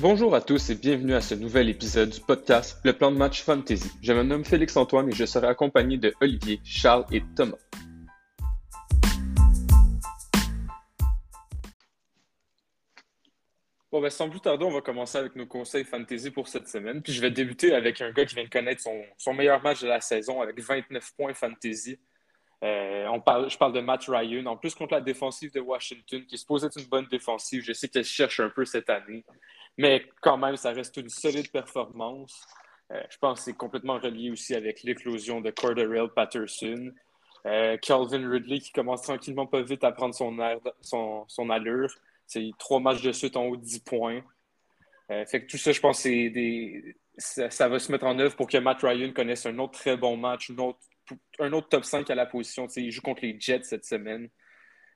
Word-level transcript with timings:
Bonjour 0.00 0.32
à 0.36 0.40
tous 0.40 0.70
et 0.70 0.76
bienvenue 0.76 1.14
à 1.14 1.20
ce 1.20 1.34
nouvel 1.34 1.68
épisode 1.68 2.10
du 2.10 2.20
podcast 2.20 2.78
Le 2.84 2.92
plan 2.92 3.10
de 3.10 3.16
match 3.16 3.42
Fantasy. 3.42 3.90
Je 4.00 4.12
me 4.12 4.22
nomme 4.22 4.44
Félix-Antoine 4.44 5.08
et 5.08 5.12
je 5.12 5.24
serai 5.24 5.48
accompagné 5.48 5.96
de 5.98 6.14
Olivier, 6.20 6.60
Charles 6.62 7.04
et 7.10 7.20
Thomas. 7.34 7.56
Bon, 13.90 14.00
ben, 14.00 14.08
sans 14.08 14.30
plus 14.30 14.38
tarder, 14.38 14.64
on 14.64 14.70
va 14.70 14.82
commencer 14.82 15.18
avec 15.18 15.34
nos 15.34 15.46
conseils 15.46 15.82
fantasy 15.82 16.30
pour 16.30 16.46
cette 16.46 16.68
semaine. 16.68 17.02
Puis 17.02 17.12
je 17.12 17.20
vais 17.20 17.32
débuter 17.32 17.74
avec 17.74 18.00
un 18.00 18.12
gars 18.12 18.24
qui 18.24 18.36
vient 18.36 18.44
de 18.44 18.50
connaître 18.50 18.82
son, 19.16 19.34
meilleur 19.34 19.60
match 19.64 19.82
de 19.82 19.88
la 19.88 20.00
saison 20.00 20.40
avec 20.40 20.60
29 20.60 21.12
points 21.16 21.34
fantasy. 21.34 21.98
Euh, 22.62 23.08
je 23.48 23.58
parle 23.58 23.72
de 23.72 23.80
Matt 23.80 24.04
Ryan. 24.06 24.46
En 24.46 24.56
plus, 24.56 24.76
contre 24.76 24.94
la 24.94 25.00
défensive 25.00 25.52
de 25.52 25.58
Washington, 25.58 26.24
qui 26.24 26.38
supposée 26.38 26.68
être 26.68 26.78
une 26.78 26.86
bonne 26.86 27.08
défensive. 27.08 27.64
Je 27.64 27.72
sais 27.72 27.88
qu'elle 27.88 28.04
cherche 28.04 28.38
un 28.38 28.50
peu 28.50 28.64
cette 28.64 28.90
année. 28.90 29.24
Mais 29.78 30.04
quand 30.20 30.36
même, 30.36 30.56
ça 30.56 30.72
reste 30.72 30.96
une 30.96 31.08
solide 31.08 31.50
performance. 31.50 32.44
Euh, 32.90 33.00
je 33.10 33.16
pense 33.18 33.38
que 33.38 33.44
c'est 33.46 33.56
complètement 33.56 33.98
relié 33.98 34.30
aussi 34.30 34.54
avec 34.54 34.82
l'éclosion 34.82 35.40
de 35.40 35.50
Corderell 35.50 36.08
Patterson. 36.14 36.90
Euh, 37.46 37.76
Calvin 37.78 38.28
Ridley 38.28 38.58
qui 38.58 38.72
commence 38.72 39.02
tranquillement 39.02 39.46
pas 39.46 39.62
vite 39.62 39.84
à 39.84 39.92
prendre 39.92 40.14
son, 40.14 41.50
allure. 41.50 41.94
C'est 42.26 42.50
trois 42.58 42.80
matchs 42.80 43.02
de 43.02 43.12
suite 43.12 43.36
en 43.36 43.44
haut 43.44 43.56
de 43.56 43.62
10 43.62 43.80
points. 43.80 44.22
Euh, 45.10 45.24
fait 45.26 45.42
que 45.42 45.50
tout 45.50 45.56
ça, 45.56 45.70
je 45.70 45.80
pense, 45.80 46.00
c'est 46.00 46.28
des... 46.30 46.96
ça, 47.16 47.68
va 47.68 47.78
se 47.78 47.92
mettre 47.92 48.04
en 48.04 48.18
œuvre 48.18 48.34
pour 48.34 48.48
que 48.48 48.58
Matt 48.58 48.82
Ryan 48.82 49.12
connaisse 49.12 49.46
un 49.46 49.58
autre 49.58 49.78
très 49.78 49.96
bon 49.96 50.16
match, 50.16 50.50
un 51.38 51.52
autre 51.52 51.68
top 51.68 51.84
5 51.84 52.10
à 52.10 52.14
la 52.16 52.26
position. 52.26 52.66
il 52.76 52.90
joue 52.90 53.00
contre 53.00 53.22
les 53.22 53.38
Jets 53.38 53.62
cette 53.62 53.84
semaine. 53.84 54.28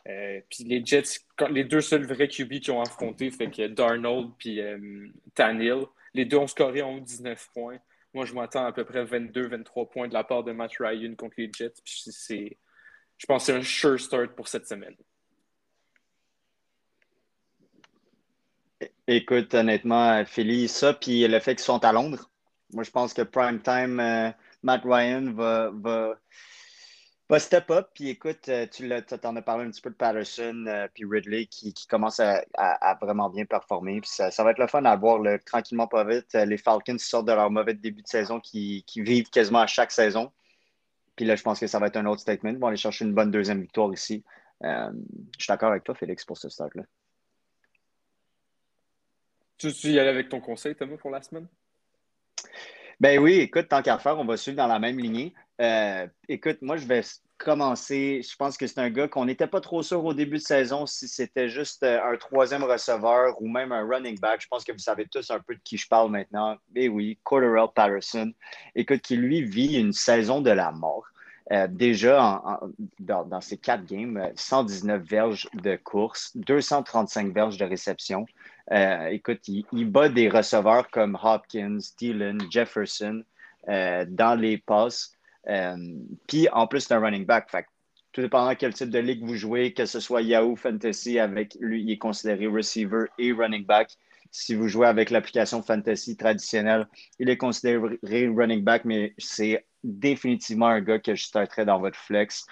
Euh, 0.08 0.40
puis 0.50 0.64
les 0.64 0.84
Jets, 0.84 1.20
les 1.50 1.64
deux 1.64 1.80
seuls 1.80 2.04
vrais 2.04 2.28
QB 2.28 2.60
qui 2.60 2.70
ont 2.70 2.80
affronté, 2.80 3.30
fait 3.30 3.50
que 3.50 3.68
Darnold 3.68 4.32
puis 4.36 4.60
euh, 4.60 5.08
Tannehill, 5.34 5.84
les 6.14 6.24
deux 6.24 6.38
ont 6.38 6.46
scoré 6.46 6.82
en 6.82 6.96
haut 6.96 7.00
de 7.00 7.04
19 7.04 7.50
points. 7.54 7.78
Moi, 8.12 8.26
je 8.26 8.34
m'attends 8.34 8.66
à 8.66 8.72
peu 8.72 8.84
près 8.84 9.04
22-23 9.04 9.90
points 9.90 10.08
de 10.08 10.12
la 10.12 10.24
part 10.24 10.44
de 10.44 10.52
Matt 10.52 10.72
Ryan 10.78 11.14
contre 11.14 11.34
les 11.38 11.50
Jets. 11.52 11.74
Puis 11.84 12.58
je 13.16 13.26
pense 13.26 13.46
que 13.46 13.52
c'est 13.52 13.58
un 13.58 13.62
sure 13.62 13.98
start 13.98 14.34
pour 14.34 14.48
cette 14.48 14.66
semaine. 14.66 14.96
Écoute, 19.06 19.54
honnêtement, 19.54 20.24
Philly, 20.24 20.68
ça, 20.68 20.92
puis 20.92 21.26
le 21.26 21.38
fait 21.38 21.54
qu'ils 21.54 21.64
sont 21.64 21.84
à 21.84 21.92
Londres, 21.92 22.30
moi, 22.72 22.84
je 22.84 22.90
pense 22.90 23.12
que 23.12 23.22
prime 23.22 23.60
time, 23.60 24.00
euh, 24.00 24.30
Matt 24.62 24.82
Ryan 24.84 25.32
va, 25.32 26.18
step 27.38 27.70
up. 27.70 27.88
Puis 27.94 28.08
écoute, 28.08 28.48
euh, 28.48 28.66
tu 28.66 28.90
en 29.24 29.36
as 29.36 29.42
parlé 29.42 29.64
un 29.64 29.70
petit 29.70 29.80
peu 29.80 29.90
de 29.90 29.94
Patterson 29.94 30.64
euh, 30.66 30.88
puis 30.92 31.04
Ridley 31.04 31.46
qui, 31.46 31.72
qui 31.72 31.86
commence 31.86 32.20
à, 32.20 32.44
vraiment 33.00 33.30
bien 33.30 33.44
performer. 33.44 34.00
Puis 34.00 34.10
ça, 34.10 34.30
va 34.42 34.50
être 34.50 34.58
le 34.58 34.66
fun 34.66 34.84
à 34.84 34.96
voir 34.96 35.20
tranquillement 35.46 35.86
pas 35.86 36.04
vite. 36.04 36.32
Les 36.34 36.58
Falcons 36.58 36.98
sortent 36.98 37.26
de 37.26 37.32
leur 37.32 37.50
mauvais 37.50 37.74
début 37.74 38.02
de 38.02 38.08
saison 38.08 38.40
qui, 38.40 38.84
vivent 38.96 39.30
quasiment 39.30 39.60
à 39.60 39.66
chaque 39.66 39.92
saison. 39.92 40.32
Puis 41.16 41.24
là, 41.24 41.36
je 41.36 41.42
pense 41.42 41.60
que 41.60 41.66
ça 41.66 41.78
va 41.78 41.88
être 41.88 41.96
un 41.96 42.06
autre 42.06 42.20
statement. 42.20 42.50
Ils 42.50 42.58
vont 42.58 42.68
aller 42.68 42.76
chercher 42.76 43.04
une 43.04 43.14
bonne 43.14 43.30
deuxième 43.30 43.60
victoire 43.60 43.92
ici. 43.92 44.24
je 44.62 44.90
suis 45.38 45.48
d'accord 45.48 45.70
avec 45.70 45.84
toi, 45.84 45.94
Félix, 45.94 46.24
pour 46.24 46.38
ce 46.38 46.48
start-là. 46.48 46.84
Tu 49.58 49.68
veux 49.68 49.90
y 49.90 50.00
aller 50.00 50.08
avec 50.08 50.28
ton 50.28 50.40
conseil, 50.40 50.74
Thomas, 50.74 50.96
pour 50.96 51.10
la 51.10 51.22
semaine? 51.22 51.46
Ben 52.98 53.18
oui, 53.18 53.34
écoute, 53.34 53.68
tant 53.68 53.82
qu'à 53.82 53.98
faire, 53.98 54.18
on 54.18 54.24
va 54.24 54.36
suivre 54.36 54.56
dans 54.56 54.66
la 54.66 54.78
même 54.78 54.98
lignée. 54.98 55.34
Euh, 55.62 56.08
écoute, 56.28 56.58
moi, 56.60 56.76
je 56.76 56.86
vais 56.86 57.02
commencer. 57.38 58.20
Je 58.28 58.36
pense 58.36 58.56
que 58.56 58.66
c'est 58.66 58.80
un 58.80 58.90
gars 58.90 59.06
qu'on 59.06 59.26
n'était 59.26 59.46
pas 59.46 59.60
trop 59.60 59.82
sûr 59.82 60.04
au 60.04 60.12
début 60.12 60.38
de 60.38 60.42
saison 60.42 60.86
si 60.86 61.06
c'était 61.06 61.48
juste 61.48 61.84
euh, 61.84 62.00
un 62.04 62.16
troisième 62.16 62.64
receveur 62.64 63.40
ou 63.40 63.48
même 63.48 63.70
un 63.70 63.86
running 63.86 64.18
back. 64.18 64.40
Je 64.40 64.48
pense 64.48 64.64
que 64.64 64.72
vous 64.72 64.78
savez 64.78 65.06
tous 65.06 65.30
un 65.30 65.38
peu 65.38 65.54
de 65.54 65.60
qui 65.62 65.76
je 65.76 65.86
parle 65.86 66.10
maintenant. 66.10 66.56
Ben 66.70 66.88
oui, 66.88 67.18
Corderell 67.22 67.68
Patterson. 67.74 68.32
Écoute, 68.74 69.02
qui 69.02 69.16
lui 69.16 69.42
vit 69.44 69.78
une 69.78 69.92
saison 69.92 70.40
de 70.40 70.50
la 70.50 70.72
mort. 70.72 71.04
Euh, 71.52 71.68
déjà, 71.68 72.60
dans, 72.98 73.24
dans, 73.24 73.40
ces 73.40 73.58
quatre 73.58 73.84
games, 73.84 74.30
119 74.34 75.02
verges 75.02 75.48
de 75.54 75.76
course, 75.76 76.30
235 76.36 77.32
verges 77.32 77.56
de 77.56 77.64
réception. 77.64 78.26
Écoute, 79.10 79.46
il, 79.48 79.90
bat 79.90 80.08
des 80.08 80.28
receveurs 80.28 80.88
comme 80.90 81.18
Hopkins, 81.20 81.78
Thielen, 81.96 82.40
Jefferson 82.50 83.22
dans 83.66 84.40
les 84.40 84.58
passes. 84.58 85.16
Euh, 85.48 85.76
puis 86.26 86.48
en 86.50 86.66
plus, 86.66 86.80
c'est 86.80 86.94
un 86.94 87.00
running 87.00 87.26
back. 87.26 87.50
Fait, 87.50 87.66
tout 88.12 88.20
dépendant 88.20 88.54
quel 88.54 88.74
type 88.74 88.90
de 88.90 88.98
ligue 88.98 89.24
vous 89.24 89.34
jouez, 89.34 89.72
que 89.72 89.86
ce 89.86 90.00
soit 90.00 90.22
Yahoo 90.22 90.56
Fantasy, 90.56 91.18
avec 91.18 91.56
lui, 91.60 91.82
il 91.82 91.90
est 91.90 91.98
considéré 91.98 92.46
receiver 92.46 93.06
et 93.18 93.32
running 93.32 93.64
back. 93.64 93.96
Si 94.30 94.54
vous 94.54 94.68
jouez 94.68 94.86
avec 94.86 95.10
l'application 95.10 95.62
Fantasy 95.62 96.16
traditionnelle, 96.16 96.86
il 97.18 97.28
est 97.28 97.36
considéré 97.36 97.98
running 98.02 98.62
back, 98.62 98.84
mais 98.84 99.14
c'est 99.18 99.66
définitivement 99.84 100.68
un 100.68 100.80
gars 100.80 100.98
que 100.98 101.14
je 101.14 101.24
starterais 101.24 101.64
dans 101.64 101.80
votre 101.80 101.98
flex. 101.98 102.46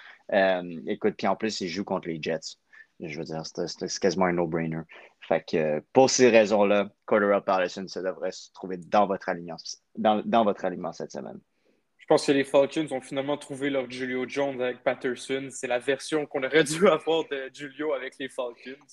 écoute, 0.87 1.15
puis 1.17 1.27
en 1.27 1.35
plus, 1.35 1.61
il 1.61 1.69
joue 1.69 1.83
contre 1.83 2.07
les 2.07 2.21
Jets. 2.21 2.57
Je 2.99 3.17
veux 3.17 3.25
dire, 3.25 3.41
c'est 3.45 3.99
quasiment 3.99 4.25
un 4.25 4.33
no-brainer. 4.33 4.81
Fait 5.21 5.43
que 5.43 5.79
pour 5.91 6.09
ces 6.09 6.29
raisons-là, 6.29 6.89
Cordero 7.05 7.41
Patterson, 7.41 7.87
ça 7.87 8.03
devrait 8.03 8.31
se 8.31 8.51
trouver 8.53 8.77
dans 8.77 9.07
votre 9.07 9.29
alignement, 9.29 9.57
dans 9.95 10.43
votre 10.43 10.65
alignement 10.65 10.93
cette 10.93 11.11
semaine. 11.11 11.39
Je 12.11 12.15
pense 12.15 12.25
que 12.25 12.33
les 12.33 12.43
Falcons 12.43 12.87
ont 12.91 12.99
finalement 12.99 13.37
trouvé 13.37 13.69
leur 13.69 13.89
Julio 13.89 14.25
Jones 14.27 14.61
avec 14.61 14.83
Patterson. 14.83 15.47
C'est 15.49 15.67
la 15.67 15.79
version 15.79 16.25
qu'on 16.25 16.43
aurait 16.43 16.63
dû 16.65 16.85
avoir 16.89 17.23
de 17.31 17.49
Julio 17.53 17.93
avec 17.93 18.15
les 18.19 18.27
Falcons. 18.27 18.85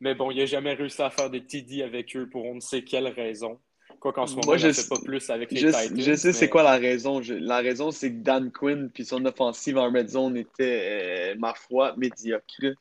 Mais 0.00 0.16
bon, 0.16 0.32
il 0.32 0.38
n'a 0.38 0.46
jamais 0.46 0.74
réussi 0.74 1.00
à 1.00 1.08
faire 1.08 1.30
des 1.30 1.46
TD 1.46 1.84
avec 1.84 2.16
eux 2.16 2.28
pour 2.28 2.44
on 2.46 2.56
ne 2.56 2.60
sait 2.60 2.82
quelle 2.82 3.06
raison. 3.06 3.60
Quoi 4.00 4.12
qu'en 4.12 4.26
ce 4.26 4.34
moment, 4.34 4.56
je 4.56 4.66
ne 4.66 4.72
fait 4.72 4.88
pas 4.88 4.98
plus 5.04 5.30
avec 5.30 5.52
les 5.52 5.60
je, 5.60 5.66
Titans. 5.68 6.00
Je 6.00 6.14
sais 6.14 6.32
c'est 6.32 6.48
quoi 6.48 6.64
la 6.64 6.78
raison. 6.78 7.22
la 7.28 7.58
raison, 7.58 7.92
c'est 7.92 8.10
que 8.10 8.24
Dan 8.24 8.50
Quinn 8.50 8.90
puis 8.90 9.04
son 9.04 9.24
offensive 9.24 9.78
en 9.78 9.92
red 9.92 10.08
zone 10.08 10.36
était, 10.36 11.34
euh, 11.34 11.34
ma 11.38 11.54
foi, 11.54 11.94
médiocre. 11.96 12.74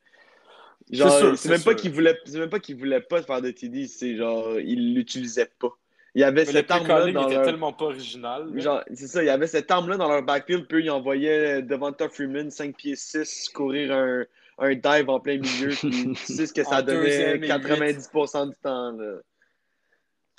Genre, 0.90 1.38
c'est 1.38 1.50
même, 1.50 1.62
pas 1.62 1.76
qu'il 1.76 1.92
voulait, 1.92 2.18
même 2.34 2.50
pas 2.50 2.60
qu'il 2.60 2.78
voulait 2.78 3.02
pas 3.02 3.22
faire 3.22 3.44
de 3.44 3.52
TD, 3.52 3.86
c'est 3.86 4.18
genre, 4.18 4.60
il 4.60 4.96
l'utilisait 4.96 5.52
pas. 5.60 5.78
Il 6.18 6.22
y 6.22 6.24
avait 6.24 6.46
cette 6.46 6.72
arme-là 6.72 7.12
dans 7.12 7.30
leur... 7.30 7.44
tellement 7.44 7.74
pas 7.74 7.86
original. 7.86 8.50
Genre, 8.60 8.84
c'est 8.92 9.06
ça, 9.06 9.22
il 9.22 9.28
y 9.28 9.30
avait 9.30 9.46
cette 9.46 9.70
arme-là 9.70 9.98
dans 9.98 10.10
leur 10.10 10.24
backfield, 10.24 10.66
puis 10.68 10.86
ils 10.86 10.90
envoyaient 10.90 11.62
Devonta 11.62 12.10
Freeman, 12.10 12.50
5 12.50 12.76
pieds 12.76 12.96
6, 12.96 13.50
courir 13.50 13.94
un, 13.94 14.26
un 14.58 14.74
dive 14.74 15.12
en 15.12 15.20
plein 15.20 15.38
milieu, 15.38 15.70
puis 15.70 16.14
tu 16.16 16.16
sais 16.16 16.48
ce 16.48 16.54
que 16.54 16.64
ça 16.64 16.82
donnait 16.82 17.38
90% 17.38 18.50
du 18.50 18.56
temps. 18.56 18.94
Là. 18.94 19.18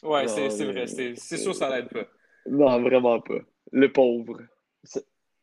Ouais, 0.02 0.26
c'est 0.26 0.64
vrai, 0.64 0.88
c'est 0.88 1.36
sûr 1.36 1.54
ça 1.54 1.70
l'aide 1.70 1.88
pas. 1.90 2.08
Non, 2.50 2.82
vraiment 2.82 3.20
pas. 3.20 3.38
Le 3.70 3.92
pauvre 3.92 4.40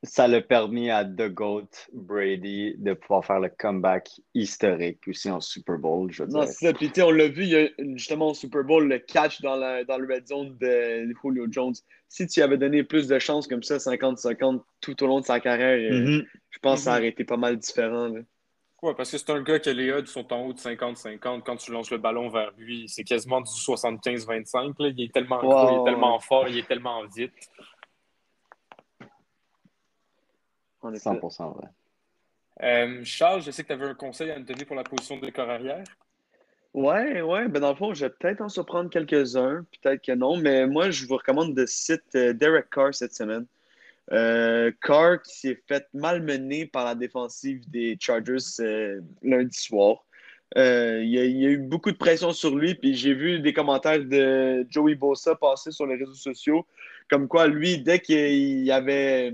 ça 0.04 0.28
l'a 0.28 0.42
permis 0.42 0.90
à 0.90 1.04
The 1.04 1.30
GOAT 1.30 1.70
Brady 1.94 2.76
de 2.78 2.94
pouvoir 2.94 3.26
faire 3.26 3.40
le 3.40 3.50
comeback 3.50 4.10
historique 4.34 5.00
aussi 5.08 5.30
en 5.30 5.42
Super 5.42 5.78
Bowl. 5.78 6.12
Je 6.12 6.24
veux 6.24 6.30
non, 6.30 6.46
c'est 6.46 6.68
ça. 6.68 6.74
Puis, 6.74 6.92
on 7.02 7.12
l'a 7.12 7.28
vu, 7.28 7.44
il 7.44 7.50
y 7.50 7.56
a 7.56 7.68
justement 7.96 8.30
au 8.30 8.34
Super 8.34 8.64
Bowl, 8.64 8.88
le 8.88 9.00
catch 9.00 9.42
dans, 9.42 9.56
la, 9.56 9.84
dans 9.84 9.98
le 9.98 10.14
red 10.14 10.28
zone 10.28 10.58
de 10.60 11.12
Julio 11.24 11.48
Jones. 11.50 11.74
Si 12.08 12.28
tu 12.28 12.42
avais 12.42 12.58
donné 12.58 12.84
plus 12.84 13.08
de 13.08 13.20
chances 13.20 13.48
comme 13.48 13.64
ça, 13.64 13.78
50-50, 13.78 14.62
tout 14.82 15.04
au 15.04 15.08
long 15.08 15.22
de 15.22 15.26
sa 15.26 15.40
carrière, 15.40 15.92
euh, 15.92 15.98
mm-hmm. 15.98 16.26
je 16.50 16.60
pense 16.60 16.80
que 16.80 16.84
ça 16.86 16.92
mm-hmm. 16.92 16.98
aurait 16.98 17.08
été 17.08 17.24
pas 17.24 17.38
mal 17.38 17.58
différent. 17.58 18.08
Là. 18.08 18.22
Ouais, 18.86 18.94
parce 18.94 19.10
que 19.10 19.18
c'est 19.18 19.32
un 19.32 19.42
gars 19.42 19.58
que 19.58 19.70
les 19.72 19.92
odds 19.92 20.06
sont 20.06 20.32
en 20.32 20.42
haut 20.42 20.54
de 20.54 20.60
50-50. 20.60 21.42
Quand 21.44 21.56
tu 21.56 21.72
lances 21.72 21.90
le 21.90 21.98
ballon 21.98 22.30
vers 22.30 22.52
lui, 22.58 22.88
c'est 22.88 23.04
quasiment 23.04 23.42
du 23.42 23.50
75-25. 23.50 24.76
Il 24.80 25.06
est 25.06 25.12
tellement 25.12 25.40
gros, 25.40 25.72
il 25.72 25.82
est 25.82 25.92
tellement 25.92 26.20
fort, 26.20 26.48
il 26.48 26.60
est 26.60 26.68
tellement 26.68 27.04
vite. 27.06 27.34
100% 30.94 31.54
vrai. 31.54 31.68
Euh, 32.64 33.02
Charles, 33.04 33.42
je 33.42 33.52
sais 33.52 33.64
que 33.64 33.68
tu 33.68 33.74
avais 33.74 33.86
un 33.86 33.96
conseil 33.96 34.32
à 34.32 34.40
nous 34.40 34.46
donner 34.46 34.66
pour 34.66 34.76
la 34.76 34.84
position 34.84 35.18
de 35.18 35.30
corps 35.30 35.50
arrière. 35.50 35.84
Ouais, 36.74 37.22
ouais. 37.22 37.48
Ben 37.48 37.62
dans 37.62 37.70
le 37.70 37.76
fond, 37.76 37.94
je 37.94 38.06
vais 38.06 38.12
peut-être 38.12 38.42
en 38.42 38.50
surprendre 38.50 38.90
quelques-uns, 38.90 39.66
peut-être 39.82 40.02
que 40.02 40.12
non, 40.12 40.38
mais 40.38 40.68
moi, 40.68 40.90
je 40.90 41.06
vous 41.06 41.16
recommande 41.16 41.54
de 41.54 41.66
citer 41.66 42.30
euh, 42.30 42.34
Derek 42.34 42.70
Carr 42.70 42.94
cette 42.94 43.14
semaine. 43.14 43.46
Euh, 44.12 44.72
Carr 44.82 45.22
qui 45.22 45.36
s'est 45.36 45.64
fait 45.68 45.88
malmener 45.94 46.66
par 46.66 46.86
la 46.86 46.96
défensive 46.96 47.68
des 47.70 47.98
Chargers 48.00 48.38
lundi 49.24 49.58
soir. 49.58 50.06
il, 50.56 51.08
y 51.08 51.20
a, 51.20 51.50
eu 51.50 51.58
beaucoup 51.58 51.92
de 51.92 51.98
pression 51.98 52.32
sur 52.34 52.56
lui, 52.56 52.76
puis 52.76 52.94
j'ai 52.94 53.14
vu 53.14 53.40
des 53.40 53.54
commentaires 53.54 54.04
de 54.04 54.66
Joey 54.70 54.96
Bosa 54.96 55.36
passer 55.36 55.72
sur 55.72 55.88
les 55.88 55.96
réseaux 55.96 56.14
sociaux, 56.14 56.66
comme 57.10 57.28
quoi 57.28 57.48
lui, 57.48 57.80
dès 57.80 58.00
qu'il 58.00 58.64
y 58.64 58.72
avait 58.72 59.34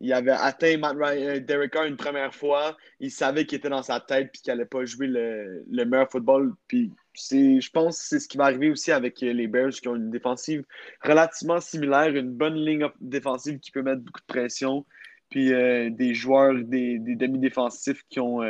il 0.00 0.12
avait 0.12 0.32
atteint 0.32 0.76
Matt 0.76 0.96
Ryan, 0.98 1.40
euh, 1.48 1.86
une 1.86 1.96
première 1.96 2.34
fois. 2.34 2.76
Il 3.00 3.10
savait 3.10 3.46
qu'il 3.46 3.58
était 3.58 3.68
dans 3.68 3.82
sa 3.82 4.00
tête 4.00 4.30
et 4.34 4.38
qu'il 4.38 4.52
n'allait 4.52 4.66
pas 4.66 4.84
jouer 4.84 5.06
le, 5.06 5.84
meilleur 5.84 6.10
football. 6.10 6.52
Puis 6.68 6.92
je 7.14 7.70
pense 7.70 7.98
que 7.98 8.04
c'est 8.08 8.20
ce 8.20 8.28
qui 8.28 8.36
va 8.36 8.44
arriver 8.44 8.70
aussi 8.70 8.90
avec 8.92 9.22
euh, 9.22 9.32
les 9.32 9.46
Bears 9.46 9.70
qui 9.70 9.88
ont 9.88 9.96
une 9.96 10.10
défensive 10.10 10.64
relativement 11.02 11.60
similaire, 11.60 12.14
une 12.14 12.32
bonne 12.32 12.56
ligne 12.56 12.88
défensive 13.00 13.58
qui 13.60 13.70
peut 13.70 13.82
mettre 13.82 14.02
beaucoup 14.02 14.20
de 14.20 14.26
pression. 14.26 14.84
Puis 15.30 15.52
euh, 15.52 15.90
des 15.90 16.12
joueurs, 16.14 16.54
des, 16.54 16.98
demi-défensifs 16.98 18.02
qui 18.08 18.20
ont, 18.20 18.40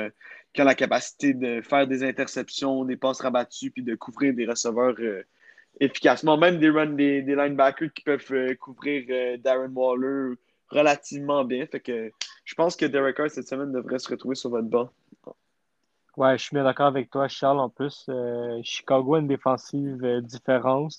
qui 0.53 0.63
ont 0.63 0.65
la 0.65 0.75
capacité 0.75 1.35
de 1.35 1.61
faire 1.61 1.87
des 1.87 2.03
interceptions, 2.03 2.85
des 2.85 2.97
passes 2.97 3.21
rabattues, 3.21 3.71
puis 3.71 3.83
de 3.83 3.95
couvrir 3.95 4.35
des 4.35 4.47
receveurs 4.47 4.97
efficacement. 5.81 6.37
Même 6.37 6.59
des, 6.59 6.71
run, 6.71 6.87
des, 6.87 7.23
des 7.23 7.37
linebackers 7.37 7.93
qui 7.93 8.03
peuvent 8.03 8.57
couvrir 8.57 9.39
Darren 9.39 9.73
Waller 9.73 10.35
relativement 10.75 11.45
bien. 11.45 11.67
Fait 11.67 11.81
que 11.81 12.11
je 12.45 12.55
pense 12.55 12.77
que 12.77 12.87
Derek 12.87 13.17
Carr 13.17 13.31
cette 13.31 13.49
semaine 13.49 13.73
devrait 13.73 13.99
se 13.99 14.09
retrouver 14.09 14.35
sur 14.35 14.51
votre 14.51 14.69
banc. 14.69 14.91
Ouais, 16.17 16.39
je 16.39 16.45
suis 16.45 16.55
bien 16.55 16.65
d'accord 16.65 16.87
avec 16.87 17.11
toi, 17.11 17.27
Charles. 17.27 17.59
En 17.59 17.69
plus, 17.69 18.09
Chicago 18.63 19.15
a 19.15 19.19
une 19.19 19.27
défensive 19.27 20.21
différente, 20.23 20.93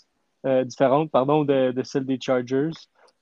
différente 0.43 1.09
pardon, 1.09 1.45
de, 1.45 1.71
de, 1.71 1.83
celle 1.83 2.05
des 2.05 2.19
Chargers. 2.19 2.71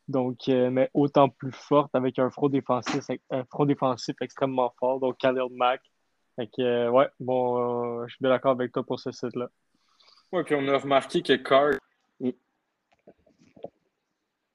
Donc, 0.08 0.48
mais 0.48 0.90
autant 0.96 1.30
plus 1.30 1.52
forte 1.52 1.94
avec 1.94 2.18
un 2.18 2.32
front 2.32 2.50
défensif, 2.50 3.04
un 3.30 3.44
front 3.46 3.66
défensif 3.66 4.16
extrêmement 4.22 4.74
fort. 4.80 5.00
Donc, 5.00 5.18
Khalil 5.18 5.50
Mack, 5.52 5.82
fait 6.36 6.48
que, 6.48 6.62
euh, 6.62 6.90
ouais, 6.90 7.08
bon, 7.20 8.02
euh, 8.02 8.06
je 8.08 8.14
suis 8.14 8.22
bien 8.22 8.32
d'accord 8.32 8.52
avec 8.52 8.72
toi 8.72 8.84
pour 8.84 9.00
ce 9.00 9.12
site-là. 9.12 9.50
Oui, 10.32 10.44
puis 10.44 10.56
on 10.56 10.68
a 10.68 10.78
remarqué 10.78 11.22
que 11.22 11.34
Carr. 11.34 11.74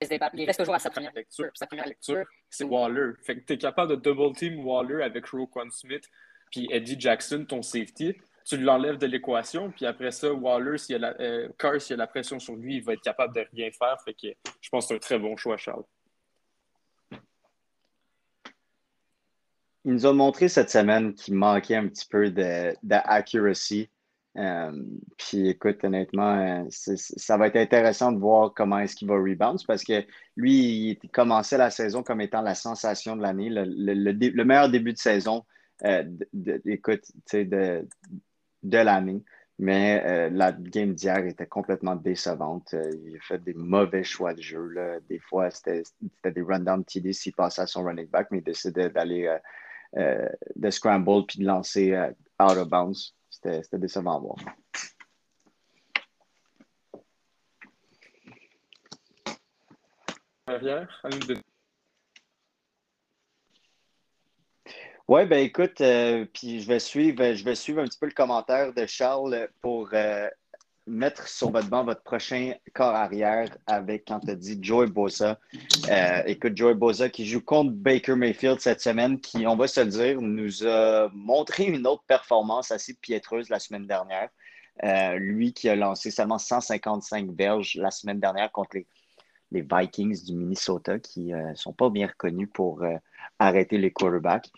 Il 0.01 0.45
reste 0.45 0.61
toujours 0.61 0.75
à 0.75 0.79
sa 0.79 0.91
première 0.91 1.13
lecture. 1.15 1.51
Sa 1.55 1.67
première 1.67 1.87
lecture, 1.87 2.25
c'est 2.49 2.65
Waller. 2.65 3.13
Fait 3.25 3.37
que 3.37 3.45
tu 3.45 3.55
es 3.55 3.59
capable 3.59 3.91
de 3.91 3.97
double 3.97 4.35
team 4.37 4.65
Waller 4.65 5.03
avec 5.03 5.27
Roquan 5.27 5.71
Smith 5.71 6.05
puis 6.51 6.69
Eddie 6.71 6.99
Jackson, 6.99 7.45
ton 7.47 7.63
safety. 7.63 8.17
Tu 8.45 8.57
l'enlèves 8.57 8.97
de 8.97 9.07
l'équation, 9.07 9.71
puis 9.71 9.85
après 9.85 10.11
ça, 10.11 10.33
Waller, 10.33 10.79
s'il 10.79 10.95
y 10.95 10.97
a 10.97 10.99
la, 10.99 11.21
euh, 11.21 11.51
Carr, 11.59 11.81
s'il 11.81 11.91
y 11.91 11.95
a 11.95 11.97
la 11.99 12.07
pression 12.07 12.39
sur 12.39 12.57
lui, 12.57 12.77
il 12.77 12.83
va 12.83 12.95
être 12.95 13.03
capable 13.03 13.35
de 13.35 13.45
rien 13.53 13.69
faire. 13.71 14.01
Fait 14.03 14.15
que 14.15 14.29
je 14.61 14.69
pense 14.71 14.85
que 14.85 14.89
c'est 14.89 14.95
un 14.95 14.99
très 14.99 15.19
bon 15.19 15.37
choix, 15.37 15.59
Charles. 15.59 15.85
il 19.89 19.93
nous 19.93 20.05
a 20.05 20.13
montré 20.13 20.49
cette 20.49 20.69
semaine 20.69 21.15
qu'il 21.15 21.35
manquait 21.35 21.77
un 21.77 21.89
petit 21.89 22.07
peu 22.07 22.31
d'accuracy. 22.83 23.89
Euh, 24.39 24.73
puis 25.17 25.49
écoute, 25.49 25.83
honnêtement, 25.83 26.39
euh, 26.39 26.65
ça 26.71 27.37
va 27.37 27.49
être 27.49 27.57
intéressant 27.57 28.13
de 28.13 28.19
voir 28.19 28.55
comment 28.55 28.79
est-ce 28.79 28.95
qu'il 28.95 29.09
va 29.09 29.17
rebound 29.17 29.59
parce 29.67 29.83
que 29.83 30.05
lui, 30.37 30.99
il 31.03 31.11
commençait 31.11 31.59
la 31.59 31.71
saison 31.71 32.03
comme 32.05 32.21
étant 32.21 32.43
la 32.43 32.55
sensation 32.55 33.17
de 33.17 33.23
l'année, 33.23 33.49
le, 33.51 34.45
meilleur 34.45 34.71
début 34.71 34.93
de 34.93 34.99
saison, 34.99 35.45
euh, 35.85 36.05
de, 36.33 36.63
écoute, 36.67 37.05
de, 37.33 37.89
de 38.63 38.79
l'année. 38.79 39.23
Mais 39.61 40.31
la 40.31 40.53
game 40.53 40.95
d'hier 40.95 41.19
était 41.27 41.49
complètement 41.49 41.97
décevante. 41.97 42.73
il 42.75 43.17
a 43.17 43.21
fait 43.21 43.43
des 43.43 43.55
mauvais 43.55 44.05
choix 44.05 44.33
de 44.33 44.41
jeu. 44.41 44.73
Des 45.09 45.19
fois, 45.19 45.51
c'était 45.51 45.83
des 46.31 46.43
run-down 46.43 46.85
TD 46.85 47.13
s'il 47.13 47.33
passait 47.33 47.63
à 47.63 47.67
son 47.67 47.83
running 47.83 48.07
back, 48.07 48.29
mais 48.31 48.39
il 48.39 48.45
décidait 48.45 48.89
d'aller 48.89 49.37
de 49.97 50.71
scramble 50.71 51.27
puis 51.27 51.41
de 51.41 51.45
lancer 51.45 51.93
out 52.39 52.57
of 52.57 52.69
bounds. 52.69 53.18
C'était 53.43 53.79
décevant 53.79 54.17
à 54.17 54.21
voir. 54.21 54.37
Oui, 65.09 65.25
ben 65.27 65.39
écoute, 65.39 65.81
euh, 65.81 66.27
puis 66.33 66.61
je 66.61 66.69
vais 66.69 66.79
suivre, 66.81 67.35
je 67.35 67.43
vais 67.45 67.55
suivre 67.55 67.81
un 67.81 67.85
petit 67.87 67.99
peu 67.99 68.07
le 68.07 68.13
commentaire 68.13 68.75
de 68.75 68.85
Charles 68.87 69.49
pour 69.63 69.89
mettre 70.89 71.29
sur 71.29 71.51
votre 71.51 71.69
banc 71.69 71.85
votre 71.85 72.03
prochain 72.03 72.55
corps 72.75 72.95
arrière 72.95 73.49
avec, 73.67 74.05
quand 74.09 74.21
tu 74.21 74.35
dit, 74.37 74.59
Joey 74.61 74.87
Bosa. 74.87 75.39
Euh, 75.89 76.23
écoute, 76.27 76.57
Joey 76.57 76.75
Bosa 76.75 77.09
qui 77.09 77.27
joue 77.27 77.41
contre 77.41 77.73
Baker 77.73 78.17
Mayfield 78.17 78.61
cette 78.61 78.81
semaine, 78.81 79.21
qui, 79.21 79.47
on 79.47 79.57
va 79.57 79.69
se 79.69 79.81
le 79.81 79.87
dire, 79.87 80.21
nous 80.21 80.67
a 80.67 81.09
montré 81.13 81.65
une 81.65 81.87
autre 81.87 82.05
performance 82.07 82.71
assez 82.71 82.95
piétreuse 82.95 83.49
la 83.49 83.59
semaine 83.59 83.87
dernière. 83.87 84.29
Euh, 84.85 85.17
lui 85.17 85.53
qui 85.53 85.69
a 85.69 85.77
lancé 85.77 86.11
seulement 86.11 86.39
155 86.39 87.31
verges 87.33 87.75
la 87.77 87.91
semaine 87.91 88.21
dernière 88.21 88.51
contre 88.53 88.77
les, 88.77 88.87
les 89.51 89.63
Vikings 89.63 90.25
du 90.25 90.35
Minnesota 90.35 90.99
qui 90.99 91.27
ne 91.27 91.37
euh, 91.37 91.55
sont 91.55 91.73
pas 91.73 91.91
bien 91.91 92.07
reconnus 92.07 92.49
pour 92.53 92.83
arrêter 93.39 93.79
les 93.79 93.91
quarterbacks. 93.91 94.51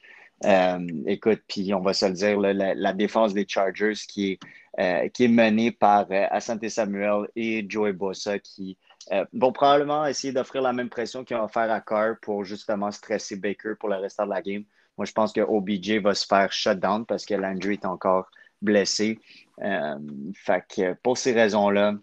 Écoute, 1.07 1.43
puis 1.49 1.73
on 1.75 1.81
va 1.81 1.93
se 1.93 2.07
le 2.07 2.13
dire, 2.13 2.41
la, 2.41 2.93
défense 2.93 3.35
des 3.35 3.47
Chargers 3.47 3.95
qui 4.09 4.33
est 4.33 4.39
euh, 4.79 5.09
qui 5.09 5.25
est 5.25 5.29
mené 5.29 5.73
par 5.73 6.07
euh, 6.13 6.27
Asante 6.31 6.69
Samuel 6.69 7.27
et 7.35 7.67
Joey 7.69 7.93
Bossa 7.93 8.39
qui 8.39 8.79
euh, 9.11 9.25
vont 9.33 9.53
probablement 9.53 10.07
essayer 10.07 10.33
d'offrir 10.33 10.63
la 10.63 10.73
même 10.73 10.89
pression 10.89 11.25
qu'ils 11.25 11.37
ont 11.37 11.43
offert 11.43 11.71
à 11.73 11.81
Carr 11.81 12.15
pour 12.23 12.45
justement 12.45 12.93
stresser 12.93 13.35
Baker 13.35 13.75
pour 13.81 13.89
le 13.89 13.97
restant 13.97 14.27
de 14.27 14.31
la 14.31 14.41
game. 14.41 14.63
Moi, 14.97 15.07
je 15.07 15.13
pense 15.13 15.33
que 15.33 15.41
OBJ 15.41 15.99
va 15.99 16.15
se 16.15 16.25
faire 16.25 16.53
shutdown 16.53 17.05
parce 17.05 17.27
que 17.27 17.35
Landry 17.35 17.75
est 17.75 17.85
encore 17.85 18.31
blessé. 18.63 19.19
fait 19.59 20.65
que 20.69 20.95
pour 21.03 21.19
ces 21.19 21.33
raisons-là, 21.33 21.95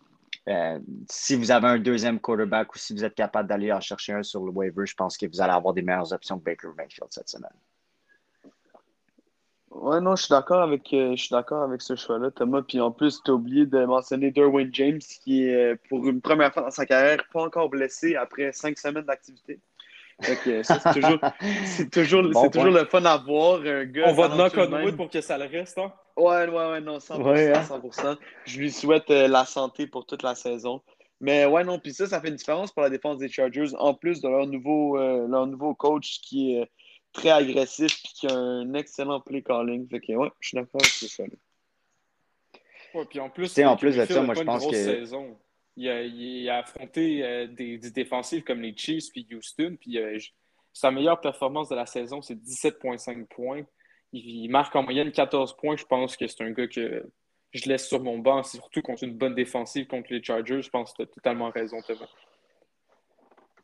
si 1.10 1.36
vous 1.36 1.52
avez 1.52 1.68
un 1.68 1.80
deuxième 1.80 2.20
quarterback 2.20 2.76
ou 2.76 2.78
si 2.78 2.94
vous 2.94 3.06
êtes 3.06 3.16
capable 3.16 3.48
d'aller 3.48 3.72
en 3.72 3.80
chercher 3.80 4.14
un 4.14 4.24
sur 4.24 4.44
le 4.44 4.52
waiver, 4.52 4.86
je 4.86 4.96
pense 4.96 5.16
que 5.18 5.26
vous 5.26 5.40
allez 5.40 5.54
avoir 5.54 5.74
des 5.74 5.84
meilleures 5.84 6.12
options 6.12 6.38
que 6.38 6.44
Baker 6.44 6.70
Mayfield 6.76 7.12
cette 7.12 7.30
semaine. 7.30 7.52
Ouais, 9.82 10.02
non, 10.02 10.16
je 10.16 10.24
suis 10.24 10.32
d'accord 10.32 10.64
avec, 10.64 10.92
euh, 10.94 11.12
je 11.16 11.22
suis 11.22 11.32
d'accord 11.32 11.62
avec 11.62 11.82
ce 11.82 11.96
choix-là, 11.96 12.32
Thomas. 12.32 12.64
Puis 12.68 12.82
en 12.82 12.92
plus, 12.92 13.22
tu 13.24 13.30
as 13.30 13.34
oublié 13.36 13.66
de 13.66 13.86
mentionner 13.86 14.32
Derwin 14.32 14.70
James, 14.74 15.00
qui 15.00 15.44
est, 15.44 15.54
euh, 15.54 15.76
pour 15.88 16.08
une 16.08 16.20
première 16.20 16.52
fois 16.52 16.64
dans 16.64 16.72
sa 16.72 16.86
carrière, 16.86 17.24
pas 17.32 17.44
encore 17.44 17.70
blessé 17.70 18.16
après 18.16 18.52
cinq 18.54 18.78
semaines 18.78 19.06
d'activité. 19.06 19.60
Donc, 20.28 20.64
ça, 20.64 20.80
c'est 20.80 20.94
toujours, 21.00 21.20
c'est 21.66 21.92
toujours, 21.92 22.24
c'est 22.34 22.50
toujours 22.50 22.74
le 22.74 22.86
fun 22.86 23.06
à 23.06 23.18
voir. 23.18 23.62
Un 23.62 23.86
gars 23.86 24.06
On 24.08 24.14
va 24.14 24.30
knock 24.30 24.54
on 24.58 24.84
wood 24.84 24.98
pour 24.98 25.12
que 25.12 25.22
ça 25.22 25.38
le 25.38 25.46
reste, 25.46 25.78
hein? 25.78 25.94
Ouais, 26.16 26.48
ouais, 26.48 26.70
ouais, 26.72 26.82
non, 26.82 26.98
100%. 26.98 27.68
100%. 27.68 28.08
Hein? 28.08 28.18
Je 28.46 28.58
lui 28.58 28.72
souhaite 28.72 29.12
euh, 29.12 29.28
la 29.28 29.46
santé 29.46 29.86
pour 29.86 30.08
toute 30.08 30.24
la 30.24 30.34
saison. 30.34 30.82
Mais 31.22 31.46
ouais, 31.46 31.64
non, 31.64 31.78
puis 31.78 31.94
ça, 31.94 32.08
ça 32.08 32.20
fait 32.20 32.30
une 32.30 32.36
différence 32.36 32.72
pour 32.72 32.82
la 32.82 32.90
défense 32.90 33.20
des 33.20 33.30
Chargers, 33.30 33.76
en 33.78 33.94
plus 33.94 34.22
de 34.22 34.28
leur 34.28 34.48
nouveau, 34.48 34.98
leur 34.98 35.48
nouveau 35.48 35.74
coach 35.74 36.20
qui 36.22 36.56
est 36.56 36.70
très 37.14 37.30
agressif 37.30 37.92
et 38.06 38.08
qui 38.14 38.28
a 38.28 38.36
un 38.36 38.74
excellent 38.74 39.22
play 39.22 39.42
calling. 39.42 39.88
Fait 39.90 40.00
que, 40.00 40.14
ouais, 40.14 40.32
je 40.40 40.48
suis 40.50 40.56
d'accord 40.56 40.82
avec 40.82 40.92
ça. 40.92 41.24
Ouais, 42.94 43.06
puis 43.06 43.20
en 43.20 43.30
plus, 43.30 43.58
en 43.60 43.76
plus 43.76 43.96
de 43.96 44.06
ça, 44.06 44.22
moi, 44.22 44.36
je 44.36 44.44
pense 44.44 44.66
que. 44.66 44.76
Saison. 44.76 45.38
Il, 45.80 45.88
a, 45.90 46.02
il 46.02 46.50
a 46.50 46.58
affronté 46.60 47.24
euh, 47.24 47.46
des, 47.46 47.78
des, 47.78 47.92
défensifs 47.92 48.44
comme 48.44 48.62
les 48.62 48.76
Chiefs 48.76 49.12
puis 49.12 49.28
Houston. 49.32 49.78
Puis 49.80 50.00
euh, 50.00 50.18
sa 50.74 50.90
meilleure 50.90 51.22
performance 51.22 51.70
de 51.70 51.76
la 51.76 51.86
saison, 51.86 52.22
c'est 52.22 52.36
17,5 52.36 53.28
points. 53.28 53.64
Il, 54.12 54.50
marque 54.50 54.76
en 54.76 54.82
moyenne 54.82 55.12
14 55.12 55.56
points. 55.58 55.76
Je 55.76 55.86
pense 55.86 56.18
que 56.18 56.26
c'est 56.26 56.44
un 56.44 56.52
gars 56.52 56.68
que 56.68 57.06
je 57.52 57.70
laisse 57.70 57.88
sur 57.88 58.02
mon 58.02 58.18
banc, 58.18 58.42
surtout 58.42 58.82
contre 58.82 59.04
une 59.04 59.18
bonne 59.18 59.36
défensive 59.36 59.86
contre 59.86 60.12
les 60.12 60.24
Chargers. 60.24 60.62
Je 60.62 60.70
pense 60.70 60.94
que 60.94 60.98
tu 60.98 61.02
as 61.04 61.14
totalement 61.14 61.52
raison, 61.52 61.78
Thomas. 61.86 62.10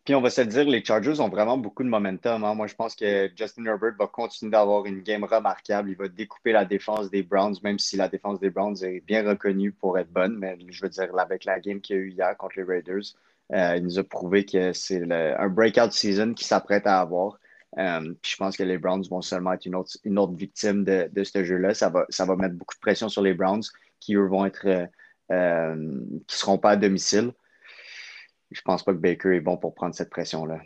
Puis 0.04 0.16
on 0.16 0.22
va 0.22 0.30
se 0.30 0.42
dire, 0.42 0.66
les 0.66 0.84
Chargers 0.84 1.22
ont 1.22 1.30
vraiment 1.30 1.58
beaucoup 1.58 1.84
de 1.84 1.88
momentum. 1.88 2.44
Hein. 2.44 2.56
Moi, 2.56 2.68
je 2.68 2.76
pense 2.76 2.94
que 2.94 3.30
Justin 3.38 3.66
Herbert 3.66 3.94
va 3.98 4.08
continuer 4.08 4.52
d'avoir 4.52 4.86
une 4.86 5.02
game 5.02 5.24
remarquable. 5.24 5.92
Il 5.92 5.96
va 5.96 6.10
découper 6.10 6.52
la 6.52 6.66
défense 6.66 7.10
des 7.10 7.24
Browns, 7.24 7.56
même 7.64 7.80
si 7.80 7.96
la 7.96 8.10
défense 8.10 8.40
des 8.42 8.50
Browns 8.50 8.76
est 8.84 9.00
bien 9.06 9.26
reconnue 9.26 9.72
pour 9.72 9.98
être 9.98 10.12
bonne. 10.12 10.38
Mais 10.38 10.58
je 10.68 10.82
veux 10.82 10.90
dire, 10.90 11.08
avec 11.18 11.46
la 11.46 11.60
game 11.62 11.80
qu'il 11.80 11.96
y 11.96 12.00
a 12.00 12.02
eu 12.02 12.10
hier 12.12 12.36
contre 12.38 12.58
les 12.58 12.64
Raiders, 12.64 13.16
euh, 13.54 13.78
il 13.78 13.84
nous 13.84 13.98
a 13.98 14.04
prouvé 14.04 14.46
que 14.46 14.74
c'est 14.74 15.10
un 15.10 15.48
breakout 15.48 15.94
season 15.94 16.34
qui 16.34 16.44
s'apprête 16.44 16.86
à 16.86 17.00
avoir. 17.00 17.40
Euh, 17.78 18.14
puis 18.22 18.34
je 18.34 18.38
pense 18.38 18.58
que 18.58 18.64
les 18.64 18.78
Browns 18.78 19.04
vont 19.10 19.22
seulement 19.22 19.54
être 19.54 19.66
une 19.66 19.76
autre, 19.76 19.98
une 20.04 20.20
autre 20.20 20.34
victime 20.34 20.84
de, 20.84 21.10
de 21.12 21.24
ce 21.24 21.46
jeu-là. 21.46 21.74
Ça 21.74 21.90
va, 21.90 22.06
ça 22.10 22.26
va 22.26 22.36
mettre 22.36 22.56
beaucoup 22.56 22.76
de 22.76 22.82
pression 22.82 23.08
sur 23.08 23.22
les 23.22 23.34
Browns 23.34 23.64
qui, 24.02 24.16
eux, 24.16 24.28
vont 24.28 24.46
être 24.46 24.90
euh, 25.32 26.00
qui 26.28 26.38
seront 26.38 26.58
pas 26.58 26.72
à 26.72 26.76
domicile 26.76 27.32
je 28.54 28.62
pense 28.62 28.84
pas 28.84 28.94
que 28.94 28.98
Baker 28.98 29.36
est 29.36 29.42
bon 29.42 29.58
pour 29.58 29.74
prendre 29.74 29.96
cette 29.96 30.10
pression-là. 30.10 30.60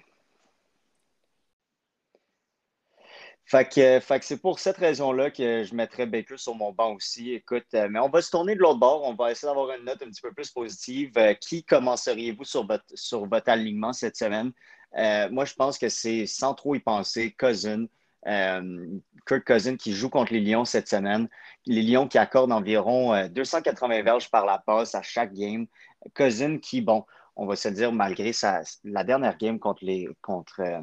Que, 3.50 4.01
c'est 4.22 4.41
pour 4.41 4.60
cette 4.60 4.75
raison-là 4.75 5.32
que 5.32 5.63
je 5.63 5.74
mettrais 5.74 6.06
Baker 6.06 6.36
sur 6.38 6.53
mon 6.53 6.74
banc 6.74 6.94
aussi. 6.94 7.32
Écoute, 7.32 7.65
euh, 7.75 7.88
mais 7.89 7.98
on 8.00 8.10
va 8.10 8.22
se 8.22 8.29
tourner 8.29 8.56
de 8.56 8.60
l'autre 8.60 8.79
bord. 8.79 9.03
On 9.06 9.13
va 9.13 9.32
essayer 9.32 9.48
d'avoir 9.48 9.74
une 9.77 9.86
note 9.86 10.01
un 10.01 10.08
petit 10.08 10.22
peu 10.22 10.34
plus 10.34 10.51
positive. 10.51 11.13
Euh, 11.15 11.34
qui 11.34 11.63
commenceriez-vous 11.63 12.44
sur 12.44 12.67
votre, 12.67 12.84
sur 12.94 13.25
votre 13.25 13.50
alignement 13.50 13.94
cette 13.94 14.17
semaine? 14.17 14.51
Euh, 14.98 15.29
moi, 15.32 15.46
je 15.46 15.53
pense 15.53 15.77
que 15.77 15.88
c'est 15.88 16.25
sans 16.25 16.53
trop 16.56 16.75
y 16.75 16.79
penser, 16.79 17.34
Cousin. 17.39 17.86
Kirk 18.25 19.46
Cousin 19.46 19.77
qui 19.77 19.94
joue 19.94 20.10
contre 20.10 20.34
les 20.34 20.41
Lions 20.41 20.65
cette 20.65 20.89
semaine. 20.89 21.29
Les 21.65 21.84
Lions 21.84 22.10
qui 22.10 22.17
accordent 22.17 22.51
environ 22.51 23.29
280 23.29 24.01
verges 24.01 24.29
par 24.29 24.46
la 24.46 24.58
passe 24.58 24.94
à 24.94 25.01
chaque 25.01 25.34
game. 25.34 25.67
Cousin 26.13 26.58
qui, 26.58 26.82
bon, 26.82 27.06
on 27.38 27.46
va 27.46 27.56
se 27.56 27.70
dire, 27.70 27.91
malgré 27.91 28.32
la 28.84 29.03
dernière 29.03 29.38
game 29.38 29.60
contre 29.60 29.86
euh, 30.60 30.82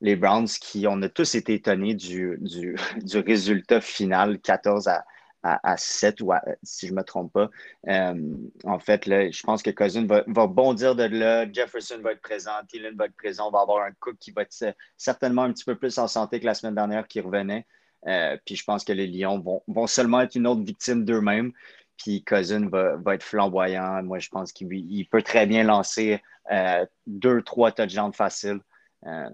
les 0.00 0.16
Browns, 0.16 0.48
qui 0.48 0.86
on 0.88 1.00
a 1.02 1.08
tous 1.08 1.34
été 1.34 1.54
étonnés 1.54 1.94
du, 1.94 2.38
résultat 3.26 3.80
final, 3.80 4.40
14 4.40 4.88
à, 4.88 5.04
à, 5.42 5.76
7, 5.76 6.22
ou 6.22 6.32
si 6.62 6.86
je 6.86 6.92
ne 6.92 6.98
me 6.98 7.04
trompe 7.04 7.32
pas. 7.32 7.50
Euh, 7.88 8.14
en 8.64 8.78
fait, 8.78 9.04
je 9.04 9.42
pense 9.42 9.62
que 9.62 9.70
Cousin 9.70 10.06
va, 10.06 10.46
bondir 10.46 10.96
de 10.96 11.04
là, 11.04 11.50
Jefferson 11.52 11.98
va 12.02 12.12
être 12.12 12.22
présent, 12.22 12.52
Thielen 12.66 12.96
va 12.96 13.04
être 13.04 13.16
présent, 13.16 13.48
on 13.48 13.50
va 13.50 13.60
avoir 13.60 13.84
un 13.84 13.92
Cook 14.00 14.16
qui 14.18 14.32
va 14.32 14.42
être 14.42 14.74
certainement 14.96 15.42
un 15.42 15.52
petit 15.52 15.64
peu 15.64 15.76
plus 15.76 15.98
en 15.98 16.08
santé 16.08 16.40
que 16.40 16.46
la 16.46 16.54
semaine 16.54 16.74
dernière 16.74 17.06
qui 17.06 17.20
revenait. 17.20 17.66
Euh, 18.06 18.36
puis 18.44 18.56
je 18.56 18.64
pense 18.64 18.84
que 18.84 18.92
les 18.92 19.06
Lions 19.06 19.38
vont, 19.38 19.62
vont, 19.66 19.86
seulement 19.86 20.20
être 20.20 20.34
une 20.34 20.46
autre 20.46 20.62
victime 20.62 21.04
d'eux-mêmes. 21.04 21.52
Puis 21.96 22.24
Cousin 22.24 22.68
va, 22.68 23.14
être 23.14 23.22
flamboyant. 23.22 24.02
Moi, 24.02 24.18
je 24.18 24.28
pense 24.28 24.52
qu'il 24.52 25.06
peut 25.10 25.22
très 25.22 25.46
bien 25.46 25.64
lancer 25.64 26.22
euh, 26.52 26.84
deux, 27.06 27.42
trois 27.42 27.72
touchdowns 27.72 28.12
faciles. 28.12 28.60
Euh, 29.06 29.28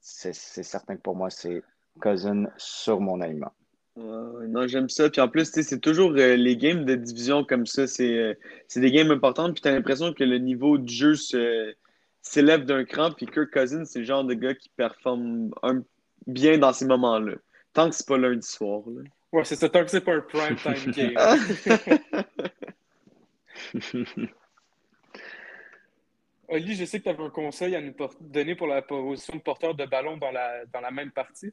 c'est 0.00 0.32
certain 0.32 0.96
que 0.96 1.02
pour 1.02 1.16
moi, 1.16 1.30
c'est 1.30 1.62
Cousin 2.00 2.46
sur 2.56 3.00
mon 3.00 3.20
aliment. 3.20 3.52
non, 3.96 4.66
j'aime 4.66 4.88
ça. 4.88 5.10
Puis 5.10 5.20
en 5.20 5.28
plus, 5.28 5.50
c'est 5.52 5.80
toujours 5.80 6.12
euh, 6.12 6.36
les 6.36 6.56
games 6.56 6.84
de 6.84 6.94
division 6.94 7.44
comme 7.44 7.66
ça. 7.66 7.86
C'est 7.86 8.36
des 8.74 8.90
games 8.90 9.10
importantes. 9.10 9.52
Puis 9.52 9.62
tu 9.62 9.68
as 9.68 9.72
l'impression 9.72 10.12
que 10.12 10.24
le 10.24 10.38
niveau 10.38 10.78
du 10.78 10.92
jeu 10.92 11.14
s'élève 12.22 12.64
d'un 12.64 12.84
cran. 12.84 13.12
Puis 13.12 13.26
Kirk 13.26 13.50
Cousins, 13.52 13.84
c'est 13.84 14.00
le 14.00 14.04
genre 14.06 14.24
de 14.24 14.34
gars 14.34 14.54
qui 14.54 14.70
performe 14.70 15.50
bien 16.26 16.58
dans 16.58 16.72
ces 16.72 16.86
moments-là. 16.86 17.34
Tant 17.74 17.88
que 17.88 17.94
c'est 17.94 18.06
pas 18.06 18.18
lundi 18.18 18.46
soir. 18.46 18.82
Ouais, 19.32 19.44
c'est 19.44 19.56
ça, 19.56 19.68
tant 19.68 19.82
que 19.82 19.90
c'est 19.90 20.02
pas 20.02 20.14
un 20.14 20.20
prime 20.20 20.56
time 20.56 20.92
game. 20.92 21.14
Oli, 26.48 26.74
je 26.74 26.84
sais 26.84 26.98
que 26.98 27.04
tu 27.04 27.08
avais 27.08 27.24
un 27.24 27.30
conseil 27.30 27.74
à 27.74 27.80
nous 27.80 27.94
donner 28.20 28.54
pour 28.54 28.66
la 28.66 28.82
position 28.82 29.36
de 29.36 29.40
porteur 29.40 29.74
de 29.74 29.86
ballon 29.86 30.18
dans 30.18 30.30
la, 30.30 30.66
dans 30.66 30.80
la 30.80 30.90
même 30.90 31.10
partie. 31.10 31.50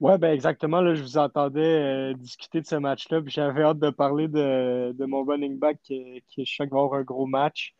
Oui, 0.00 0.18
ben 0.18 0.32
exactement. 0.32 0.80
Là, 0.80 0.94
je 0.94 1.02
vous 1.02 1.18
entendais 1.18 1.60
euh, 1.60 2.14
discuter 2.14 2.62
de 2.62 2.66
ce 2.66 2.76
match-là. 2.76 3.20
J'avais 3.26 3.62
hâte 3.62 3.78
de 3.78 3.90
parler 3.90 4.26
de, 4.28 4.92
de 4.92 5.04
mon 5.04 5.22
running 5.24 5.58
back 5.58 5.78
qui, 5.82 6.22
qui 6.28 6.46
je 6.46 6.62
va 6.62 6.64
avoir 6.64 6.94
un 6.94 7.02
gros 7.02 7.26
match. 7.26 7.74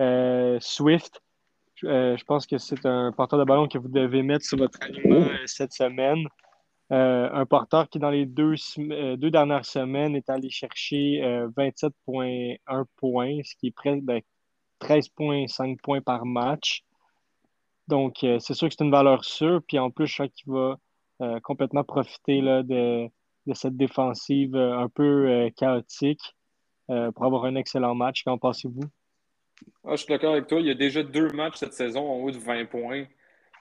Euh, 0.00 0.58
Swift. 0.60 1.20
Euh, 1.84 2.16
je 2.16 2.24
pense 2.24 2.46
que 2.46 2.58
c'est 2.58 2.86
un 2.86 3.12
porteur 3.12 3.38
de 3.38 3.44
ballon 3.44 3.68
que 3.68 3.78
vous 3.78 3.88
devez 3.88 4.22
mettre 4.22 4.44
sur 4.44 4.58
votre 4.58 4.80
alignement 4.82 5.28
cette 5.46 5.72
semaine. 5.72 6.26
Euh, 6.90 7.28
un 7.32 7.44
porteur 7.44 7.88
qui, 7.88 7.98
dans 7.98 8.10
les 8.10 8.24
deux, 8.24 8.54
euh, 8.78 9.16
deux, 9.16 9.30
dernières 9.30 9.66
semaines, 9.66 10.16
est 10.16 10.30
allé 10.30 10.48
chercher 10.48 11.20
27,1 11.54 12.58
euh, 12.70 12.84
points, 12.96 13.40
ce 13.44 13.54
qui 13.56 13.68
est 13.68 13.70
presque 13.72 14.04
13,5 14.80 15.78
points 15.82 16.00
par 16.00 16.24
match. 16.24 16.84
Donc, 17.88 18.18
c'est 18.20 18.54
sûr 18.54 18.68
que 18.68 18.74
c'est 18.76 18.84
une 18.84 18.90
valeur 18.90 19.24
sûre. 19.24 19.62
Puis 19.66 19.78
en 19.78 19.90
plus, 19.90 20.06
je 20.06 20.14
crois 20.14 20.28
qu'il 20.28 20.52
va 20.52 20.78
complètement 21.42 21.84
profiter 21.84 22.40
là, 22.42 22.62
de, 22.62 23.08
de, 23.46 23.54
cette 23.54 23.76
défensive 23.76 24.54
un 24.54 24.88
peu 24.90 25.50
chaotique 25.56 26.36
pour 26.86 27.24
avoir 27.24 27.46
un 27.46 27.54
excellent 27.54 27.94
match. 27.94 28.24
Qu'en 28.24 28.36
pensez-vous? 28.36 28.84
Ah, 29.84 29.92
je 29.92 29.96
suis 29.96 30.08
d'accord 30.08 30.32
avec 30.32 30.48
toi. 30.48 30.60
Il 30.60 30.66
y 30.66 30.70
a 30.70 30.74
déjà 30.74 31.02
deux 31.02 31.30
matchs 31.30 31.56
cette 31.56 31.72
saison 31.72 32.06
en 32.06 32.16
haut 32.16 32.30
de 32.30 32.36
20 32.36 32.66
points. 32.66 33.06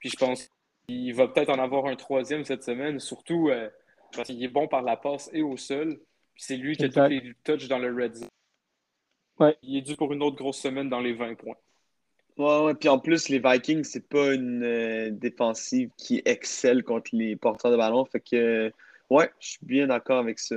Puis 0.01 0.09
je 0.09 0.17
pense 0.17 0.49
il 0.87 1.13
va 1.13 1.27
peut-être 1.27 1.49
en 1.49 1.59
avoir 1.59 1.85
un 1.85 1.95
troisième 1.95 2.45
cette 2.45 2.63
semaine, 2.63 2.99
surtout 2.99 3.49
euh, 3.49 3.69
parce 4.15 4.27
qu'il 4.27 4.43
est 4.43 4.47
bon 4.47 4.67
par 4.67 4.81
la 4.81 4.97
passe 4.97 5.29
et 5.33 5.41
au 5.41 5.57
sol. 5.57 5.99
C'est 6.35 6.55
lui 6.55 6.77
qui 6.77 6.85
a 6.85 6.89
tous 6.89 7.09
les 7.09 7.33
touches 7.43 7.67
dans 7.67 7.79
le 7.79 7.93
red 7.93 8.15
zone. 8.15 8.29
Ouais. 9.39 9.57
Il 9.63 9.77
est 9.77 9.81
dû 9.81 9.95
pour 9.95 10.13
une 10.13 10.23
autre 10.23 10.37
grosse 10.37 10.59
semaine 10.59 10.89
dans 10.89 10.99
les 10.99 11.13
20 11.13 11.35
points. 11.35 11.57
Ouais, 12.37 12.65
ouais. 12.65 12.75
Puis 12.75 12.89
en 12.89 12.99
plus, 12.99 13.29
les 13.29 13.39
Vikings, 13.39 13.83
c'est 13.83 14.07
pas 14.07 14.33
une 14.33 14.63
euh, 14.63 15.09
défensive 15.11 15.89
qui 15.97 16.21
excelle 16.25 16.83
contre 16.83 17.09
les 17.13 17.35
porteurs 17.35 17.71
de 17.71 17.77
ballon. 17.77 18.05
Fait 18.05 18.19
que, 18.19 18.71
ouais, 19.09 19.31
je 19.39 19.49
suis 19.49 19.65
bien 19.65 19.87
d'accord 19.87 20.19
avec 20.19 20.39
ça. 20.39 20.55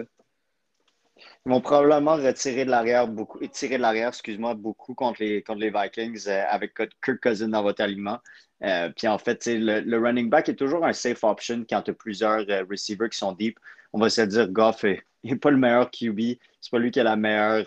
Ils 1.46 1.52
vont 1.52 1.60
probablement 1.60 2.16
retirer 2.16 2.64
de 2.64 2.70
l'arrière 2.70 3.08
beaucoup, 3.08 3.44
tirer 3.48 3.76
de 3.76 3.82
l'arrière, 3.82 4.08
excuse-moi, 4.08 4.54
beaucoup 4.54 4.94
contre 4.94 5.22
les, 5.22 5.42
contre 5.42 5.60
les 5.60 5.70
Vikings 5.70 6.28
euh, 6.28 6.44
avec 6.48 6.74
Kirk 6.74 7.20
Cousin 7.20 7.48
dans 7.48 7.62
votre 7.62 7.82
aliment. 7.82 8.18
Euh, 8.62 8.90
puis 8.94 9.08
en 9.08 9.18
fait, 9.18 9.46
le, 9.46 9.80
le, 9.80 9.98
running 9.98 10.28
back 10.28 10.48
est 10.48 10.54
toujours 10.54 10.84
un 10.84 10.92
safe 10.92 11.24
option 11.24 11.64
quand 11.68 11.82
tu 11.82 11.90
as 11.92 11.94
plusieurs 11.94 12.44
euh, 12.48 12.64
receivers 12.70 13.08
qui 13.08 13.18
sont 13.18 13.32
deep. 13.32 13.58
On 13.92 13.98
va 13.98 14.10
se 14.10 14.20
dire, 14.22 14.48
Goff 14.48 14.84
n'est 14.84 15.36
pas 15.40 15.50
le 15.50 15.56
meilleur 15.56 15.90
QB. 15.90 16.20
C'est 16.60 16.70
pas 16.70 16.78
lui 16.78 16.90
qui 16.90 17.00
a 17.00 17.04
la 17.04 17.16
meilleure 17.16 17.66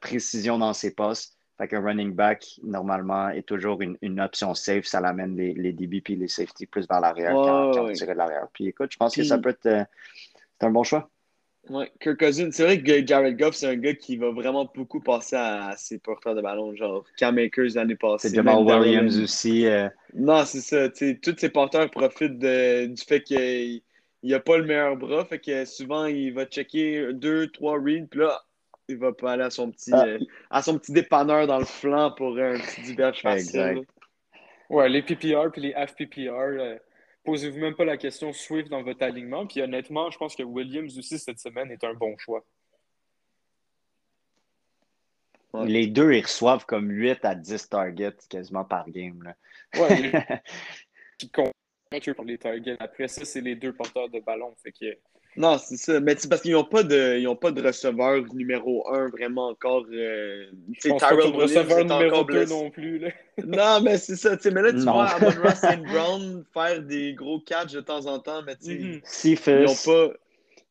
précision 0.00 0.58
dans 0.58 0.72
ses 0.72 0.94
postes. 0.94 1.36
Fait 1.58 1.68
qu'un 1.68 1.82
running 1.82 2.14
back, 2.14 2.58
normalement, 2.62 3.28
est 3.28 3.42
toujours 3.42 3.82
une, 3.82 3.96
une 4.00 4.20
option 4.20 4.54
safe. 4.54 4.86
Ça 4.86 5.00
l'amène 5.00 5.36
les, 5.36 5.52
les 5.52 5.72
DB 5.72 6.02
et 6.08 6.16
les 6.16 6.28
safety 6.28 6.66
plus 6.66 6.88
vers 6.88 7.00
l'arrière 7.00 7.32
quand, 7.32 7.72
quand 7.72 7.86
de 7.86 8.12
l'arrière. 8.12 8.48
Puis 8.52 8.68
écoute, 8.68 8.90
je 8.92 8.96
pense 8.96 9.14
que 9.14 9.22
ça 9.22 9.38
peut 9.38 9.50
être 9.50 9.86
un 10.60 10.70
bon 10.70 10.82
choix. 10.82 11.10
Ouais, 11.68 11.90
Kirk 12.00 12.18
Cousins, 12.18 12.50
c'est 12.52 12.62
vrai 12.62 12.80
que 12.80 13.06
Jared 13.06 13.36
Goff, 13.36 13.56
c'est 13.56 13.66
un 13.66 13.76
gars 13.76 13.94
qui 13.94 14.16
va 14.16 14.30
vraiment 14.30 14.70
beaucoup 14.72 15.00
passer 15.00 15.36
à, 15.36 15.74
ses 15.76 15.98
porteurs 15.98 16.34
de 16.34 16.40
ballon, 16.40 16.74
genre 16.76 17.04
Cam 17.16 17.38
Akers 17.38 17.74
l'année 17.74 17.96
passée. 17.96 18.28
C'est 18.28 18.36
Jamal 18.36 18.58
Williams 18.58 19.18
aussi. 19.18 19.66
Euh. 19.66 19.88
Non, 20.14 20.44
c'est 20.44 20.60
ça. 20.60 20.88
Tous 20.88 21.34
ces 21.36 21.48
porteurs 21.48 21.90
profitent 21.90 22.38
du 22.38 23.02
fait 23.06 23.22
qu'il 23.22 23.82
n'a 24.22 24.40
pas 24.40 24.58
le 24.58 24.64
meilleur 24.64 24.96
bras, 24.96 25.24
fait 25.24 25.40
que 25.40 25.64
souvent 25.64 26.06
il 26.06 26.32
va 26.32 26.44
checker 26.44 27.12
deux, 27.12 27.48
trois 27.48 27.80
reads, 27.80 28.06
puis 28.10 28.20
là, 28.20 28.40
il 28.88 28.98
va 28.98 29.12
pas 29.12 29.32
aller 29.32 29.44
à 29.44 29.50
son 29.50 29.72
petit, 29.72 29.90
ah. 29.92 30.04
euh, 30.06 30.18
à 30.50 30.62
son 30.62 30.78
petit 30.78 30.92
dépanneur 30.92 31.48
dans 31.48 31.58
le 31.58 31.64
flanc 31.64 32.12
pour 32.16 32.38
un 32.38 32.58
petit 32.58 32.82
diverge 32.82 33.22
facile. 33.22 33.60
Exact. 33.60 33.88
Ouais, 34.68 34.88
les 34.88 35.02
PPR 35.02 35.50
puis 35.52 35.62
les 35.62 35.72
FPPR. 35.72 36.78
Posez-vous 37.26 37.58
même 37.58 37.74
pas 37.74 37.84
la 37.84 37.96
question 37.96 38.32
Swift 38.32 38.68
dans 38.68 38.82
votre 38.82 39.02
alignement. 39.02 39.46
Puis 39.46 39.60
honnêtement, 39.60 40.10
je 40.10 40.16
pense 40.16 40.36
que 40.36 40.44
Williams 40.44 40.96
aussi 40.96 41.18
cette 41.18 41.40
semaine 41.40 41.70
est 41.72 41.84
un 41.84 41.92
bon 41.92 42.16
choix. 42.16 42.44
Les 45.64 45.86
deux, 45.86 46.12
ils 46.12 46.22
reçoivent 46.22 46.66
comme 46.66 46.90
8 46.90 47.24
à 47.24 47.34
10 47.34 47.68
targets 47.68 48.16
quasiment 48.28 48.64
par 48.64 48.88
game. 48.90 49.22
Là. 49.22 49.34
Ouais, 49.74 50.12
qui 51.18 51.30
comptent 51.30 51.52
pour 52.14 52.24
les 52.24 52.38
targets. 52.38 52.76
Après 52.78 53.08
ça, 53.08 53.24
c'est 53.24 53.40
les 53.40 53.56
deux 53.56 53.72
porteurs 53.72 54.08
de 54.08 54.20
ballon. 54.20 54.54
Fait 54.62 54.72
que 54.72 54.98
non, 55.36 55.58
c'est 55.58 55.76
ça. 55.76 56.00
Mais 56.00 56.14
c'est 56.16 56.28
parce 56.28 56.40
qu'ils 56.40 56.52
n'ont 56.52 56.64
pas, 56.64 56.82
de, 56.82 57.34
pas 57.34 57.50
de 57.50 57.62
receveur 57.62 58.22
numéro 58.32 58.88
un 58.92 59.08
vraiment 59.08 59.48
encore. 59.48 59.84
Euh, 59.92 60.46
pense 60.82 61.02
Tyrell 61.02 61.32
pas 61.32 61.38
receveur 61.38 61.84
numéro 61.84 62.24
2 62.24 62.46
non 62.46 62.70
plus. 62.70 62.98
Là. 62.98 63.08
non, 63.44 63.80
mais 63.82 63.98
c'est 63.98 64.16
ça. 64.16 64.36
Mais 64.44 64.62
là, 64.62 64.72
tu 64.72 64.78
non. 64.78 64.92
vois 64.92 65.06
Amon 65.06 65.30
St. 65.30 65.82
Brown 65.92 66.44
faire 66.54 66.82
des 66.82 67.14
gros 67.14 67.40
catchs 67.40 67.72
de 67.72 67.80
temps 67.80 68.06
en 68.06 68.18
temps, 68.18 68.42
mais 68.46 68.56
tu 68.56 69.02
sais, 69.04 69.30
mm 69.30 69.36
ils 69.46 69.64
n'ont 69.64 69.74
pas. 69.84 70.14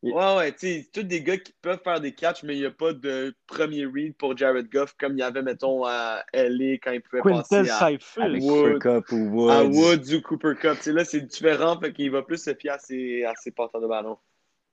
Ouais, 0.02 0.36
ouais, 0.36 0.52
tu 0.52 0.58
sais, 0.58 0.86
tous 0.92 1.02
des 1.02 1.22
gars 1.22 1.38
qui 1.38 1.52
peuvent 1.62 1.80
faire 1.82 2.00
des 2.00 2.12
catchs, 2.12 2.42
mais 2.42 2.54
il 2.54 2.60
n'y 2.60 2.66
a 2.66 2.70
pas 2.70 2.92
de 2.92 3.34
premier 3.46 3.86
read 3.86 4.14
pour 4.16 4.36
Jared 4.36 4.68
Goff 4.70 4.94
comme 4.98 5.14
il 5.14 5.20
y 5.20 5.22
avait, 5.22 5.42
mettons, 5.42 5.84
à 5.84 6.22
LA 6.34 6.74
quand 6.74 6.92
il 6.92 7.00
pouvait 7.00 7.22
passer 7.22 7.68
à, 7.68 7.86
avec 7.86 8.42
Wood, 8.42 8.78
Cup 8.78 9.04
ou 9.10 9.30
Woods. 9.30 9.50
à 9.50 9.64
Woods 9.64 10.14
ou 10.14 10.20
Cooper 10.20 10.52
Cup. 10.60 10.78
là, 10.86 11.04
c'est 11.04 11.22
différent, 11.22 11.80
fait 11.80 11.92
qu'il 11.92 12.10
va 12.10 12.22
plus 12.22 12.40
se 12.40 12.54
fier 12.54 12.70
à 12.70 12.78
ses, 12.78 13.24
à 13.24 13.34
ses 13.36 13.50
porteurs 13.50 13.80
de 13.80 13.86
ballon. 13.86 14.18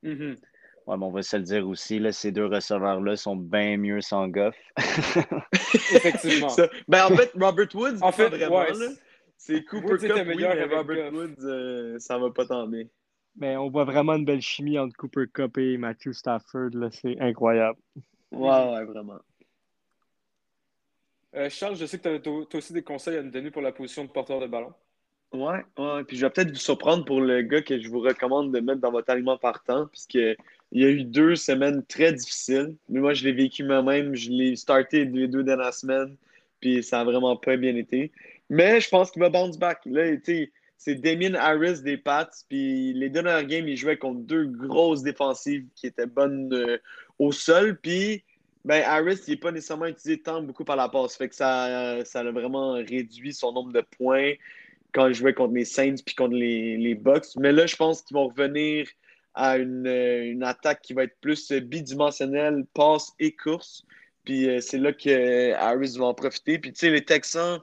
Mm-hmm. 0.03 0.37
Ouais, 0.85 0.97
mais 0.97 1.05
on 1.05 1.11
va 1.11 1.23
se 1.23 1.37
le 1.37 1.43
dire 1.43 1.67
aussi, 1.67 1.99
là, 1.99 2.11
ces 2.11 2.31
deux 2.31 2.45
receveurs-là 2.45 3.15
sont 3.15 3.37
bien 3.37 3.77
mieux 3.77 4.01
sans 4.01 4.27
Goff. 4.27 4.55
Effectivement. 5.73 6.53
ben, 6.87 7.05
en 7.05 7.15
fait, 7.15 7.31
Robert 7.39 7.73
Woods, 7.73 8.01
en 8.01 8.11
fait, 8.11 8.29
vraiment, 8.29 8.65
c'est 9.37 9.63
Cooper 9.63 9.97
Cup, 9.97 10.25
oui, 10.27 10.35
mais 10.37 10.63
Robert 10.63 11.13
Woods, 11.13 11.43
euh, 11.43 11.99
ça 11.99 12.17
va 12.17 12.31
pas 12.31 12.45
tant 12.45 12.67
bien. 12.67 12.85
Mais 13.35 13.57
on 13.57 13.69
voit 13.69 13.85
vraiment 13.85 14.13
une 14.13 14.25
belle 14.25 14.41
chimie 14.41 14.77
entre 14.77 14.95
Cooper 14.95 15.25
Cup 15.33 15.57
et 15.57 15.77
Matthew 15.77 16.11
Stafford. 16.11 16.69
C'est 16.91 17.19
incroyable. 17.19 17.79
Ouais, 18.31 18.49
ouais, 18.49 18.85
vraiment. 18.85 19.19
Euh, 21.35 21.49
Charles, 21.49 21.75
je 21.75 21.85
sais 21.85 21.97
que 21.97 22.17
tu 22.17 22.29
as, 22.29 22.57
aussi 22.57 22.73
des 22.73 22.83
conseils 22.83 23.17
à 23.17 23.23
nous 23.23 23.31
donner 23.31 23.49
pour 23.49 23.61
la 23.61 23.71
position 23.71 24.05
de 24.05 24.09
porteur 24.09 24.39
de 24.39 24.47
ballon. 24.47 24.73
Ouais, 25.33 25.63
ouais. 25.79 26.03
Puis 26.03 26.17
je 26.17 26.25
vais 26.25 26.29
peut-être 26.29 26.51
vous 26.51 26.55
surprendre 26.55 27.05
pour 27.05 27.19
le 27.19 27.41
gars 27.41 27.61
que 27.61 27.81
je 27.81 27.89
vous 27.89 27.99
recommande 27.99 28.53
de 28.53 28.59
mettre 28.59 28.81
dans 28.81 28.91
votre 28.91 29.09
aliment 29.09 29.37
partant, 29.37 29.87
puisqu'il 29.87 30.37
y 30.71 30.85
a 30.85 30.89
eu 30.89 31.03
deux 31.03 31.35
semaines 31.35 31.83
très 31.85 32.13
difficiles. 32.13 32.75
Mais 32.87 32.99
moi, 32.99 33.13
je 33.13 33.23
l'ai 33.23 33.31
vécu 33.31 33.63
moi-même. 33.63 34.15
Je 34.15 34.29
l'ai 34.29 34.55
starté 34.55 35.05
les 35.05 35.27
deux 35.27 35.43
dernières 35.43 35.73
semaines, 35.73 36.15
puis 36.59 36.83
ça 36.83 37.01
a 37.01 37.03
vraiment 37.03 37.35
pas 37.35 37.57
bien 37.57 37.75
été. 37.75 38.11
Mais 38.49 38.79
je 38.79 38.89
pense 38.89 39.09
qu'il 39.09 39.21
va 39.21 39.29
bounce 39.29 39.57
back. 39.57 39.79
Là, 39.85 40.03
c'est 40.77 40.95
Damien 40.95 41.33
Harris 41.33 41.81
des 41.81 41.97
Pats, 41.97 42.29
puis 42.47 42.93
les 42.93 43.09
deux 43.09 43.23
dernières 43.23 43.47
games, 43.47 43.67
il 43.67 43.77
jouait 43.77 43.97
contre 43.97 44.19
deux 44.19 44.45
grosses 44.45 45.01
défensives 45.01 45.65
qui 45.75 45.87
étaient 45.87 46.05
bonnes 46.05 46.53
euh, 46.53 46.77
au 47.17 47.31
sol, 47.31 47.79
puis 47.81 48.23
ben, 48.65 48.83
Harris, 48.85 49.19
il 49.27 49.31
n'est 49.31 49.37
pas 49.37 49.51
nécessairement 49.51 49.85
utilisé 49.87 50.21
tant 50.21 50.41
beaucoup 50.41 50.63
par 50.63 50.75
la 50.75 50.89
passe. 50.89 51.17
Fait 51.17 51.29
que 51.29 51.35
ça, 51.35 52.03
ça 52.05 52.19
a 52.19 52.31
vraiment 52.31 52.73
réduit 52.73 53.33
son 53.33 53.51
nombre 53.51 53.73
de 53.73 53.81
points 53.81 54.33
quand 54.93 55.07
ils 55.07 55.13
jouaient 55.13 55.33
contre 55.33 55.53
les 55.53 55.65
Saints 55.65 55.95
puis 56.05 56.15
contre 56.15 56.35
les, 56.35 56.77
les 56.77 56.95
Bucks. 56.95 57.35
Mais 57.37 57.51
là, 57.51 57.65
je 57.65 57.75
pense 57.75 58.01
qu'ils 58.01 58.15
vont 58.15 58.27
revenir 58.27 58.87
à 59.33 59.57
une, 59.57 59.87
une, 59.87 60.43
attaque 60.43 60.81
qui 60.81 60.93
va 60.93 61.03
être 61.03 61.17
plus 61.19 61.51
bidimensionnelle, 61.51 62.65
passe 62.73 63.11
et 63.19 63.35
course. 63.35 63.83
Puis 64.23 64.47
euh, 64.47 64.61
c'est 64.61 64.77
là 64.77 64.93
que 64.93 65.53
Harris 65.53 65.95
va 65.97 66.05
en 66.05 66.13
profiter. 66.13 66.59
Puis 66.59 66.71
tu 66.71 66.79
sais, 66.79 66.91
les 66.91 67.03
Texans, 67.03 67.59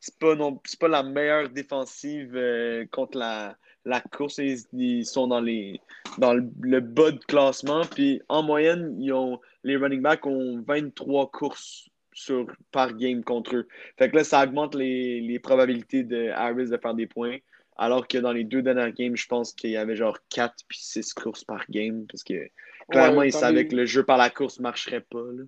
c'est 0.00 0.18
pas, 0.18 0.36
pas 0.80 0.88
la 0.88 1.02
meilleure 1.02 1.48
défensive 1.48 2.32
euh, 2.34 2.84
contre 2.90 3.18
la, 3.18 3.56
la 3.84 4.00
course. 4.00 4.38
Ils, 4.38 4.58
ils, 4.72 5.06
sont 5.06 5.28
dans, 5.28 5.40
les, 5.40 5.80
dans 6.18 6.34
le, 6.34 6.48
le, 6.60 6.80
bas 6.80 7.12
de 7.12 7.24
classement. 7.24 7.82
Puis 7.84 8.20
en 8.28 8.42
moyenne, 8.42 8.96
ils 9.00 9.12
ont, 9.12 9.40
les 9.62 9.76
running 9.76 10.02
backs 10.02 10.26
ont 10.26 10.62
23 10.66 11.30
courses 11.30 11.88
sur, 12.16 12.46
par 12.72 12.94
game 12.94 13.22
contre 13.22 13.54
eux. 13.56 13.68
Fait 13.98 14.10
que 14.10 14.16
là, 14.16 14.24
ça 14.24 14.42
augmente 14.42 14.74
les, 14.74 15.20
les 15.20 15.38
probabilités 15.38 16.02
de 16.02 16.30
Harris 16.30 16.70
de 16.70 16.78
faire 16.78 16.94
des 16.94 17.06
points. 17.06 17.36
Alors 17.76 18.08
que 18.08 18.16
dans 18.16 18.32
les 18.32 18.44
deux 18.44 18.62
dernières 18.62 18.90
games, 18.92 19.14
je 19.16 19.26
pense 19.26 19.52
qu'il 19.52 19.68
y 19.70 19.76
avait 19.76 19.96
genre 19.96 20.18
4 20.30 20.54
puis 20.66 20.78
6 20.80 21.12
courses 21.12 21.44
par 21.44 21.66
game. 21.68 22.06
Parce 22.06 22.24
que 22.24 22.48
clairement, 22.90 23.18
Ouais, 23.18 23.28
ils 23.28 23.32
savaient 23.32 23.64
les- 23.64 23.68
que 23.68 23.76
le 23.76 23.84
jeu 23.84 24.02
par 24.02 24.16
la 24.16 24.30
course 24.30 24.58
ne 24.58 24.62
marcherait 24.62 25.02
pas. 25.02 25.20
là. 25.20 25.44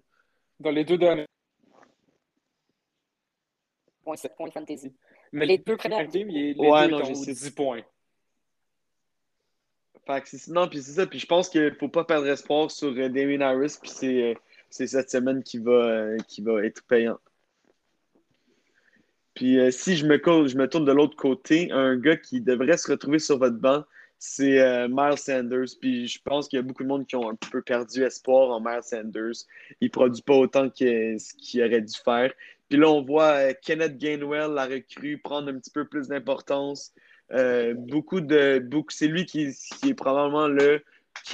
Dans 0.60 0.70
les 0.70 0.84
deux 0.84 0.98
derniers. 0.98 1.24
Point, 4.04 4.16
point 4.36 4.50
fantasy. 4.50 4.92
Mais 5.32 5.46
Les 5.46 5.56
les 5.56 5.62
deux 5.64 5.76
premières 5.78 6.06
games, 6.06 6.28
les, 6.28 6.54
Ouais, 6.56 6.84
deux 6.86 6.90
non, 6.92 6.98
étaient 7.00 7.06
je 7.06 7.12
aux 7.12 7.24
sais. 7.24 7.32
10 7.32 7.50
points. 7.52 7.82
Fait 10.06 10.20
que 10.22 10.28
c'est- 10.28 10.50
non, 10.50 10.68
puis 10.68 10.82
c'est 10.82 10.92
ça. 10.92 11.06
Puis 11.06 11.18
je 11.18 11.26
pense 11.26 11.48
qu'il 11.48 11.62
ne 11.64 11.70
faut 11.70 11.88
pas 11.88 12.04
perdre 12.04 12.26
espoir 12.28 12.70
sur 12.70 12.88
euh, 12.88 13.08
Damien 13.08 13.40
Harris. 13.40 13.76
Puis 13.80 13.90
c'est 13.90 14.22
euh, 14.22 14.34
c'est 14.70 14.86
cette 14.86 15.10
semaine 15.10 15.42
qui 15.42 15.58
va, 15.58 15.72
euh, 15.72 16.18
qui 16.28 16.42
va 16.42 16.64
être 16.64 16.82
payant. 16.84 17.18
Puis 19.34 19.58
euh, 19.58 19.70
si 19.70 19.96
je 19.96 20.06
me, 20.06 20.16
je 20.16 20.56
me 20.56 20.68
tourne 20.68 20.84
de 20.84 20.92
l'autre 20.92 21.16
côté, 21.16 21.70
un 21.70 21.96
gars 21.96 22.16
qui 22.16 22.40
devrait 22.40 22.76
se 22.76 22.90
retrouver 22.90 23.18
sur 23.18 23.38
votre 23.38 23.56
banc, 23.56 23.84
c'est 24.18 24.60
euh, 24.60 24.88
Miles 24.90 25.18
Sanders. 25.18 25.76
Puis 25.80 26.08
je 26.08 26.20
pense 26.22 26.48
qu'il 26.48 26.58
y 26.58 26.60
a 26.60 26.62
beaucoup 26.62 26.82
de 26.82 26.88
monde 26.88 27.06
qui 27.06 27.16
ont 27.16 27.30
un 27.30 27.36
peu 27.36 27.62
perdu 27.62 28.02
espoir 28.02 28.50
en 28.50 28.60
Miles 28.60 28.82
Sanders. 28.82 29.44
Il 29.80 29.86
ne 29.86 29.90
produit 29.90 30.22
pas 30.22 30.34
autant 30.34 30.68
que 30.68 31.18
ce 31.18 31.34
qu'il 31.34 31.62
aurait 31.62 31.82
dû 31.82 31.94
faire. 32.04 32.32
Puis 32.68 32.78
là, 32.78 32.90
on 32.90 33.02
voit 33.02 33.54
Kenneth 33.54 33.96
Gainwell, 33.96 34.50
la 34.52 34.66
recrue, 34.66 35.18
prendre 35.18 35.48
un 35.48 35.58
petit 35.58 35.70
peu 35.70 35.86
plus 35.86 36.08
d'importance. 36.08 36.92
Beaucoup 37.76 38.20
de. 38.20 38.68
C'est 38.90 39.06
lui 39.06 39.24
qui, 39.24 39.54
qui 39.80 39.90
est 39.90 39.94
probablement 39.94 40.48
le, 40.48 40.82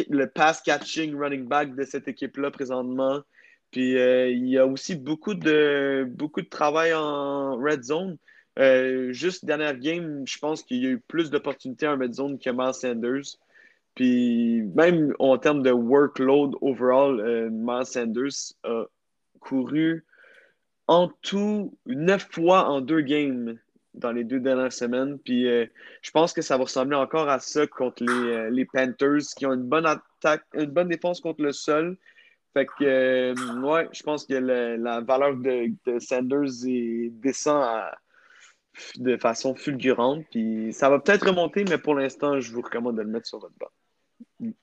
le 0.09 0.26
pass 0.26 0.61
catching 0.62 1.14
running 1.17 1.47
back 1.47 1.75
de 1.75 1.85
cette 1.85 2.09
équipe-là 2.09 2.50
présentement. 2.50 3.23
Puis 3.71 3.99
euh, 3.99 4.29
il 4.29 4.49
y 4.49 4.59
a 4.59 4.67
aussi 4.67 4.95
beaucoup 4.95 5.35
de, 5.35 6.07
beaucoup 6.09 6.43
de 6.43 6.49
travail 6.49 6.95
en 6.95 7.57
red 7.57 7.83
zone. 7.83 8.19
Euh, 8.59 9.12
juste 9.12 9.45
dernière 9.45 9.76
game, 9.76 10.25
je 10.26 10.38
pense 10.38 10.62
qu'il 10.62 10.83
y 10.83 10.87
a 10.87 10.91
eu 10.91 11.00
plus 11.00 11.31
d'opportunités 11.31 11.88
en 11.88 11.99
red 11.99 12.14
zone 12.14 12.38
que 12.38 12.50
Miles 12.50 12.75
Sanders. 12.75 13.37
Puis 13.95 14.62
même 14.75 15.14
en 15.19 15.38
termes 15.38 15.62
de 15.62 15.73
workload 15.73 16.55
overall, 16.61 17.21
euh, 17.21 17.49
Miles 17.50 17.87
Sanders 17.87 18.55
a 18.64 18.85
couru 19.41 20.05
en 20.87 21.09
tout 21.23 21.76
neuf 21.87 22.29
fois 22.31 22.69
en 22.69 22.81
deux 22.81 23.00
games 23.00 23.59
dans 23.95 24.13
les 24.13 24.25
deux 24.25 24.41
dernières 24.41 24.73
semaines. 24.73 25.19
Puis 25.19 25.47
euh, 25.49 25.67
je 26.03 26.11
pense 26.11 26.33
que 26.33 26.43
ça 26.43 26.57
va 26.57 26.65
ressembler 26.65 26.97
encore 26.97 27.29
à 27.29 27.39
ça 27.39 27.67
contre 27.67 28.05
les, 28.05 28.11
euh, 28.13 28.51
les 28.51 28.65
Panthers 28.65 29.23
qui 29.37 29.47
ont 29.47 29.53
une 29.53 29.63
bonne 29.69 29.87
attaque, 29.87 30.45
une 30.55 30.67
bonne 30.71 30.89
défense 30.89 31.21
contre 31.21 31.43
le 31.43 31.53
sol. 31.53 31.97
Fait 32.53 32.67
que, 32.67 32.85
euh, 32.85 33.35
ouais, 33.63 33.89
je 33.93 34.03
pense 34.03 34.27
que 34.27 34.35
le- 34.35 34.77
la 34.77 35.01
valeur 35.01 35.37
de, 35.37 35.73
de 35.87 35.99
Sanders 35.99 36.67
est- 36.67 37.11
descend 37.11 37.63
à- 37.63 37.97
de 38.97 39.17
façon 39.17 39.55
fulgurante. 39.55 40.25
Puis 40.31 40.73
ça 40.73 40.89
va 40.91 40.99
peut-être 40.99 41.27
remonter, 41.29 41.65
mais 41.65 41.79
pour 41.79 41.95
l'instant, 41.95 42.41
je 42.41 42.53
vous 42.53 42.61
recommande 42.63 42.97
de 42.97 43.03
le 43.03 43.09
mettre 43.09 43.27
sur 43.27 43.39
votre 43.39 43.55
banc. 43.59 43.71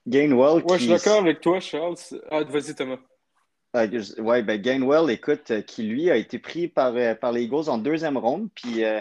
Gainwell 0.08 0.64
Ouais, 0.64 0.78
je 0.78 0.84
suis 0.84 0.88
d'accord 0.88 1.20
avec 1.20 1.42
toi, 1.42 1.60
Charles. 1.60 1.96
Ah, 2.30 2.44
vas-y, 2.44 2.76
Thomas. 2.76 3.00
Ah, 3.74 3.88
je- 3.88 4.22
ouais, 4.22 4.44
ben 4.44 4.62
Gainwell, 4.62 5.10
écoute, 5.10 5.50
euh, 5.52 5.62
qui 5.62 5.84
lui 5.84 6.10
a 6.12 6.18
été 6.18 6.40
pris 6.40 6.68
par, 6.68 6.94
euh, 6.96 7.16
par 7.16 7.32
les 7.32 7.44
Eagles 7.44 7.70
en 7.70 7.78
deuxième 7.78 8.18
ronde. 8.18 8.50
Puis, 8.54 8.84
euh, 8.84 9.00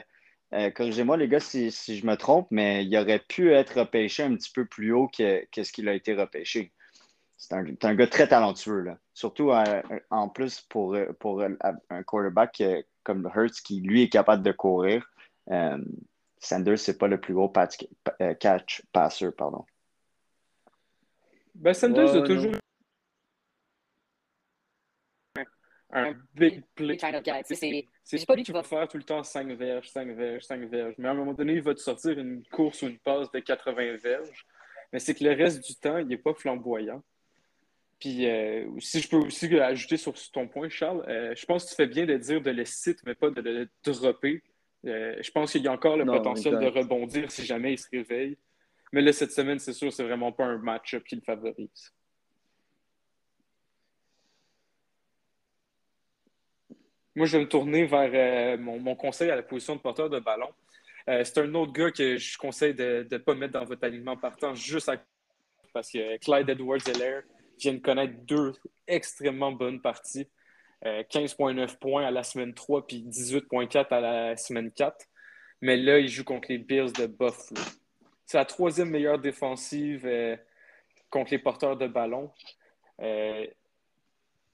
euh, 0.52 0.70
corrigez-moi, 0.70 1.16
les 1.16 1.28
gars, 1.28 1.40
si, 1.40 1.70
si 1.70 1.96
je 1.96 2.06
me 2.06 2.16
trompe, 2.16 2.48
mais 2.50 2.84
il 2.84 2.96
aurait 2.96 3.20
pu 3.20 3.52
être 3.52 3.80
repêché 3.80 4.22
un 4.22 4.34
petit 4.34 4.50
peu 4.50 4.64
plus 4.64 4.92
haut 4.92 5.08
que, 5.08 5.44
que 5.52 5.62
ce 5.62 5.72
qu'il 5.72 5.88
a 5.88 5.94
été 5.94 6.14
repêché. 6.14 6.72
C'est 7.36 7.54
un, 7.54 7.94
gars 7.94 8.06
très 8.06 8.28
talentueux, 8.28 8.82
là. 8.82 8.98
Surtout 9.14 9.50
euh, 9.50 9.82
en 10.10 10.28
plus 10.28 10.60
pour, 10.60 10.96
pour 11.18 11.40
euh, 11.40 11.48
un 11.88 12.02
quarterback 12.02 12.62
comme 13.02 13.30
Hurts 13.34 13.62
qui, 13.64 13.80
lui, 13.80 14.02
est 14.02 14.08
capable 14.08 14.42
de 14.42 14.52
courir. 14.52 15.08
Euh, 15.50 15.78
Sanders, 16.38 16.78
c'est 16.78 16.98
pas 16.98 17.08
le 17.08 17.20
plus 17.20 17.34
gros 17.34 17.48
patch- 17.48 17.88
catch 18.40 18.82
passer, 18.92 19.30
pardon. 19.30 19.64
Ben, 21.54 21.72
Sanders 21.72 22.12
Ouais, 22.12 22.22
a 22.22 22.22
toujours 22.22 22.52
un, 25.36 25.44
un 25.92 26.14
big 26.34 26.62
play. 26.74 26.98
C'est 28.18 28.26
pas 28.26 28.34
lui 28.34 28.42
qui 28.42 28.52
va 28.52 28.62
faire 28.62 28.88
tout 28.88 28.96
le 28.96 29.02
temps 29.02 29.22
5 29.22 29.48
verges, 29.52 29.88
5 29.88 30.08
verges, 30.16 30.42
5 30.44 30.68
verges. 30.68 30.94
Mais 30.98 31.08
à 31.08 31.12
un 31.12 31.14
moment 31.14 31.34
donné, 31.34 31.54
il 31.54 31.62
va 31.62 31.74
te 31.74 31.80
sortir 31.80 32.18
une 32.18 32.42
course 32.46 32.82
ou 32.82 32.86
une 32.88 32.98
passe 32.98 33.30
de 33.30 33.38
80 33.38 33.96
verges. 33.96 34.46
Mais 34.92 34.98
c'est 34.98 35.14
que 35.14 35.22
le 35.24 35.32
reste 35.32 35.64
du 35.64 35.74
temps, 35.76 35.98
il 35.98 36.06
n'est 36.06 36.18
pas 36.18 36.34
flamboyant. 36.34 37.02
Puis, 38.00 38.26
euh, 38.26 38.66
si 38.80 39.00
je 39.00 39.08
peux 39.08 39.18
aussi 39.18 39.54
ajouter 39.60 39.96
sur 39.98 40.14
ton 40.32 40.48
point, 40.48 40.68
Charles, 40.68 41.04
euh, 41.06 41.34
je 41.36 41.44
pense 41.44 41.64
que 41.64 41.70
tu 41.70 41.74
fais 41.76 41.86
bien 41.86 42.06
de 42.06 42.16
dire 42.16 42.40
de 42.40 42.50
le 42.50 42.64
sit, 42.64 42.98
mais 43.04 43.14
pas 43.14 43.30
de 43.30 43.40
le 43.42 43.68
dropper. 43.84 44.42
Euh, 44.86 45.16
je 45.20 45.30
pense 45.30 45.52
qu'il 45.52 45.62
y 45.62 45.68
a 45.68 45.72
encore 45.72 45.98
le 45.98 46.04
Non, 46.04 46.14
potentiel 46.14 46.54
exact. 46.54 46.72
de 46.72 46.78
rebondir 46.78 47.30
si 47.30 47.44
jamais 47.44 47.74
il 47.74 47.78
se 47.78 47.88
réveille. 47.92 48.38
Mais 48.92 49.02
là, 49.02 49.12
cette 49.12 49.32
semaine, 49.32 49.58
c'est 49.58 49.74
sûr, 49.74 49.92
c'est 49.92 50.02
vraiment 50.02 50.32
pas 50.32 50.46
un 50.46 50.58
match-up 50.58 51.04
qui 51.04 51.14
le 51.14 51.20
favorise. 51.20 51.92
Moi, 57.14 57.26
je 57.26 57.36
vais 57.36 57.44
me 57.44 57.48
tourner 57.48 57.86
vers 57.86 58.10
euh, 58.12 58.58
mon, 58.58 58.94
conseil 58.94 59.30
à 59.30 59.36
la 59.36 59.42
position 59.42 59.76
de 59.76 59.80
porteur 59.80 60.08
de 60.08 60.20
ballon. 60.20 60.48
Euh, 61.08 61.24
c'est 61.24 61.38
un 61.38 61.54
autre 61.54 61.72
gars 61.72 61.90
que 61.90 62.16
je 62.16 62.38
conseille 62.38 62.74
de 62.74 63.06
ne 63.10 63.18
pas 63.18 63.34
mettre 63.34 63.54
dans 63.54 63.64
votre 63.64 63.84
alignement 63.84 64.16
partant 64.16 64.54
juste 64.54 64.88
à... 64.88 64.96
parce 65.72 65.90
que 65.90 66.18
Clyde 66.18 66.48
Edwards-Helaire 66.48 67.22
vient 67.58 67.74
de 67.74 67.78
connaître 67.78 68.14
deux 68.24 68.52
extrêmement 68.86 69.52
bonnes 69.52 69.80
parties. 69.80 70.28
Euh, 70.86 71.02
15,9 71.02 71.78
points 71.78 72.06
à 72.06 72.10
la 72.10 72.22
semaine 72.22 72.54
3 72.54 72.86
puis 72.86 73.04
18,4 73.06 73.88
à 73.90 74.00
la 74.00 74.36
semaine 74.36 74.70
4. 74.70 75.06
Mais 75.60 75.76
là, 75.76 75.98
il 75.98 76.08
joue 76.08 76.24
contre 76.24 76.48
les 76.48 76.58
Bills 76.58 76.92
de 76.92 77.06
Buffalo. 77.06 77.60
C'est 78.24 78.38
la 78.38 78.46
troisième 78.46 78.90
meilleure 78.90 79.18
défensive 79.18 80.06
euh, 80.06 80.36
contre 81.10 81.32
les 81.32 81.38
porteurs 81.38 81.76
de 81.76 81.86
ballon. 81.86 82.30
Euh, 83.02 83.46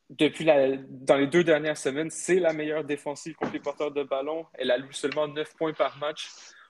depuis 0.08 0.44
la, 0.44 0.76
dans 0.76 1.16
les 1.16 1.26
deux 1.26 1.42
dernières 1.42 1.76
semaines, 1.76 2.10
c'est 2.10 2.38
la 2.38 2.52
meilleure 2.52 2.84
défensive 2.84 3.34
contre 3.34 3.52
les 3.52 3.60
porteurs 3.60 3.90
de 3.90 4.02
ballon. 4.04 4.46
Elle 4.54 4.70
alloue 4.70 4.92
seulement 4.92 5.26
9 5.26 5.56
points 5.56 5.72
par 5.72 5.98
match 5.98 6.28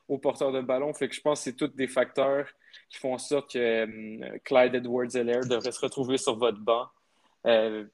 aux 0.09 0.19
porteurs 0.19 0.53
de 0.53 0.61
ballon. 0.61 0.93
Fait 0.95 1.09
que 1.09 1.15
je 1.15 1.21
pense 1.21 1.41
que 1.41 1.45
c'est 1.45 1.57
tous 1.57 1.69
des 1.69 1.89
facteurs 1.89 2.49
qui 2.89 2.99
font 2.99 3.15
en 3.15 3.19
sorte 3.19 3.53
que 3.53 3.59
euh, 3.59 4.39
Clyde 4.45 4.75
Edwards-Helaire 4.75 5.47
devrait 5.47 5.73
se 5.73 5.81
retrouver 5.81 6.17
sur 6.17 6.37
votre 6.37 6.59
banc. 6.59 6.89
Euh, 7.47 7.85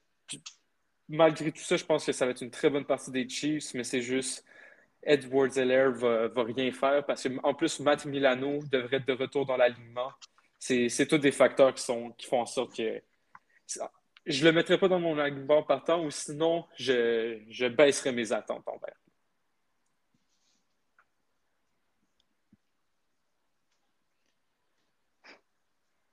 malgré 1.09 1.51
tout 1.51 1.61
ça, 1.61 1.75
je 1.75 1.83
pense 1.83 2.05
que 2.05 2.11
ça 2.11 2.25
va 2.25 2.31
être 2.31 2.41
une 2.41 2.51
très 2.51 2.69
bonne 2.69 2.85
partie 2.85 3.11
des 3.11 3.27
Chiefs, 3.27 3.73
mais 3.73 3.83
c'est 3.83 4.01
juste 4.01 4.45
Edwards-Helaire 5.03 5.91
va, 5.91 6.27
va 6.29 6.43
rien 6.43 6.71
faire 6.71 7.05
parce 7.05 7.27
qu'en 7.27 7.53
plus, 7.53 7.79
Matt 7.81 8.05
Milano 8.05 8.59
devrait 8.71 8.97
être 8.97 9.07
de 9.07 9.13
retour 9.13 9.45
dans 9.45 9.57
l'alignement. 9.57 10.11
C'est 10.59 10.87
c'est 10.87 11.07
tous 11.07 11.17
des 11.17 11.33
facteurs 11.33 11.73
qui, 11.73 11.83
sont, 11.83 12.11
qui 12.11 12.27
font 12.27 12.39
en 12.39 12.45
sorte 12.45 12.75
que 12.77 13.01
je 14.25 14.43
le 14.45 14.51
mettrai 14.51 14.77
pas 14.77 14.87
dans 14.87 14.99
mon 14.99 15.17
alignement 15.17 15.63
partant 15.63 16.03
ou 16.03 16.11
sinon 16.11 16.65
je, 16.77 17.39
je 17.49 17.65
baisserai 17.67 18.11
mes 18.11 18.31
attentes 18.31 18.67
envers. 18.67 18.95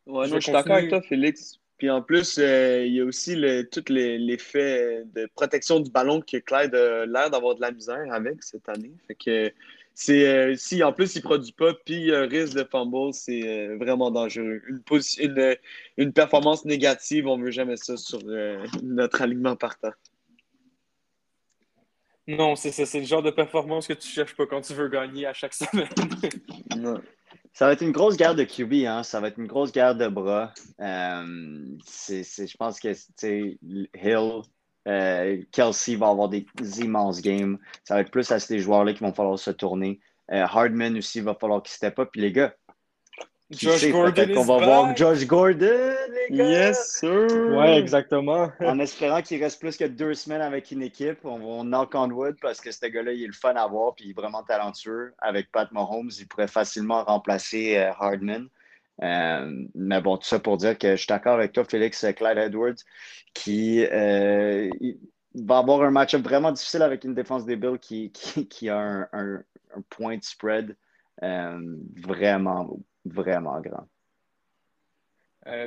Ouais, 0.06 0.24
Je 0.26 0.30
non, 0.30 0.34
vais 0.36 0.40
je 0.40 0.44
suis 0.44 0.52
d'accord 0.52 0.76
avec 0.76 0.88
toi, 0.90 1.02
Félix. 1.02 1.56
Puis 1.78 1.88
en 1.88 2.02
plus, 2.02 2.38
euh, 2.38 2.84
il 2.84 2.92
y 2.94 3.00
a 3.00 3.04
aussi 3.04 3.34
le, 3.36 3.62
tout 3.62 3.84
les- 3.88 4.18
l'effet 4.18 5.02
de 5.14 5.26
protection 5.34 5.80
du 5.80 5.90
ballon 5.90 6.20
que 6.20 6.36
Clyde 6.36 6.74
a 6.74 7.06
l'air 7.06 7.30
d'avoir 7.30 7.54
de 7.54 7.60
la 7.62 7.70
misère 7.70 8.12
avec 8.12 8.42
cette 8.42 8.68
année. 8.68 8.92
Fait 9.06 9.14
que 9.14 9.52
c'est 10.02 10.26
euh, 10.26 10.54
si 10.56 10.82
en 10.82 10.94
plus 10.94 11.14
il 11.14 11.20
produit 11.20 11.52
pas, 11.52 11.74
puis 11.74 12.04
il 12.06 12.14
risque 12.14 12.56
de 12.56 12.64
fumble, 12.64 13.12
c'est 13.12 13.46
euh, 13.46 13.76
vraiment 13.76 14.10
dangereux. 14.10 14.62
Une, 14.66 14.78
posi- 14.78 15.20
une, 15.22 15.56
une 15.98 16.14
performance 16.14 16.64
négative, 16.64 17.26
on 17.26 17.36
veut 17.36 17.50
jamais 17.50 17.76
ça 17.76 17.98
sur 17.98 18.18
euh, 18.24 18.64
notre 18.82 19.20
alignement 19.20 19.56
partant. 19.56 19.92
Non, 22.26 22.56
c'est 22.56 22.72
ça, 22.72 22.86
c'est 22.86 23.00
le 23.00 23.04
genre 23.04 23.22
de 23.22 23.30
performance 23.30 23.86
que 23.86 23.92
tu 23.92 24.08
cherches 24.08 24.34
pas 24.34 24.46
quand 24.46 24.62
tu 24.62 24.72
veux 24.72 24.88
gagner 24.88 25.26
à 25.26 25.34
chaque 25.34 25.52
semaine. 25.52 25.88
Non. 26.78 26.98
Ça 27.52 27.66
va 27.66 27.72
être 27.72 27.82
une 27.82 27.92
grosse 27.92 28.16
guerre 28.16 28.34
de 28.34 28.44
QB, 28.44 28.86
hein? 28.86 29.02
ça 29.02 29.20
va 29.20 29.28
être 29.28 29.38
une 29.38 29.48
grosse 29.48 29.70
guerre 29.70 29.96
de 29.96 30.08
bras. 30.08 30.54
Euh, 30.80 31.66
je 32.08 32.56
pense 32.56 32.80
que 32.80 32.88
Hill, 33.22 34.42
euh, 34.88 35.42
Kelsey 35.52 35.96
va 35.96 36.08
avoir 36.08 36.28
des 36.28 36.46
immenses 36.80 37.20
games. 37.20 37.58
Ça 37.84 37.94
va 37.94 38.00
être 38.00 38.10
plus 38.10 38.30
à 38.30 38.38
ces 38.38 38.58
joueurs-là 38.58 38.92
qui 38.92 39.00
vont 39.00 39.12
falloir 39.12 39.38
se 39.38 39.50
tourner. 39.50 40.00
Euh, 40.32 40.44
Hardman 40.44 40.96
aussi 40.96 41.20
va 41.20 41.34
falloir 41.34 41.62
qu'il 41.62 41.74
step 41.74 41.98
up. 41.98 42.10
Puis 42.12 42.20
les 42.20 42.32
gars, 42.32 42.54
qui 43.52 43.66
Josh 43.66 43.80
sait, 43.80 43.90
Gordon 43.90 44.12
peut-être 44.12 44.32
qu'on 44.32 44.44
is 44.44 44.46
va 44.46 44.58
voir. 44.58 44.96
Josh 44.96 45.26
Gordon, 45.26 45.92
les 46.30 46.36
gars! 46.36 46.48
Yes, 46.48 46.98
sir! 47.00 47.26
Ouais, 47.56 47.78
exactement. 47.78 48.52
En 48.60 48.78
espérant 48.78 49.22
qu'il 49.22 49.42
reste 49.42 49.58
plus 49.58 49.76
que 49.76 49.84
deux 49.84 50.14
semaines 50.14 50.40
avec 50.40 50.70
une 50.70 50.82
équipe, 50.82 51.18
on 51.24 51.38
va 51.38 51.64
knock 51.64 51.94
on 51.94 52.10
wood 52.10 52.36
parce 52.40 52.60
que 52.60 52.70
ce 52.70 52.86
gars-là, 52.86 53.12
il 53.12 53.24
est 53.24 53.26
le 53.26 53.32
fun 53.32 53.54
à 53.56 53.66
voir 53.66 53.94
puis 53.96 54.06
il 54.06 54.10
est 54.10 54.14
vraiment 54.14 54.44
talentueux. 54.44 55.14
Avec 55.18 55.50
Pat 55.50 55.70
Mahomes, 55.72 56.10
il 56.16 56.28
pourrait 56.28 56.46
facilement 56.46 57.02
remplacer 57.02 57.76
euh, 57.76 57.90
Hardman. 57.98 58.48
Euh, 59.02 59.66
mais 59.74 60.00
bon, 60.00 60.16
tout 60.16 60.26
ça 60.26 60.38
pour 60.38 60.56
dire 60.56 60.76
que 60.78 60.90
je 60.92 60.96
suis 60.96 61.06
d'accord 61.06 61.34
avec 61.34 61.52
toi, 61.52 61.64
Félix 61.64 62.04
euh, 62.04 62.12
Clyde 62.12 62.38
Edwards, 62.38 62.76
qui 63.32 63.84
euh, 63.84 64.68
va 65.34 65.58
avoir 65.58 65.82
un 65.82 65.90
match-up 65.90 66.22
vraiment 66.22 66.52
difficile 66.52 66.82
avec 66.82 67.04
une 67.04 67.14
défense 67.14 67.46
des 67.46 67.56
Bills 67.56 67.78
qui, 67.78 68.12
qui, 68.50 68.68
a 68.68 69.08
un, 69.12 69.42
point 69.88 70.18
de 70.18 70.24
spread 70.24 70.76
vraiment, 71.20 72.78
vraiment 73.04 73.60
grand. 73.60 73.88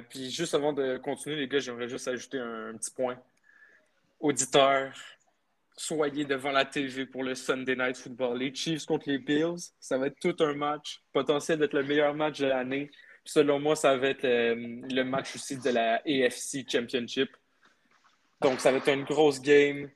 Puis 0.10 0.30
juste 0.30 0.54
avant 0.54 0.74
de 0.74 0.98
continuer, 0.98 1.36
les 1.38 1.48
gars, 1.48 1.60
j'aimerais 1.60 1.90
juste 1.90 2.08
ajouter 2.08 2.40
un, 2.40 2.70
un 2.70 2.78
petit 2.78 2.92
point. 2.92 3.18
Auditeurs, 4.20 4.94
soyez 5.76 6.26
devant 6.26 6.52
la 6.52 6.66
TV 6.66 7.06
pour 7.06 7.24
le 7.24 7.36
Sunday 7.36 7.76
Night 7.76 7.98
Football. 7.98 8.38
Les 8.38 8.54
Chiefs 8.54 8.86
contre 8.86 9.10
les 9.10 9.18
Bills, 9.18 9.72
ça 9.80 9.98
va 9.98 10.08
être 10.08 10.20
tout 10.20 10.36
un 10.44 10.54
match, 10.54 11.02
potentiel 11.12 11.60
d'être 11.60 11.74
le 11.74 11.84
meilleur 11.84 12.14
match 12.14 12.40
de 12.40 12.48
l'année. 12.48 12.92
Selon 13.26 13.60
moi, 13.60 13.76
ça 13.76 13.96
va 13.98 14.08
être 14.08 14.26
euh, 14.26 14.56
le 14.56 15.04
match 15.04 15.36
aussi 15.36 15.58
de 15.58 15.70
la 15.70 15.96
AFC 16.06 16.70
Championship. 16.70 17.30
Donc, 18.42 18.60
ça 18.60 18.72
va 18.72 18.78
être 18.78 18.90
une 18.90 19.06
grosse 19.06 19.42
game. 19.42 19.90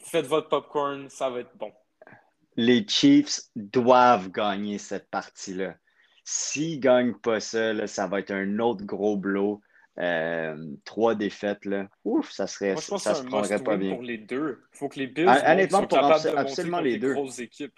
Faites 0.00 0.26
votre 0.26 0.48
popcorn, 0.48 1.08
ça 1.08 1.30
va 1.30 1.40
être 1.40 1.56
bon. 1.56 1.72
Les 2.56 2.86
Chiefs 2.86 3.40
doivent 3.56 4.30
gagner 4.30 4.78
cette 4.78 5.10
partie-là. 5.10 5.74
S'ils 6.24 6.76
ne 6.76 6.80
gagnent 6.80 7.14
pas 7.14 7.40
ça, 7.40 7.72
là, 7.72 7.86
ça 7.86 8.06
va 8.06 8.20
être 8.20 8.30
un 8.30 8.58
autre 8.60 8.84
gros 8.84 9.16
blow. 9.16 9.60
Euh, 9.98 10.56
trois 10.84 11.14
défaites, 11.14 11.64
là. 11.64 11.88
Ouf, 12.04 12.30
ça 12.30 12.46
serait 12.46 12.72
Moi, 12.72 12.82
je 12.82 12.88
pense 12.88 13.02
ça 13.02 13.14
se 13.14 13.22
prendrait 13.24 13.62
pas 13.62 13.76
bien. 13.76 13.94
pour 13.94 14.02
les 14.02 14.18
deux. 14.18 14.62
Il 14.72 14.78
faut 14.78 14.88
que 14.88 14.98
les 14.98 15.06
Bills 15.06 15.28
honnêtement, 15.28 15.86
pour 15.86 15.98
capables 15.98 16.24
de 16.24 16.28
absolument 16.36 16.80
les 16.80 16.98
deux. 16.98 17.12
grosses 17.12 17.40
équipes. 17.40 17.74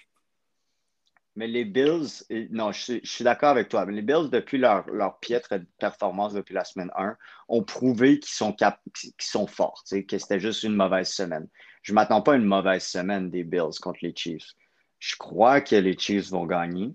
Mais 1.36 1.48
les 1.48 1.64
Bills, 1.64 2.22
non, 2.50 2.70
je, 2.70 3.00
suis- 3.02 3.24
d'accord 3.24 3.50
avec 3.50 3.68
toi. 3.68 3.84
Mais 3.86 3.92
les 3.92 4.02
Bills, 4.02 4.30
depuis 4.30 4.56
leur, 4.58 4.88
leur 4.88 5.18
piètre 5.18 5.54
performance 5.78 6.32
depuis 6.32 6.54
la 6.54 6.64
semaine 6.64 6.92
1, 6.96 7.16
ont 7.48 7.62
prouvé 7.64 8.20
qu'ils 8.20 8.34
sont, 8.34 8.52
cap- 8.52 8.80
qu'ils 8.94 9.12
sont 9.18 9.48
forts, 9.48 9.82
que 9.90 10.18
c'était 10.18 10.38
juste 10.38 10.62
une 10.62 10.76
mauvaise 10.76 11.08
semaine. 11.08 11.48
Je 11.82 11.92
ne 11.92 11.96
m'attends 11.96 12.22
pas 12.22 12.34
à 12.34 12.36
une 12.36 12.44
mauvaise 12.44 12.84
semaine 12.84 13.30
des 13.30 13.42
Bills 13.42 13.78
contre 13.82 13.98
les 14.02 14.14
Chiefs. 14.14 14.52
Je 15.00 15.16
crois 15.16 15.60
que 15.60 15.74
les 15.76 15.98
Chiefs 15.98 16.30
vont 16.30 16.46
gagner, 16.46 16.94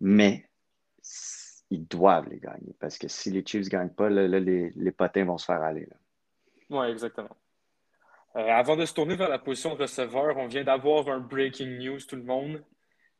mais 0.00 0.48
ils 1.70 1.86
doivent 1.86 2.28
les 2.28 2.38
gagner 2.38 2.74
parce 2.78 2.98
que 2.98 3.08
si 3.08 3.30
les 3.30 3.42
Chiefs 3.44 3.64
ne 3.64 3.70
gagnent 3.70 3.94
pas, 3.94 4.10
là, 4.10 4.28
les, 4.28 4.70
les 4.76 4.92
potins 4.92 5.24
vont 5.24 5.38
se 5.38 5.46
faire 5.46 5.62
aller. 5.62 5.88
Oui, 6.68 6.86
exactement. 6.86 7.36
Euh, 8.36 8.48
avant 8.48 8.76
de 8.76 8.84
se 8.84 8.92
tourner 8.92 9.16
vers 9.16 9.28
la 9.28 9.38
position 9.38 9.74
de 9.74 9.82
receveur, 9.82 10.36
on 10.36 10.46
vient 10.46 10.64
d'avoir 10.64 11.08
un 11.08 11.20
breaking 11.20 11.78
news, 11.78 12.00
tout 12.00 12.16
le 12.16 12.22
monde. 12.24 12.62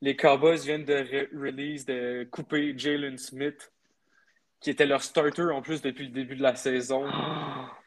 Les 0.04 0.16
Cowboys 0.16 0.58
viennent 0.58 0.84
de 0.84 0.92
re- 0.92 1.28
release, 1.34 1.86
de 1.86 2.28
couper 2.30 2.74
Jalen 2.76 3.16
Smith, 3.16 3.72
qui 4.60 4.68
était 4.68 4.84
leur 4.84 5.02
starter 5.02 5.50
en 5.50 5.62
plus 5.62 5.80
depuis 5.80 6.04
le 6.08 6.12
début 6.12 6.36
de 6.36 6.42
la 6.42 6.54
saison. 6.56 7.06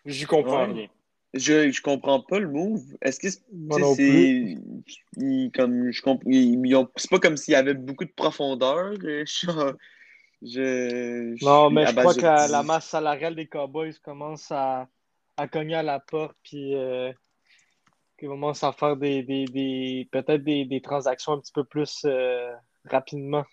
J'y 0.03 0.25
comprends 0.25 0.65
Ouais. 0.65 0.73
rien. 0.73 0.87
Je, 1.35 1.69
je 1.69 1.79
comprends 1.83 2.21
pas 2.21 2.39
le 2.39 2.47
move. 2.49 2.81
Est-ce 3.03 3.19
que 3.19 3.29
c'est- 3.29 3.43
comme 5.53 5.91
je 5.91 6.01
comp- 6.01 6.23
c'est 6.95 7.11
pas 7.11 7.19
comme 7.19 7.37
s'il 7.37 7.51
y 7.51 7.55
avait 7.55 7.75
beaucoup 7.75 8.05
de 8.05 8.13
profondeur. 8.15 8.93
Je, 9.03 9.75
je, 10.41 11.35
je- 11.35 11.45
Non, 11.45 11.69
mais 11.69 11.85
je 11.85 11.91
crois 11.95 12.13
que 12.15 12.51
la 12.51 12.63
masse 12.63 12.87
salariale 12.87 13.35
des 13.35 13.45
Cowboys 13.47 13.93
commence 14.03 14.51
à, 14.51 14.87
à 15.35 15.47
cogner 15.47 15.75
à 15.75 15.83
la 15.83 15.99
porte, 15.99 16.35
puis 16.43 16.73
euh, 16.75 17.11
qu'ils 18.17 18.29
commencent 18.29 18.63
à 18.63 18.71
faire 18.71 18.97
des, 18.97 19.23
des, 19.23 19.45
des- 19.45 20.09
peut-être 20.11 20.43
des, 20.43 20.65
des 20.65 20.81
transactions 20.81 21.33
un 21.33 21.39
petit 21.39 21.53
peu 21.53 21.63
plus 21.63 22.01
euh, 22.05 22.51
rapidement. 22.85 23.45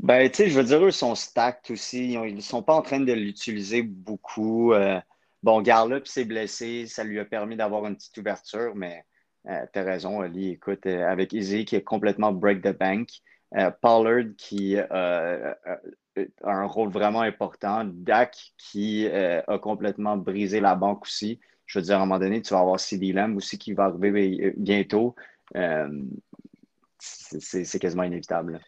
Ben, 0.00 0.28
tu 0.28 0.36
sais, 0.38 0.50
je 0.50 0.58
veux 0.58 0.64
dire, 0.64 0.84
eux 0.84 0.90
sont 0.90 1.14
stacked 1.14 1.70
aussi. 1.70 2.14
Ils 2.14 2.34
ne 2.34 2.40
sont 2.40 2.62
pas 2.62 2.74
en 2.74 2.82
train 2.82 2.98
de 2.98 3.12
l'utiliser 3.12 3.82
beaucoup. 3.82 4.72
Euh, 4.72 5.00
bon, 5.42 5.62
Garlup 5.62 6.08
s'est 6.08 6.24
blessé. 6.24 6.86
Ça 6.86 7.04
lui 7.04 7.20
a 7.20 7.24
permis 7.24 7.56
d'avoir 7.56 7.86
une 7.86 7.94
petite 7.94 8.18
ouverture, 8.18 8.74
mais 8.74 9.04
euh, 9.46 9.64
tu 9.72 9.78
as 9.78 9.84
raison, 9.84 10.20
Ali. 10.20 10.50
Écoute, 10.50 10.86
avec 10.86 11.32
Izzy 11.32 11.64
qui 11.64 11.76
est 11.76 11.84
complètement 11.84 12.32
break 12.32 12.62
the 12.62 12.76
bank, 12.76 13.10
Pollard 13.80 14.34
qui 14.36 14.76
a 14.78 15.56
un 16.42 16.66
rôle 16.66 16.88
vraiment 16.88 17.20
important, 17.20 17.84
Dak 17.84 18.36
qui 18.56 19.06
a 19.06 19.58
complètement 19.58 20.16
brisé 20.16 20.58
la 20.58 20.74
banque 20.74 21.02
aussi. 21.02 21.38
Je 21.72 21.78
veux 21.78 21.84
dire, 21.86 21.94
à 21.94 21.96
un 21.96 22.00
moment 22.00 22.18
donné, 22.18 22.42
tu 22.42 22.52
vas 22.52 22.60
avoir 22.60 22.78
CD 22.78 23.14
Lamb 23.14 23.34
aussi 23.34 23.56
qui 23.56 23.72
va 23.72 23.84
arriver 23.84 24.38
euh, 24.42 24.52
bientôt. 24.58 25.14
Euh, 25.56 25.88
c'est 26.98 27.78
quasiment 27.78 28.02
inévitable. 28.02 28.60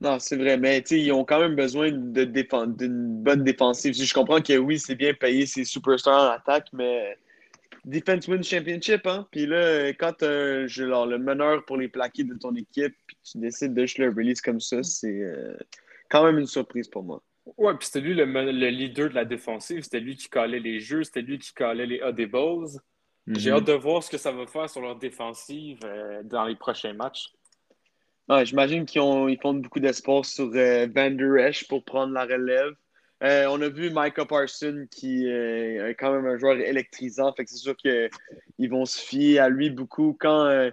Non, 0.00 0.18
c'est 0.18 0.36
vrai, 0.36 0.56
mais 0.56 0.78
ils 0.78 1.12
ont 1.12 1.26
quand 1.26 1.38
même 1.38 1.54
besoin 1.54 1.90
d'une 1.90 3.22
bonne 3.22 3.44
défensive. 3.44 3.92
Je 3.94 4.14
comprends 4.14 4.40
que 4.40 4.56
oui, 4.56 4.78
c'est 4.78 4.94
bien 4.94 5.12
payé 5.12 5.44
ces 5.44 5.64
superstars 5.64 6.30
en 6.30 6.34
attaque, 6.34 6.68
mais 6.72 7.18
Defense 7.84 8.26
Win 8.26 8.42
Championship, 8.42 9.06
hein? 9.06 9.28
Puis 9.32 9.44
là, 9.44 9.88
quand 9.90 10.14
t'as 10.14 10.66
genre, 10.66 11.04
le 11.04 11.18
meneur 11.18 11.62
pour 11.66 11.76
les 11.76 11.88
plaquer 11.88 12.24
de 12.24 12.34
ton 12.38 12.54
équipe, 12.54 12.96
puis 13.06 13.18
tu 13.22 13.36
décides 13.36 13.74
de 13.74 13.84
le 13.98 14.08
release 14.08 14.40
comme 14.40 14.60
ça, 14.60 14.82
c'est 14.82 15.20
euh, 15.20 15.58
quand 16.08 16.24
même 16.24 16.38
une 16.38 16.46
surprise 16.46 16.88
pour 16.88 17.02
moi. 17.02 17.22
Ouais, 17.58 17.74
puis 17.76 17.86
c'était 17.86 18.00
lui 18.00 18.14
le, 18.14 18.24
le 18.24 18.68
leader 18.70 19.10
de 19.10 19.14
la 19.14 19.24
défensive. 19.24 19.82
C'était 19.82 20.00
lui 20.00 20.16
qui 20.16 20.28
calait 20.28 20.60
les 20.60 20.80
jeux. 20.80 21.04
C'était 21.04 21.22
lui 21.22 21.38
qui 21.38 21.52
calait 21.52 21.86
les 21.86 22.00
audibles. 22.02 22.66
J'ai 23.28 23.50
Mhm. 23.50 23.56
hâte 23.58 23.64
de 23.64 23.72
voir 23.72 24.02
ce 24.02 24.10
que 24.10 24.18
ça 24.18 24.32
va 24.32 24.46
faire 24.46 24.68
sur 24.68 24.80
leur 24.80 24.96
défensive 24.96 25.78
euh, 25.84 26.22
dans 26.24 26.44
les 26.44 26.56
prochains 26.56 26.92
matchs. 26.94 27.26
Ouais, 28.28 28.46
J'imagine 28.46 28.86
qu'ils 28.86 29.02
ils 29.02 29.38
font 29.40 29.54
beaucoup 29.54 29.80
d'espoir 29.80 30.24
sur 30.24 30.50
euh, 30.54 30.86
Van 30.94 31.10
Der 31.10 31.36
Esch 31.48 31.68
pour 31.68 31.84
prendre 31.84 32.12
la 32.12 32.24
relève. 32.24 32.72
Euh, 33.22 33.46
on 33.50 33.60
a 33.62 33.68
vu 33.68 33.90
Micah 33.94 34.24
Parson 34.24 34.86
qui 34.90 35.26
est 35.26 35.94
quand 35.98 36.12
même 36.12 36.26
un 36.26 36.36
joueur 36.38 36.56
électrisant. 36.56 37.32
Fait 37.34 37.44
que 37.44 37.50
c'est 37.50 37.56
sûr 37.58 37.76
qu'ils 37.76 38.70
vont 38.70 38.84
se 38.84 38.98
fier 38.98 39.38
à 39.38 39.48
lui 39.48 39.70
beaucoup. 39.70 40.16
Quand, 40.18 40.70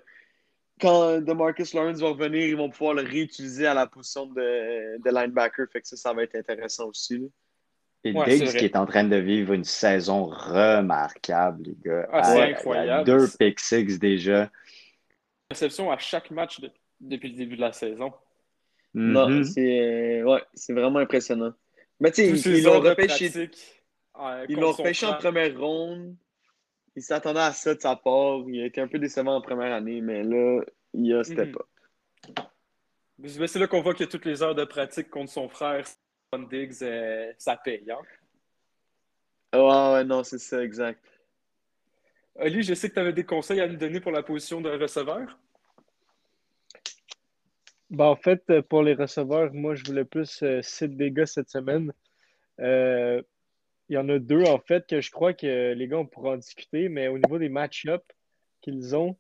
quand 0.82 1.22
DeMarcus 1.22 1.74
Lawrence 1.74 2.00
va 2.00 2.10
revenir, 2.10 2.46
ils 2.48 2.58
vont 2.58 2.70
pouvoir 2.70 2.96
le 2.96 3.04
réutiliser 3.04 3.68
à 3.68 3.74
la 3.74 3.86
position 3.88 4.26
de, 4.26 4.98
de 5.02 5.10
linebacker. 5.10 5.68
Fait 5.72 5.82
que 5.82 5.88
ça, 5.88 5.96
ça 5.96 6.14
va 6.14 6.24
être 6.24 6.36
intéressant 6.36 6.88
aussi. 6.88 7.20
là. 7.20 7.28
Et 8.04 8.14
Ouais, 8.14 8.26
Diggs 8.26 8.58
qui 8.58 8.66
est 8.66 8.76
en 8.76 8.88
train 8.88 9.04
de 9.04 9.16
vivre 9.16 9.54
une 9.54 9.64
saison 9.64 10.24
remarquable, 10.26 11.64
les 11.66 11.76
gars. 11.86 12.10
Ah, 12.12 12.24
c'est 12.24 12.42
incroyable. 12.42 13.06
Deux 13.06 13.28
pick 13.38 13.60
six 13.60 14.00
déjà. 14.00 14.50
Réception 15.52 15.92
à 15.92 15.98
chaque 16.00 16.32
match 16.32 16.60
de- 16.60 16.72
depuis 17.00 17.30
le 17.30 17.36
début 17.38 17.56
de 17.58 17.62
la 17.62 17.74
saison. 17.74 18.12
Non, 18.94 19.30
Mhm. 19.30 19.44
c'est 19.44 19.80
euh, 20.22 20.24
ouais, 20.24 20.42
c'est 20.54 20.74
vraiment 20.74 21.00
impressionnant. 21.00 21.54
Mais 22.00 22.12
tu 22.12 22.36
sais, 22.38 22.58
ils 22.58 22.64
l'ont 22.64 22.80
repêché, 22.80 23.32
euh, 24.20 24.46
ils 24.50 24.58
l'ont 24.60 24.72
repêché 24.72 25.06
en 25.06 25.14
première 25.14 25.58
ronde. 25.60 26.16
Ils 26.96 27.04
s'attendaient 27.04 27.40
à 27.40 27.54
ça 27.54 27.74
de 27.74 27.80
sa 27.80 27.96
part. 27.96 28.40
Il 28.48 28.62
a 28.62 28.66
été 28.66 28.82
un 28.82 28.88
peu 28.88 29.00
décevant 29.00 29.36
en 29.36 29.42
première 29.42 29.74
année, 29.74 30.02
mais 30.02 30.24
là, 30.24 30.62
il 30.94 31.14
a 31.14 31.24
step 31.24 31.56
up. 31.56 32.46
Mais 33.18 33.48
C'est 33.48 33.60
là 33.60 33.68
qu'on 33.68 33.82
voit 33.82 33.94
que 33.94 34.04
toutes 34.04 34.26
les 34.26 34.42
heures 34.42 34.56
de 34.56 34.66
pratique 34.66 35.10
contre 35.10 35.32
son 35.32 35.48
frère, 35.48 35.86
Stephon 35.86 36.48
Diggs, 36.48 36.82
euh, 36.82 37.32
ça 37.38 37.56
paye. 37.56 37.90
Hein? 37.92 38.00
Ouais, 39.54 39.94
ouais, 39.94 40.04
non, 40.04 40.24
c'est 40.24 40.40
ça, 40.40 40.64
exact. 40.64 41.06
Oli, 42.36 42.64
je 42.64 42.74
sais 42.74 42.90
que 42.90 42.94
tu 42.96 43.00
avais 43.00 43.14
des 43.14 43.26
conseils 43.26 43.62
à 43.62 43.68
nous 43.68 43.76
donner 43.76 44.00
pour 44.00 44.12
la 44.12 44.24
position 44.24 44.62
de 44.62 44.70
receveur. 44.70 45.38
Ben, 47.90 48.06
en 48.06 48.16
fait, 48.16 48.62
pour 48.62 48.84
les 48.84 48.94
receveurs, 48.94 49.54
moi, 49.54 49.76
je 49.76 49.84
voulais 49.84 50.06
plus 50.06 50.42
euh, 50.44 50.62
citer 50.62 50.88
des 50.88 51.12
gars 51.12 51.26
cette 51.26 51.50
semaine. 51.50 51.92
Euh, 52.62 53.22
il 53.92 53.96
y 53.96 53.98
en 53.98 54.08
a 54.08 54.20
deux, 54.20 54.46
en 54.46 54.58
fait, 54.58 54.88
que 54.88 55.02
je 55.02 55.12
crois 55.12 55.34
que 55.34 55.74
les 55.74 55.88
gars, 55.90 55.98
on 55.98 56.06
pourra 56.06 56.32
en 56.32 56.38
discuter, 56.38 56.88
mais 56.88 57.10
au 57.10 57.18
niveau 57.18 57.38
des 57.38 57.50
match-ups 57.50 58.06
qu'ils 58.62 58.96
ont, 58.96 59.18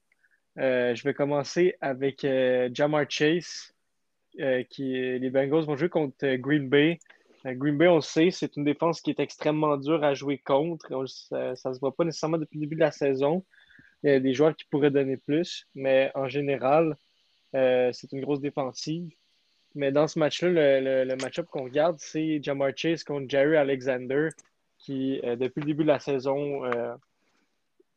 euh, 0.59 0.95
je 0.95 1.03
vais 1.03 1.13
commencer 1.13 1.75
avec 1.81 2.23
euh, 2.23 2.69
Jamar 2.73 3.03
Chase, 3.09 3.75
euh, 4.39 4.63
qui, 4.63 4.93
les 4.93 5.29
Bengals 5.29 5.65
vont 5.65 5.75
jouer 5.75 5.89
contre 5.89 6.35
Green 6.35 6.69
Bay. 6.69 6.99
Green 7.43 7.77
Bay, 7.77 7.89
on 7.89 7.95
le 7.95 8.01
sait, 8.01 8.31
c'est 8.31 8.55
une 8.55 8.63
défense 8.63 9.01
qui 9.01 9.09
est 9.09 9.19
extrêmement 9.19 9.75
dure 9.75 10.05
à 10.05 10.13
jouer 10.13 10.37
contre. 10.37 10.87
Ça 11.27 11.51
ne 11.51 11.73
se 11.73 11.79
voit 11.81 11.93
pas 11.93 12.05
nécessairement 12.05 12.37
depuis 12.37 12.57
le 12.57 12.61
début 12.61 12.75
de 12.75 12.81
la 12.81 12.91
saison. 12.91 13.43
Il 14.03 14.09
y 14.09 14.13
a 14.13 14.21
des 14.21 14.33
joueurs 14.33 14.55
qui 14.55 14.63
pourraient 14.69 14.89
donner 14.91 15.17
plus, 15.17 15.67
mais 15.75 16.11
en 16.15 16.29
général, 16.29 16.95
c'est 17.51 18.13
une 18.13 18.21
grosse 18.21 18.39
défensive. 18.39 19.09
Mais 19.75 19.91
dans 19.91 20.07
ce 20.07 20.19
match-là, 20.19 20.79
le- 20.79 21.03
le 21.03 21.15
match-up 21.17 21.47
qu'on 21.47 21.63
regarde, 21.63 21.97
c'est 21.99 22.41
Jamar 22.41 22.71
Chase 22.75 23.03
contre 23.03 23.27
Jerry 23.27 23.57
Alexander, 23.57 24.29
qui, 24.81 25.19
euh, 25.23 25.35
depuis 25.35 25.61
le 25.61 25.67
début 25.67 25.83
de 25.83 25.89
la 25.89 25.99
saison, 25.99 26.65
euh, 26.65 26.95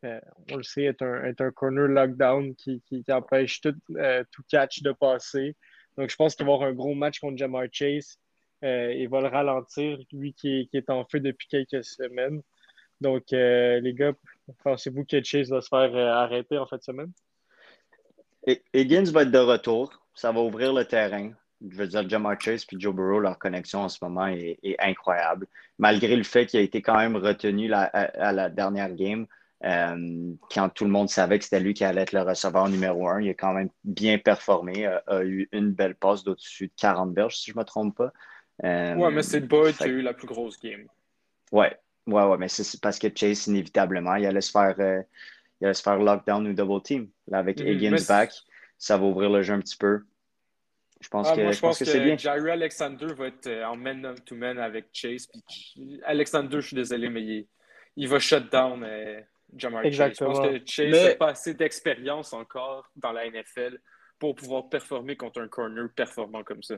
euh, 0.04 0.20
on 0.50 0.56
le 0.56 0.62
sait, 0.62 0.84
est 0.84 1.02
un, 1.02 1.24
est 1.24 1.40
un 1.40 1.50
corner 1.50 1.88
lockdown 1.88 2.54
qui, 2.54 2.82
qui, 2.86 3.04
empêche 3.10 3.60
tout, 3.60 3.74
tout 4.30 4.42
catch 4.48 4.82
de 4.82 4.92
passer. 4.92 5.56
Donc, 5.96 6.10
je 6.10 6.16
pense 6.16 6.34
qu'il 6.34 6.46
va 6.46 6.52
avoir 6.52 6.68
un 6.68 6.74
gros 6.74 6.94
match 6.94 7.20
contre 7.20 7.38
Jamar 7.38 7.64
Chase. 7.72 8.18
Il 8.62 9.08
va 9.08 9.20
le 9.20 9.28
ralentir, 9.28 9.98
lui 10.12 10.32
qui 10.32 10.60
est, 10.60 10.66
qui 10.66 10.76
est 10.76 10.90
en 10.90 11.04
feu 11.04 11.20
depuis 11.20 11.48
quelques 11.48 11.84
semaines. 11.84 12.42
Donc, 13.00 13.24
les 13.30 13.94
gars, 13.94 14.12
pensez-vous 14.62 15.04
que 15.04 15.22
Chase 15.22 15.50
va 15.50 15.60
se 15.60 15.68
faire 15.68 15.94
arrêter 15.94 16.58
en 16.58 16.66
fin 16.66 16.76
de 16.76 16.82
semaine? 16.82 17.12
Higgins 18.74 19.10
va 19.10 19.22
être 19.22 19.30
de 19.30 19.38
retour. 19.38 20.02
Ça 20.14 20.32
va 20.32 20.40
ouvrir 20.40 20.72
le 20.72 20.84
terrain. 20.84 21.32
Je 21.66 21.76
veux 21.76 21.86
dire, 21.86 22.08
Jamar 22.08 22.40
Chase 22.40 22.66
et 22.72 22.76
Joe 22.78 22.94
Burrow, 22.94 23.20
leur 23.20 23.38
connexion 23.38 23.80
en 23.80 23.88
ce 23.88 23.98
moment 24.02 24.26
est, 24.26 24.58
est 24.62 24.76
incroyable. 24.80 25.46
Malgré 25.78 26.14
le 26.16 26.22
fait 26.24 26.46
qu'il 26.46 26.60
a 26.60 26.62
été 26.62 26.82
quand 26.82 26.96
même 26.96 27.16
retenu 27.16 27.68
la- 27.68 27.84
à, 27.84 28.28
à 28.28 28.32
la 28.32 28.48
dernière 28.50 28.94
game, 28.94 29.26
Euh, 29.64 30.34
quand 30.54 30.68
tout 30.68 30.84
le 30.84 30.90
monde 30.90 31.08
savait 31.08 31.38
que 31.38 31.44
c'était 31.44 31.60
lui 31.60 31.72
qui 31.72 31.84
allait 31.84 32.02
être 32.02 32.12
le 32.12 32.20
receveur 32.20 32.68
numéro 32.68 33.08
un, 33.08 33.22
il 33.22 33.30
a 33.30 33.34
quand 33.34 33.54
même 33.54 33.70
bien 33.82 34.18
performé, 34.18 34.84
a, 34.84 34.98
a 35.06 35.24
eu 35.24 35.48
une 35.52 35.70
belle 35.72 35.94
passe 35.94 36.22
d'au-dessus 36.22 36.66
de 36.66 36.72
40 36.76 37.14
berges, 37.14 37.36
si 37.38 37.50
je 37.50 37.56
ne 37.56 37.60
me 37.60 37.64
trompe 37.64 37.96
pas. 37.96 38.12
Euh, 38.62 38.94
Ouais, 38.96 39.10
mais 39.10 39.22
c'est 39.22 39.40
Bud 39.40 39.74
qui 39.74 39.82
a 39.84 39.86
eu 39.86 40.02
la 40.02 40.12
plus 40.12 40.26
grosse 40.26 40.60
game. 40.60 40.86
Ouais, 41.50 41.74
ouais, 42.06 42.24
ouais, 42.24 42.36
mais 42.36 42.48
c'est 42.48 42.80
parce 42.80 42.98
que 42.98 43.08
Chase, 43.14 43.46
inévitablement, 43.46 44.16
il 44.16 44.26
allait 44.26 44.42
se 44.42 44.50
faire, 44.50 44.74
euh, 44.80 45.02
il 45.60 45.64
allait 45.66 45.74
se 45.74 45.82
faire 45.82 45.98
lockdown 45.98 46.46
ou 46.46 46.52
double 46.52 46.82
team. 46.82 47.08
Là, 47.28 47.38
avec 47.38 47.60
Mhm, 47.60 47.68
Higgins 47.68 48.06
back, 48.06 48.32
ça 48.76 48.98
va 48.98 49.04
ouvrir 49.06 49.30
le 49.30 49.42
jeu 49.42 49.54
un 49.54 49.60
petit 49.60 49.76
peu. 49.78 50.02
Je 51.04 51.08
pense 51.10 51.28
Ah, 51.30 51.36
que, 51.36 51.42
moi, 51.42 51.52
je 51.52 51.60
pense 51.60 51.78
que 51.78 51.84
c'est 51.84 52.00
bien. 52.00 52.16
Jair 52.16 52.42
Alexander 52.50 53.06
va 53.14 53.26
être 53.26 53.46
euh, 53.46 53.64
en 53.66 53.76
man-to-man 53.76 54.58
avec 54.58 54.86
Chase. 54.90 55.26
Puis 55.26 56.00
Alexander, 56.04 56.62
je 56.62 56.66
suis 56.68 56.76
désolé, 56.76 57.10
mais 57.10 57.20
il, 57.22 57.46
il 57.96 58.08
va 58.08 58.18
shut 58.18 58.50
down 58.50 58.82
euh, 58.82 59.20
Jamar 59.54 59.84
Exactement. 59.84 60.32
Chase. 60.34 60.44
Je 60.44 60.48
pense 60.48 60.60
que 60.64 60.70
Chase 60.70 60.90
Mais- 60.92 61.08
n'a 61.10 61.14
pas 61.16 61.28
assez 61.28 61.52
d'expérience 61.52 62.32
encore 62.32 62.90
dans 62.96 63.12
la 63.12 63.26
NFL 63.28 63.78
pour 64.18 64.34
pouvoir 64.34 64.70
performer 64.70 65.14
contre 65.14 65.42
un 65.42 65.48
corner 65.48 65.88
performant 65.94 66.42
comme 66.42 66.62
ça. 66.62 66.76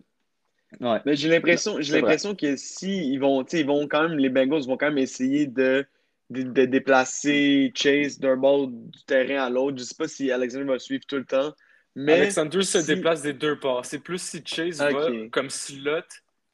Ouais. 0.81 0.99
Mais 1.07 1.15
j'ai 1.15 1.29
l'impression, 1.29 1.81
j'ai 1.81 1.95
l'impression 2.01 2.35
que 2.35 2.57
si 2.57 3.13
ils 3.13 3.19
vont, 3.19 3.45
tu 3.45 3.51
sais, 3.53 3.61
ils 3.61 3.67
vont 3.67 3.87
quand 3.87 4.09
même, 4.09 4.19
les 4.19 4.29
Bengals 4.29 4.63
vont 4.67 4.77
quand 4.77 4.87
même 4.89 4.99
essayer 4.99 5.47
de, 5.47 5.87
de, 6.31 6.43
de 6.43 6.65
déplacer 6.65 7.71
Chase 7.77 8.19
d'un 8.19 8.37
bord 8.37 8.67
du 8.67 9.05
terrain 9.07 9.45
à 9.45 9.51
l'autre. 9.51 9.79
Je 9.79 9.85
sais 9.85 9.95
pas 9.97 10.09
si 10.09 10.33
Alexander 10.33 10.65
va 10.65 10.81
suivre 10.81 11.05
tout 11.07 11.17
le 11.19 11.25
temps, 11.25 11.53
mais 11.97 12.13
Alexander 12.13 12.63
se 12.63 12.79
déplace 12.79 13.23
des 13.23 13.33
deux 13.33 13.59
parts. 13.59 13.85
C'est 13.85 13.99
plus 13.99 14.21
si 14.23 14.43
Chase 14.45 14.79
va 14.79 14.91
comme 15.33 15.51
slot 15.51 16.03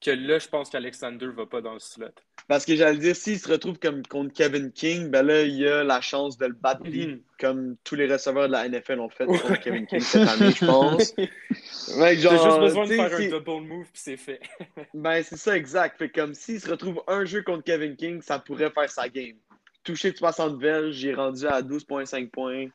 que 0.04 0.10
là, 0.10 0.38
je 0.40 0.48
pense 0.48 0.68
qu'Alexander 0.68 1.26
va 1.28 1.46
pas 1.46 1.60
dans 1.60 1.74
le 1.74 1.78
slot. 1.78 2.08
parce 2.48 2.64
que 2.64 2.74
j'allais 2.74 2.98
dire, 2.98 3.14
s'il 3.14 3.38
se 3.38 3.48
retrouve 3.48 3.78
comme 3.78 4.04
contre 4.04 4.32
Kevin 4.34 4.72
King, 4.72 5.10
ben 5.10 5.22
là, 5.22 5.42
il 5.42 5.54
y 5.54 5.68
a 5.68 5.84
la 5.84 6.00
chance 6.00 6.36
de 6.36 6.46
le 6.46 6.54
battre 6.54 6.82
Mhm. 6.84 7.20
comme 7.38 7.76
tous 7.84 7.94
les 7.94 8.12
receveurs 8.12 8.48
de 8.48 8.52
la 8.52 8.66
NFL 8.68 8.98
ont 8.98 9.08
fait 9.08 9.26
contre 9.26 9.60
Kevin 9.60 9.86
King 9.86 10.00
cette 10.00 10.28
année, 10.28 10.50
je 10.50 10.66
pense. 10.66 11.14
Ouais, 11.98 12.14
J'ai 12.16 12.22
genre, 12.22 12.44
juste 12.44 12.58
besoin 12.60 12.84
de 12.86 12.94
faire 12.94 13.14
un 13.14 13.28
double 13.38 13.66
move 13.66 13.84
puis 13.92 14.02
c'est 14.02 14.16
fait. 14.16 14.40
Ben, 14.94 15.22
c'est 15.22 15.36
ça, 15.36 15.56
exact. 15.56 15.98
Fait 15.98 16.08
comme 16.08 16.34
s'il 16.34 16.60
se 16.60 16.68
retrouve 16.68 17.02
un 17.06 17.24
jeu 17.24 17.42
contre 17.42 17.62
Kevin 17.64 17.94
King, 17.96 18.20
ça 18.22 18.38
pourrait 18.40 18.70
faire 18.70 18.90
sa 18.90 19.08
game. 19.08 19.36
Touché 19.84 20.10
de 20.12 20.16
60 20.16 20.60
verges, 20.60 20.94
j'ai 20.94 21.14
rendu 21.14 21.46
à 21.46 21.60
12,5 21.62 22.28
points. 22.30 22.66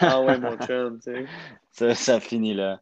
Ah 0.00 0.20
ouais, 0.22 0.38
mon 0.38 0.56
chum, 0.66 0.98
tu 1.00 1.12
sais. 1.12 1.26
Ça, 1.72 1.94
ça 1.94 2.20
finit 2.20 2.54
là. 2.54 2.80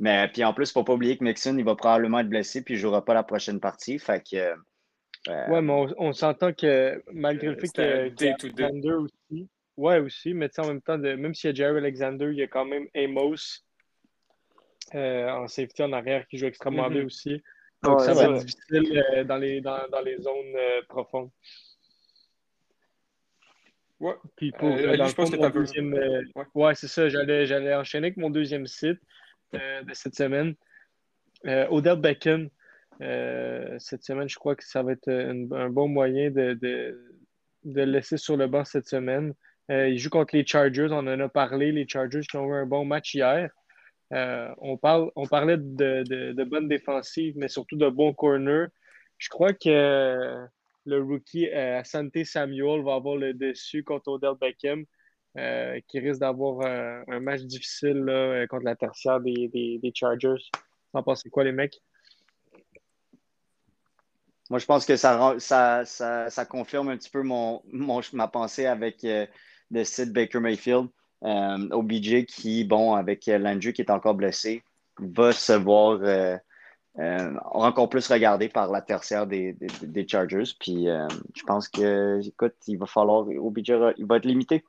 Mais 0.00 0.28
puis 0.32 0.44
en 0.44 0.52
plus, 0.52 0.66
il 0.66 0.70
ne 0.70 0.72
faut 0.72 0.84
pas 0.84 0.94
oublier 0.94 1.16
que 1.16 1.24
Mixon, 1.24 1.56
il 1.56 1.64
va 1.64 1.76
probablement 1.76 2.18
être 2.20 2.28
blessé 2.28 2.62
puis 2.64 2.74
il 2.74 2.76
ne 2.78 2.82
jouera 2.82 3.04
pas 3.04 3.14
la 3.14 3.22
prochaine 3.22 3.60
partie. 3.60 3.98
Fait 3.98 4.22
que 4.28 4.36
euh, 4.36 5.48
Ouais, 5.48 5.62
mais 5.62 5.72
on, 5.72 5.88
on 5.98 6.12
s'entend 6.12 6.52
que 6.52 7.02
malgré 7.12 7.46
le 7.48 7.54
Euh, 7.54 7.60
fait 7.60 7.78
un 7.78 8.10
que. 8.10 8.44
Alexander 8.46 8.92
aussi, 8.92 9.48
ouais, 9.76 9.98
aussi, 10.00 10.34
mais 10.34 10.48
tu 10.48 10.56
sais, 10.56 10.62
en 10.62 10.66
même 10.66 10.82
temps, 10.82 10.98
de, 10.98 11.14
même 11.14 11.34
s'il 11.34 11.50
y 11.50 11.52
a 11.52 11.54
Jerry 11.54 11.78
Alexander, 11.78 12.28
il 12.30 12.38
y 12.38 12.42
a 12.42 12.48
quand 12.48 12.64
même 12.64 12.88
Amos 12.94 13.62
euh, 14.94 15.30
en 15.30 15.48
safety 15.48 15.82
en 15.82 15.92
arrière 15.92 16.26
qui 16.26 16.36
joue 16.38 16.46
extrêmement 16.46 16.88
Mhm. 16.88 16.94
bien 16.94 17.04
aussi. 17.06 17.42
Donc 17.82 18.00
Ouais, 18.00 18.06
ça 18.06 18.14
va 18.14 18.24
être 18.24 18.44
difficile 18.44 19.02
euh, 19.14 19.24
dans, 19.24 19.36
les, 19.36 19.60
dans, 19.60 19.88
dans 19.90 20.00
les 20.00 20.18
zones 20.18 20.56
euh, 20.56 20.82
profondes. 20.88 21.30
Ouais. 24.00 24.14
Puis 24.36 24.52
pour 24.52 24.68
Euh, 24.68 24.72
euh, 24.78 24.88
Ali, 24.90 24.98
dans 24.98 25.04
je 25.06 25.10
le 25.10 25.14
pense 25.16 25.30
fond, 25.30 25.32
que 25.32 25.36
mon 25.36 25.42
t'as 25.42 25.50
peu- 25.50 25.58
deuxième, 25.60 25.94
euh, 25.94 26.22
Ouais. 26.34 26.44
ouais, 26.54 26.74
c'est 26.74 26.88
ça, 26.88 27.08
j'allais, 27.08 27.46
j'allais 27.46 27.74
enchaîner 27.74 28.08
avec 28.08 28.16
mon 28.16 28.30
deuxième 28.30 28.66
site 28.66 28.98
euh, 29.54 29.82
de 29.82 29.94
cette 29.94 30.14
semaine. 30.16 30.54
Euh, 31.46 31.66
Odell 31.70 31.96
Beckham, 32.00 32.48
euh, 33.02 33.76
cette 33.78 34.02
semaine, 34.02 34.28
je 34.28 34.36
crois 34.36 34.56
que 34.56 34.64
ça 34.64 34.82
va 34.82 34.92
être 34.92 35.08
un, 35.08 35.50
un 35.52 35.70
bon 35.70 35.88
moyen 35.88 36.30
de, 36.30 36.54
de, 36.54 37.00
de 37.64 37.80
le 37.82 37.84
laisser 37.92 38.16
sur 38.16 38.36
le 38.36 38.46
banc 38.46 38.64
cette 38.64 38.88
semaine. 38.88 39.34
Euh, 39.70 39.88
il 39.88 39.98
joue 39.98 40.10
contre 40.10 40.34
les 40.36 40.44
Chargers, 40.46 40.88
on 40.90 40.98
en 41.06 41.20
a 41.20 41.28
parlé, 41.28 41.72
les 41.72 41.86
Chargers 41.88 42.20
qui 42.28 42.36
ont 42.36 42.46
eu 42.48 42.54
un 42.54 42.66
bon 42.66 42.84
match 42.84 43.14
hier. 43.14 43.50
Euh, 44.12 44.48
on, 44.58 44.76
parle, 44.76 45.10
on 45.16 45.26
parlait 45.26 45.56
de, 45.56 46.02
de, 46.02 46.32
de 46.32 46.44
bonnes 46.44 46.68
défensives, 46.68 47.34
mais 47.36 47.48
surtout 47.48 47.76
de 47.76 47.88
bons 47.88 48.12
corners. 48.12 48.66
Je 49.18 49.28
crois 49.28 49.52
que 49.54 50.44
le 50.86 51.02
rookie 51.02 51.48
euh, 51.48 51.80
Asante 51.80 52.24
Samuel 52.24 52.82
va 52.82 52.94
avoir 52.94 53.16
le 53.16 53.34
dessus 53.34 53.84
contre 53.84 54.08
Odell 54.08 54.34
Beckham, 54.40 54.84
euh, 55.36 55.80
qui 55.88 55.98
risque 55.98 56.20
d'avoir 56.20 56.66
un, 56.66 57.04
un 57.08 57.20
match 57.20 57.42
difficile 57.42 58.04
euh, 58.08 58.46
contre 58.46 58.64
la 58.64 58.76
tertiaire 58.76 59.20
des, 59.20 59.48
des, 59.48 59.92
Chargers. 59.94 60.42
Vous 60.92 61.00
en 61.00 61.02
pensez 61.02 61.30
quoi, 61.30 61.44
les 61.44 61.52
mecs? 61.52 61.80
moi, 64.50 64.58
je 64.58 64.66
pense 64.66 64.84
que 64.84 64.96
ça, 64.96 65.34
ça, 65.38 65.84
ça, 65.84 66.44
confirme 66.44 66.90
un 66.90 66.96
petit 66.96 67.10
peu 67.10 67.22
mon, 67.22 67.62
mon- 67.72 68.00
ma 68.12 68.28
pensée 68.28 68.66
avec 68.66 69.02
euh, 69.04 69.26
le 69.70 69.84
site 69.84 70.12
Baker 70.12 70.40
Mayfield. 70.40 70.88
Euh, 71.24 71.68
OBJ 71.70 72.26
qui, 72.26 72.64
bon, 72.64 72.94
avec 72.94 73.26
euh, 73.28 73.38
Landry 73.38 73.72
qui 73.72 73.80
est 73.80 73.90
encore 73.90 74.14
blessé, 74.14 74.62
va 74.98 75.32
se 75.32 75.54
voir 75.54 76.00
euh, 76.98 77.34
encore 77.44 77.88
plus 77.88 78.06
regardé 78.06 78.48
par 78.48 78.70
la 78.70 78.80
tertiaire 78.80 79.26
des, 79.26 79.56
Chargers. 80.08 80.54
Puis 80.58 80.88
euh, 80.88 81.08
je 81.34 81.42
pense 81.42 81.68
que, 81.68 82.20
écoute, 82.26 82.54
il 82.66 82.78
va 82.78 82.86
falloir, 82.86 83.26
OBJ, 83.26 83.72
il 83.98 84.06
va 84.06 84.16
être 84.16 84.26
limité. 84.26 84.64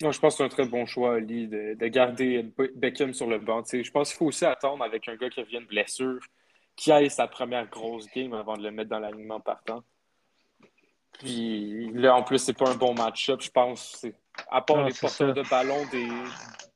Non, 0.00 0.12
je 0.12 0.20
pense 0.20 0.34
que 0.34 0.38
c'est 0.38 0.44
un 0.44 0.48
très 0.48 0.64
bon 0.64 0.86
choix, 0.86 1.16
Ali, 1.16 1.48
de, 1.48 1.74
de 1.74 1.86
garder 1.88 2.44
Be- 2.44 2.72
Beckham 2.76 3.12
sur 3.12 3.26
le 3.26 3.38
banc. 3.38 3.64
Je 3.72 3.90
pense 3.90 4.10
qu'il 4.10 4.18
faut 4.18 4.26
aussi 4.26 4.44
attendre 4.44 4.84
avec 4.84 5.08
un 5.08 5.16
gars 5.16 5.28
qui 5.28 5.40
revient 5.40 5.60
de 5.60 5.66
blessure, 5.66 6.20
qui 6.76 6.92
aille 6.92 7.10
sa 7.10 7.26
première 7.26 7.68
grosse 7.68 8.06
game 8.14 8.32
avant 8.32 8.56
de 8.56 8.62
le 8.62 8.70
mettre 8.70 8.90
dans 8.90 9.00
l'alignement 9.00 9.40
partant. 9.40 9.82
Puis 11.18 11.90
là, 11.94 12.14
en 12.14 12.22
plus, 12.22 12.38
c'est 12.38 12.56
pas 12.56 12.70
un 12.70 12.76
bon 12.76 12.94
match-up, 12.94 13.40
je 13.42 13.50
pense. 13.50 14.06
À 14.50 14.62
part 14.62 14.78
Non, 14.78 14.86
les 14.86 14.94
porteurs 14.94 15.34
ça. 15.34 15.42
de 15.42 15.48
ballon 15.48 15.84
des, 15.90 16.08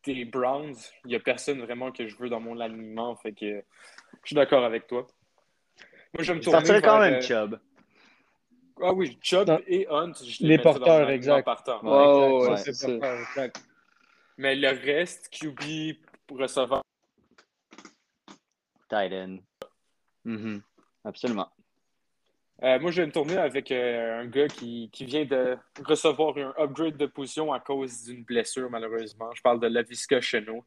des 0.04 0.24
Browns, 0.24 0.74
il 1.04 1.08
n'y 1.08 1.14
a 1.14 1.20
personne 1.20 1.60
vraiment 1.62 1.92
que 1.92 2.06
je 2.06 2.16
veux 2.16 2.28
dans 2.28 2.40
mon 2.40 2.58
alignement. 2.60 3.14
Fait 3.16 3.32
que 3.32 3.60
je 3.60 4.26
suis 4.26 4.34
d'accord 4.36 4.64
avec 4.64 4.86
toi. 4.86 5.06
Moi, 6.14 6.22
je 6.22 6.32
me 6.32 6.40
tourner 6.40 6.58
sortirais 6.58 6.82
quand 6.82 6.98
même 7.00 7.14
euh, 7.14 7.20
Chubb. 7.22 7.58
Ah 8.82 8.92
oui, 8.92 9.18
Chubb 9.22 9.48
Non. 9.48 9.60
et 9.66 9.86
Hunt, 9.88 10.12
je 10.14 10.44
Les 10.44 10.58
porteurs, 10.58 11.08
exact. 11.10 11.44
partant. 11.44 11.80
Ouais, 11.82 12.02
Exact, 12.04 12.50
ouais, 12.50 12.56
ça, 12.56 12.64
c'est 12.64 12.72
c'est 12.74 12.86
ça. 12.86 12.98
pas 12.98 13.14
grave, 13.14 13.20
exact. 13.30 13.64
Mais 14.38 14.56
le 14.56 14.68
reste, 14.68 15.28
QB, 15.30 15.96
receveur, 16.30 16.82
Tight 18.88 19.12
end. 19.12 19.38
Mhm. 20.24 20.62
Absolument. 21.04 21.48
Euh, 22.62 22.78
moi, 22.78 22.92
je 22.92 23.00
vais 23.00 23.06
me 23.06 23.12
tourner 23.12 23.36
avec 23.36 23.72
euh, 23.72 24.20
un 24.20 24.26
gars 24.26 24.46
qui, 24.46 24.88
qui 24.92 25.04
vient 25.04 25.24
de 25.24 25.56
recevoir 25.84 26.36
un 26.38 26.54
upgrade 26.62 26.96
de 26.96 27.06
position 27.06 27.52
à 27.52 27.58
cause 27.58 28.04
d'une 28.04 28.22
blessure, 28.22 28.70
malheureusement. 28.70 29.30
Je 29.34 29.42
parle 29.42 29.58
de 29.58 29.66
Lavisca 29.66 30.20
Chenot, 30.20 30.64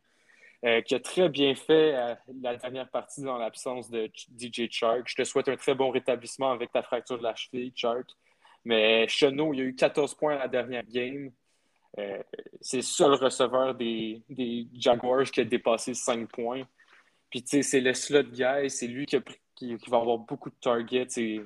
euh, 0.66 0.82
qui 0.82 0.94
a 0.96 1.00
très 1.00 1.30
bien 1.30 1.56
fait 1.56 1.96
euh, 1.96 2.16
la 2.42 2.58
dernière 2.58 2.90
partie 2.90 3.22
dans 3.22 3.38
l'absence 3.38 3.90
de 3.90 4.12
DJ 4.38 4.70
Chark. 4.70 5.04
Je 5.08 5.16
te 5.16 5.24
souhaite 5.24 5.48
un 5.48 5.56
très 5.56 5.74
bon 5.74 5.90
rétablissement 5.90 6.52
avec 6.52 6.72
ta 6.74 6.82
fracture 6.84 7.18
de 7.18 7.24
la 7.24 7.34
cheville, 7.36 7.72
Chark. 7.76 8.10
Mais 8.66 9.08
Chenot, 9.08 9.54
il 9.54 9.62
a 9.62 9.64
eu 9.64 9.76
14 9.76 10.16
points 10.16 10.36
à 10.36 10.40
la 10.40 10.48
dernière 10.50 10.84
game. 10.86 11.32
C'est 12.60 12.78
le 12.78 12.84
seul 12.84 13.14
receveur 13.14 13.74
des, 13.74 14.22
des 14.30 14.68
Jaguars 14.74 15.24
qui 15.24 15.40
a 15.40 15.46
dépassé 15.46 15.94
5 15.94 16.28
points. 16.30 16.64
Puis, 17.30 17.42
tu 17.42 17.50
sais, 17.50 17.62
c'est 17.62 17.80
le 17.80 17.94
slot 17.94 18.24
guy, 18.24 18.70
c'est 18.70 18.88
lui 18.88 19.06
qui, 19.06 19.18
qui- 19.56 19.78
va 19.88 19.98
avoir 19.98 20.18
beaucoup 20.18 20.50
de 20.50 20.56
targets. 20.60 21.06
C'est- 21.08 21.42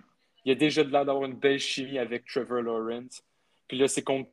il 0.49 0.53
a 0.53 0.55
déjà 0.55 0.83
de 0.83 0.89
l'air 0.89 1.05
d'avoir 1.05 1.25
une 1.25 1.35
belle 1.35 1.59
chimie 1.59 1.99
avec 1.99 2.25
Trevor 2.25 2.63
Lawrence. 2.63 3.23
Puis 3.67 3.77
là, 3.77 3.87
c'est 3.87 4.01
contre 4.01 4.31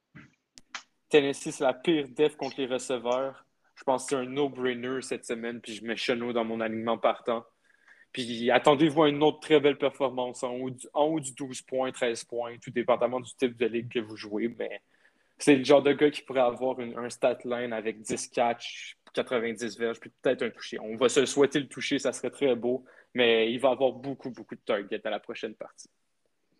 Tennessee, 1.10 1.50
c'est 1.50 1.62
la 1.62 1.74
pire 1.74 2.08
def 2.08 2.36
contre 2.36 2.58
les 2.58 2.66
receveurs. 2.66 3.44
Je 3.74 3.84
pense 3.84 4.04
que 4.04 4.08
c'est 4.08 4.16
un 4.16 4.24
no-brainer 4.24 5.02
cette 5.02 5.26
semaine. 5.26 5.60
Puis 5.60 5.74
je 5.74 5.84
mets 5.84 5.94
Chenot 5.94 6.32
dans 6.32 6.42
mon 6.42 6.62
alignement 6.62 6.96
partant. 6.96 7.44
Puis 8.12 8.50
attendez-vous 8.50 9.02
à 9.02 9.08
une 9.10 9.22
autre 9.22 9.40
très 9.40 9.60
belle 9.60 9.76
performance 9.76 10.42
en 10.42 10.54
haut, 10.54 10.70
du, 10.70 10.86
en 10.94 11.04
haut 11.04 11.20
du 11.20 11.34
12 11.34 11.60
points, 11.60 11.92
13 11.92 12.24
points, 12.24 12.56
tout 12.62 12.70
dépendamment 12.70 13.20
du 13.20 13.34
type 13.34 13.54
de 13.54 13.66
ligue 13.66 13.92
que 13.92 13.98
vous 13.98 14.16
jouez. 14.16 14.48
Mais 14.58 14.80
c'est 15.36 15.56
le 15.56 15.64
genre 15.64 15.82
de 15.82 15.92
gars 15.92 16.10
qui 16.10 16.22
pourrait 16.22 16.40
avoir 16.40 16.80
un 16.80 17.10
stat 17.10 17.36
line 17.44 17.74
avec 17.74 18.00
10 18.00 18.28
catch, 18.28 18.96
90 19.12 19.78
verges, 19.78 20.00
puis 20.00 20.10
peut-être 20.22 20.44
un 20.44 20.50
toucher. 20.50 20.78
On 20.80 20.96
va 20.96 21.10
se 21.10 21.26
souhaiter 21.26 21.60
le 21.60 21.68
toucher, 21.68 21.98
ça 21.98 22.14
serait 22.14 22.30
très 22.30 22.56
beau. 22.56 22.86
Mais 23.12 23.52
il 23.52 23.60
va 23.60 23.68
avoir 23.68 23.92
beaucoup, 23.92 24.30
beaucoup 24.30 24.54
de 24.54 24.60
targets 24.60 25.06
à 25.06 25.10
la 25.10 25.20
prochaine 25.20 25.54
partie. 25.54 25.90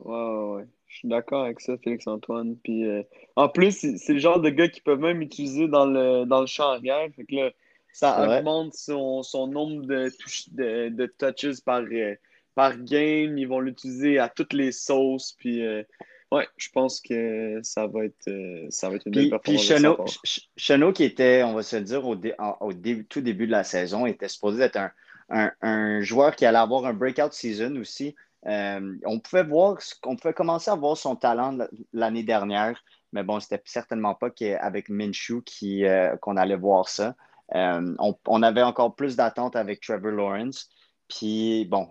Ouais, 0.00 0.14
ouais, 0.14 0.54
ouais. 0.56 0.64
Je 0.88 0.96
suis 0.98 1.09
d'accord 1.09 1.44
avec 1.44 1.61
ça, 1.61 1.76
Félix-Antoine. 1.78 2.56
Puis, 2.62 2.87
euh, 2.87 3.02
en 3.35 3.48
plus, 3.48 3.72
c'est 3.98 4.12
le 4.12 4.18
genre 4.18 4.40
de 4.40 4.50
gars 4.50 4.68
qu'ils 4.68 4.82
peuvent 4.82 5.00
même 5.00 5.20
utiliser 5.20 5.68
dans 5.68 5.85
le, 5.87 6.24
dans 6.24 6.40
le 6.40 6.46
champ 6.46 6.70
arrière. 6.70 7.09
Fait 7.16 7.24
que 7.24 7.35
là, 7.35 7.50
ça 7.92 8.11
augmente 8.38 8.74
son, 8.74 9.22
son 9.22 9.46
nombre 9.46 9.85
de, 9.87 10.09
touches, 10.18 10.48
de, 10.50 10.88
de 10.90 11.06
touches 11.06 11.61
par, 11.64 11.80
euh, 11.80 12.14
par 12.54 12.76
game. 12.78 13.37
Ils 13.37 13.48
vont 13.48 13.61
l'utiliser 13.61 14.18
à 14.18 14.28
toutes 14.28 14.52
les 14.52 14.70
sauces. 14.72 15.32
Puis, 15.38 15.64
euh, 15.66 15.82
ouais, 16.30 16.46
je 16.56 16.68
pense 16.70 17.00
que 17.00 17.59
ça 17.62 17.87
va 17.87 18.04
être, 18.04 18.30
ça 18.70 18.88
va 18.90 18.96
être 18.96 19.06
une 19.06 19.12
Puis, 19.12 19.28
belle 19.28 19.40
puis 19.40 19.59
performance. 19.59 19.72
de 19.72 19.76
sa 19.78 19.78
Chenot, 19.78 19.96
part. 19.96 20.09
Ch- 20.24 20.48
Chenot, 20.56 20.92
qui 20.92 21.04
était, 21.04 21.42
on 21.42 21.54
va 21.54 21.62
se 21.62 21.76
le 21.76 21.82
dire, 21.82 22.06
au, 22.06 22.14
dé- 22.16 22.35
au 22.61 22.72
dé- 22.72 23.04
tout 23.04 23.20
début 23.20 23.46
de 23.46 23.52
la 23.52 23.64
saison, 23.64 24.06
était 24.06 24.28
supposé 24.28 24.62
être 24.62 24.76
un, 24.76 24.92
un- 25.30 25.52
un 25.62 26.00
joueur 26.02 26.37
qui 26.37 26.46
allait 26.46 26.59
avoir 26.59 26.85
un 26.87 26.94
breakout 26.94 27.32
season 27.32 27.74
aussi. 27.76 28.14
Euh, 28.46 28.96
on 29.04 29.18
pouvait 29.18 30.32
commencer 30.35 30.70
à 30.70 30.76
voir 30.76 30.96
son 30.96 31.16
talent 31.16 31.59
l'année 31.92 32.22
dernière, 32.22 32.82
mais 33.12 33.22
bon, 33.22 33.40
c'était 33.40 33.62
certainement 33.64 34.14
pas 34.14 34.28
avec 34.61 34.88
Minshew 34.88 35.42
euh, 35.62 36.16
qu'on 36.18 36.37
allait 36.37 36.56
voir 36.56 36.88
ça. 36.88 37.14
Euh, 37.54 37.94
on, 37.98 38.42
avait 38.42 38.62
encore 38.62 38.94
plus 38.94 39.16
d'attentes 39.16 39.56
avec 39.56 39.80
Trevor 39.80 40.12
Lawrence. 40.12 40.68
Puis 41.09 41.64
bon, 41.66 41.88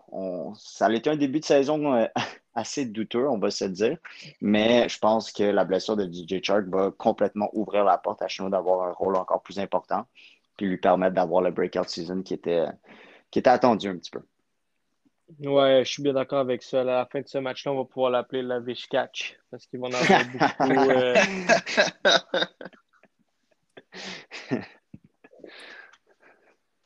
ça 0.57 0.87
a 0.87 0.93
été 0.93 1.09
un 1.09 1.15
début 1.15 1.39
de 1.39 1.45
saison 1.45 2.07
assez 2.55 2.85
douteux, 2.85 3.27
on 3.29 3.37
va 3.37 3.51
se 3.51 3.65
dire. 3.65 3.97
Mais 4.41 4.89
je 4.89 4.99
pense 4.99 5.31
que 5.31 5.43
la 5.43 5.65
blessure 5.65 5.95
de 5.95 6.05
DJ 6.05 6.41
Chark 6.43 6.65
va 6.67 6.91
complètement 6.91 7.49
ouvrir 7.53 7.85
la 7.85 7.97
porte 7.97 8.21
à 8.21 8.27
Chino 8.27 8.49
d'avoir 8.49 8.87
un 8.87 8.91
rôle 8.91 9.15
encore 9.15 9.41
plus 9.41 9.59
important, 9.59 10.05
puis 10.57 10.67
lui 10.67 10.77
permettre 10.77 11.15
d'avoir 11.15 11.41
le 11.41 11.51
breakout 11.51 11.89
season 11.89 12.23
qui 12.23 12.33
était, 12.33 12.65
qui 13.31 13.39
était 13.39 13.49
attendu 13.49 13.87
un 13.87 13.95
petit 13.95 14.11
peu. 14.11 14.21
Ouais, 15.39 15.83
je 15.83 15.91
suis 15.91 16.03
bien 16.03 16.13
d'accord 16.13 16.39
avec 16.39 16.61
ça. 16.61 16.81
À 16.81 16.83
la 16.83 17.05
fin 17.05 17.21
de 17.21 17.27
ce 17.27 17.37
match-là, 17.39 17.71
on 17.71 17.77
va 17.77 17.85
pouvoir 17.85 18.11
l'appeler 18.11 18.41
la 18.43 18.59
Vish 18.59 18.87
Catch 18.87 19.37
parce 19.49 19.65
qu'ils 19.65 19.79
vont 19.79 19.87
en 19.87 19.93
avoir 19.93 20.23
beaucoup. 20.25 20.89
Euh, 20.91 21.15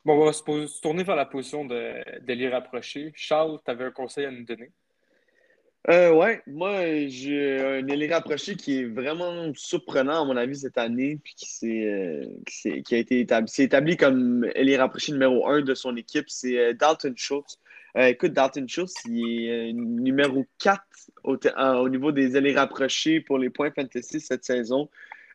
bon, 0.04 0.22
on 0.22 0.24
va 0.24 0.32
se, 0.32 0.80
tourner 0.80 1.04
vers 1.04 1.16
la 1.16 1.26
position 1.26 1.66
de, 1.66 2.02
de 2.20 2.50
rapprocher. 2.50 3.12
Charles, 3.14 3.58
tu 3.64 3.70
avais 3.70 3.84
un 3.84 3.90
conseil 3.90 4.24
à 4.24 4.30
nous 4.30 4.44
donner? 4.44 4.72
Euh, 5.88 6.12
ouais, 6.12 6.42
moi, 6.46 7.06
j'ai 7.08 7.58
un 7.58 7.86
ailier 7.88 8.12
rapproché 8.12 8.54
qui 8.54 8.80
est 8.80 8.84
vraiment 8.84 9.50
surprenant, 9.54 10.22
à 10.22 10.24
mon 10.26 10.36
avis, 10.36 10.56
cette 10.56 10.76
année, 10.76 11.18
puis 11.22 11.34
qui, 11.34 11.86
euh, 11.86 12.26
qui, 12.46 12.94
a 12.94 12.98
été 12.98 13.20
établi, 13.20 13.50
établi 13.58 13.96
comme 13.96 14.44
ailier 14.54 14.76
rapproché 14.76 15.12
numéro 15.12 15.48
un 15.48 15.62
de 15.62 15.74
son 15.74 15.96
équipe, 15.96 16.28
c'est 16.28 16.58
euh, 16.58 16.72
Dalton 16.74 17.14
Schultz. 17.16 17.58
Euh, 17.96 18.06
écoute, 18.06 18.32
Dalton 18.32 18.68
Schultz, 18.68 18.94
il 19.06 19.48
est 19.48 19.72
numéro 19.72 20.46
4 20.58 20.82
au, 21.24 21.36
au, 21.36 21.88
niveau 21.88 22.12
des 22.12 22.36
ailiers 22.36 22.54
rapprochés 22.54 23.20
pour 23.20 23.38
les 23.38 23.50
points 23.50 23.72
fantasy 23.72 24.20
cette 24.20 24.44
saison. 24.44 24.88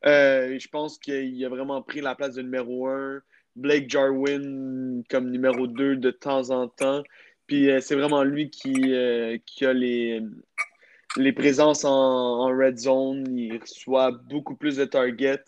je 0.04 0.68
pense 0.70 0.98
qu'il 0.98 1.44
a 1.44 1.50
vraiment 1.50 1.82
pris 1.82 2.02
la 2.02 2.16
place 2.16 2.36
de 2.36 2.42
numéro 2.42 2.88
1. 2.88 3.22
Blake 3.56 3.90
Jarwin 3.90 5.04
comme 5.10 5.32
numéro 5.32 5.68
2 5.68 5.96
de 5.96 6.12
temps 6.12 6.50
en 6.50 6.68
temps. 6.68 7.04
Puis 7.48 7.70
euh, 7.70 7.80
c'est 7.80 7.96
vraiment 7.96 8.24
lui 8.24 8.50
qui, 8.50 8.94
euh, 8.94 9.38
a 9.62 9.74
les, 9.74 10.22
présences 11.34 11.86
en, 11.86 12.48
red 12.48 12.78
zone. 12.78 13.38
Il 13.38 13.58
reçoit 13.60 14.12
beaucoup 14.12 14.56
plus 14.56 14.78
de 14.78 14.86
targets. 14.86 15.44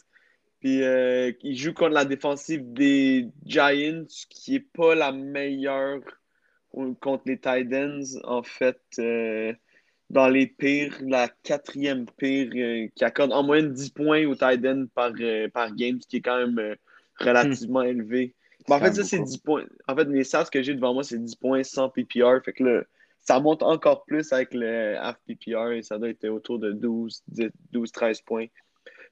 Puis 0.60 0.84
euh, 0.84 1.32
il 1.44 1.56
joue 1.58 1.74
contre 1.74 1.94
la 1.94 2.06
défensive 2.06 2.62
des 2.74 3.28
Giants, 3.46 4.06
qui 4.30 4.54
n'est 4.54 4.60
pas 4.60 4.96
la 4.96 5.12
meilleure 5.12 6.00
contre 7.00 7.24
les 7.26 7.38
Titans. 7.38 8.04
En 8.24 8.44
fait, 8.44 8.80
dans 10.10 10.30
les 10.30 10.48
pires, 10.48 10.98
la 11.02 11.28
quatrième 11.44 12.06
pire, 12.18 12.90
qui 12.96 13.04
accorde 13.04 13.34
en 13.34 13.44
moyenne 13.44 13.74
10 13.74 13.90
points 13.92 14.26
aux 14.26 14.36
Titans 14.36 14.88
par, 14.94 15.12
par 15.54 15.76
game, 15.76 16.02
ce 16.02 16.08
qui 16.08 16.18
est 16.18 16.22
quand 16.22 16.38
même 16.38 16.76
relativement 17.20 17.82
élevé 17.82 18.34
en 18.76 18.80
fait, 18.80 18.94
ça, 18.94 19.04
c'est 19.04 19.20
10 19.20 19.38
points. 19.38 19.66
En 19.88 19.96
fait, 19.96 20.06
les 20.06 20.24
stats 20.24 20.46
que 20.46 20.62
j'ai 20.62 20.74
devant 20.74 20.94
moi, 20.94 21.04
c'est 21.04 21.18
10 21.18 21.36
points 21.36 21.64
sans 21.64 21.90
PPR. 21.90 22.44
Fait 22.44 22.54
que 22.54 22.64
là, 22.64 22.84
ça 23.20 23.40
monte 23.40 23.64
encore 23.64 24.04
plus 24.06 24.32
avec 24.34 24.54
le 24.54 24.98
half 24.98 25.18
PPR 25.26 25.72
et 25.72 25.82
ça 25.82 25.98
doit 25.98 26.10
être 26.10 26.28
autour 26.28 26.60
de 26.60 26.72
12, 26.72 27.24
12 27.72 27.92
13 27.92 28.22
points. 28.22 28.48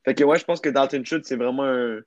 Fait 0.03 0.13
que 0.13 0.23
ouais, 0.23 0.39
je 0.39 0.45
pense 0.45 0.61
que 0.61 0.69
Dalton 0.69 1.03
Schultz, 1.05 1.27
c'est 1.27 1.35
vraiment 1.35 1.65
un, 1.65 1.99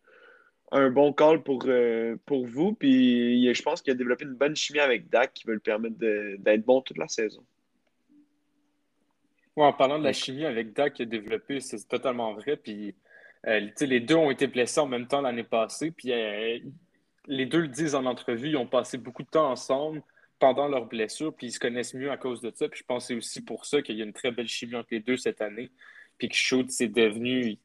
bon 0.70 1.12
call 1.12 1.42
pour, 1.42 1.64
euh, 1.66 2.16
pour 2.26 2.46
vous. 2.46 2.74
Puis 2.74 3.52
je 3.52 3.62
pense 3.62 3.82
qu'il 3.82 3.92
a 3.92 3.96
développé 3.96 4.24
une 4.24 4.34
bonne 4.34 4.56
chimie 4.56 4.80
avec 4.80 5.08
Dak 5.08 5.32
qui 5.34 5.46
va 5.46 5.54
lui 5.54 5.60
permettre 5.60 5.96
d'être 5.98 6.64
bon 6.64 6.80
toute 6.80 6.98
la 6.98 7.08
saison. 7.08 7.44
Ouais, 9.56 9.64
en 9.64 9.72
parlant 9.72 9.98
de 9.98 10.04
la 10.04 10.12
chimie 10.12 10.44
avec 10.44 10.72
Dak 10.72 10.94
qui 10.94 11.02
a 11.02 11.06
développé, 11.06 11.60
c'est 11.60 11.86
totalement 11.88 12.34
vrai. 12.34 12.56
Puis 12.56 12.94
euh, 13.46 13.68
les 13.80 14.00
deux 14.00 14.14
ont 14.14 14.30
été 14.30 14.46
blessés 14.46 14.80
en 14.80 14.86
même 14.86 15.06
temps 15.06 15.20
l'année 15.20 15.44
passée. 15.44 15.90
Puis 15.90 16.12
euh, 16.12 16.58
les 17.26 17.46
deux 17.46 17.60
le 17.60 17.68
disent 17.68 17.94
en 17.94 18.04
entrevue, 18.04 18.50
ils 18.50 18.56
ont 18.56 18.66
passé 18.66 18.98
beaucoup 18.98 19.22
de 19.22 19.28
temps 19.28 19.50
ensemble 19.50 20.02
pendant 20.38 20.68
leur 20.68 20.86
blessure, 20.86 21.34
puis 21.34 21.48
ils 21.48 21.52
se 21.52 21.58
connaissent 21.58 21.94
mieux 21.94 22.12
à 22.12 22.16
cause 22.16 22.40
de 22.40 22.52
ça. 22.54 22.68
Puis 22.68 22.80
je 22.80 22.84
pense 22.84 23.04
que 23.04 23.08
c'est 23.08 23.14
aussi 23.14 23.44
pour 23.44 23.66
ça 23.66 23.82
qu'il 23.82 23.96
y 23.96 24.02
a 24.02 24.04
une 24.04 24.12
très 24.12 24.30
belle 24.30 24.46
chimie 24.46 24.76
entre 24.76 24.88
les 24.92 25.00
deux 25.00 25.16
cette 25.16 25.40
année. 25.40 25.70
Puis 26.16 26.28
que 26.28 26.36
Schultz 26.36 26.76
c'est 26.76 26.88
devenu, 26.88 27.58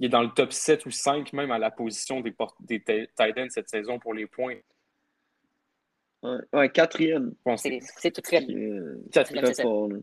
il 0.00 0.06
est 0.06 0.08
dans 0.08 0.22
le 0.22 0.30
top 0.30 0.52
7 0.52 0.86
ou 0.86 0.90
5 0.90 1.32
même 1.32 1.50
à 1.50 1.58
la 1.58 1.70
position 1.70 2.20
des, 2.20 2.34
des 2.60 3.08
Titans 3.16 3.50
cette 3.50 3.68
saison 3.68 3.98
pour 3.98 4.14
les 4.14 4.26
points. 4.26 4.56
Ouais, 6.52 6.70
quatrième. 6.70 7.34
C'est 7.56 8.10
tout 8.10 8.22
très 8.22 8.46
Quatrième. 9.12 10.02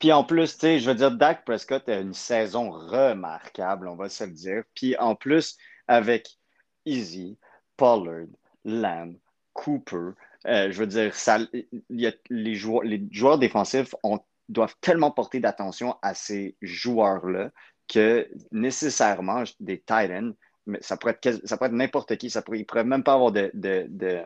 Puis 0.00 0.12
en 0.12 0.24
plus, 0.24 0.54
tu 0.54 0.60
sais, 0.60 0.78
je 0.80 0.90
veux 0.90 0.96
dire, 0.96 1.12
Dak 1.12 1.44
Prescott 1.44 1.88
a 1.88 2.00
une 2.00 2.14
saison 2.14 2.70
remarquable, 2.70 3.86
on 3.86 3.94
va 3.94 4.08
se 4.08 4.24
le 4.24 4.32
dire. 4.32 4.64
Puis 4.74 4.96
en 4.96 5.14
plus, 5.14 5.56
avec 5.86 6.28
Easy, 6.84 7.38
Pollard, 7.76 8.26
Lamb, 8.64 9.16
Cooper. 9.52 10.10
Euh, 10.46 10.70
je 10.70 10.78
veux 10.78 10.86
dire, 10.86 11.14
ça, 11.14 11.38
les, 11.88 12.54
joueurs, 12.54 12.82
les 12.82 13.02
joueurs 13.10 13.38
défensifs 13.38 13.94
doivent 14.48 14.74
tellement 14.80 15.10
porter 15.10 15.40
d'attention 15.40 15.96
à 16.02 16.14
ces 16.14 16.56
joueurs-là 16.60 17.50
que 17.88 18.28
nécessairement 18.50 19.44
des 19.60 19.78
Titans, 19.78 20.34
mais 20.66 20.78
ça 20.80 20.96
pourrait 20.96 21.18
être, 21.22 21.46
ça 21.46 21.56
pourrait 21.56 21.68
être 21.68 21.74
n'importe 21.74 22.16
qui, 22.16 22.30
ça 22.30 22.42
pourrait, 22.42 22.60
il 22.60 22.64
pourrait 22.64 22.84
même 22.84 23.04
pas 23.04 23.14
avoir 23.14 23.32
de, 23.32 24.22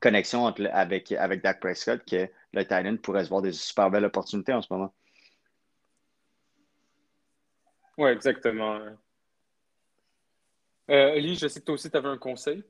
connexion 0.00 0.46
avec, 0.46 1.12
avec 1.12 1.42
Dak 1.42 1.60
Prescott 1.60 2.02
que 2.04 2.28
le 2.52 2.62
Titan 2.62 2.96
pourrait 2.96 3.24
se 3.24 3.28
voir 3.28 3.42
des 3.42 3.52
super 3.52 3.90
belles 3.90 4.04
opportunités 4.04 4.52
en 4.52 4.62
ce 4.62 4.72
moment. 4.72 4.94
Oui, 7.98 8.10
exactement. 8.10 8.80
Euh, 10.90 11.34
je 11.34 11.46
sais 11.48 11.60
que 11.60 11.64
toi 11.66 11.74
aussi, 11.74 11.90
tu 11.90 11.96
avais 11.96 12.08
un 12.08 12.18
conseil 12.18 12.64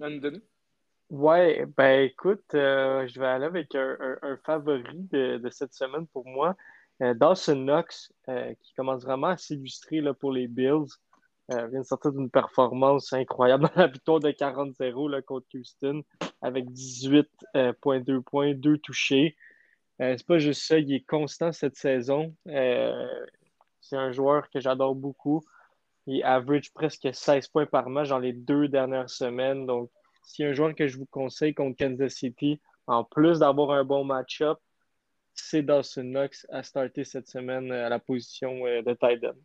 à 0.00 0.08
nous 0.08 0.20
donner. 0.20 0.40
Ouais, 1.10 1.66
ben 1.76 2.04
écoute, 2.04 2.54
euh, 2.54 3.06
je 3.06 3.20
vais 3.20 3.26
aller 3.26 3.44
avec 3.44 3.74
un, 3.74 4.36
favori 4.44 5.08
de, 5.10 5.48
cette 5.50 5.72
semaine 5.72 6.06
pour 6.08 6.26
moi. 6.26 6.56
Euh, 7.02 7.14
Dawson 7.14 7.56
Knox, 7.56 8.12
euh, 8.28 8.54
qui 8.62 8.72
commence 8.74 9.04
vraiment 9.04 9.28
à 9.28 9.36
s'illustrer 9.36 10.00
pour 10.18 10.32
les 10.32 10.48
Bills. 10.48 10.86
vient 11.48 11.80
de 11.80 11.82
sortir 11.82 12.12
d'une 12.12 12.30
performance 12.30 13.12
incroyable 13.12 13.68
dans 13.74 13.82
la 13.82 13.86
victoire 13.86 14.20
de 14.20 14.30
40-0 14.30 15.22
contre 15.22 15.46
Houston, 15.54 16.02
avec 16.42 16.66
18.2 16.70 18.20
points, 18.22 18.54
2 18.54 18.78
touchés. 18.78 19.36
c'est 19.98 20.26
pas 20.26 20.38
juste 20.38 20.62
ça, 20.62 20.78
il 20.78 20.92
est 20.92 21.06
constant 21.06 21.52
cette 21.52 21.76
saison. 21.76 22.34
c'est 22.46 23.96
un 23.96 24.10
joueur 24.10 24.50
que 24.50 24.60
j'adore 24.60 24.94
beaucoup. 24.94 25.44
Il 26.06 26.22
average 26.22 26.72
presque 26.72 27.08
16 27.12 27.48
points 27.48 27.66
par 27.66 27.88
match 27.90 28.08
dans 28.08 28.18
les 28.18 28.32
deux 28.32 28.68
dernières 28.68 29.10
semaines. 29.10 29.66
Donc, 29.66 29.90
a 30.40 30.46
un 30.46 30.52
joueur 30.52 30.74
que 30.74 30.86
je 30.86 30.98
vous 30.98 31.06
conseille 31.06 31.54
contre 31.54 31.76
Kansas 31.76 32.14
City, 32.14 32.60
en 32.86 33.04
plus 33.04 33.40
d'avoir 33.40 33.70
un 33.70 33.84
bon 33.84 34.04
match-up, 34.04 34.58
c'est 35.36 35.62
Dawson 35.62 36.02
Knox 36.02 36.46
à 36.50 36.62
starter 36.62 37.04
cette 37.04 37.28
semaine 37.28 37.70
à 37.70 37.88
la 37.88 37.98
position 37.98 38.66
euh, 38.66 38.82
de 38.82 38.94
tight 38.94 39.24
end. 39.24 39.36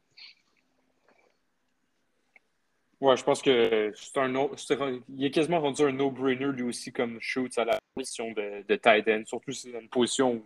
Ouais, 3.00 3.18
je 3.18 3.24
pense 3.24 3.42
que 3.42 3.92
c'est 3.96 4.20
un 4.20 5.00
il 5.10 5.26
est 5.26 5.32
quasiment 5.32 5.60
rendu 5.60 5.82
un 5.82 5.92
no-brainer 5.92 6.52
lui 6.52 6.64
aussi 6.64 6.92
comme 6.92 7.20
shoots 7.20 7.58
à 7.58 7.66
la 7.66 7.80
position 7.96 8.32
de, 8.32 8.64
de 8.68 8.76
tight 8.76 9.08
end. 9.08 9.24
Surtout 9.26 9.52
si 9.52 9.72
c'est 9.72 9.80
une 9.80 9.90
position 9.90 10.34
où 10.36 10.46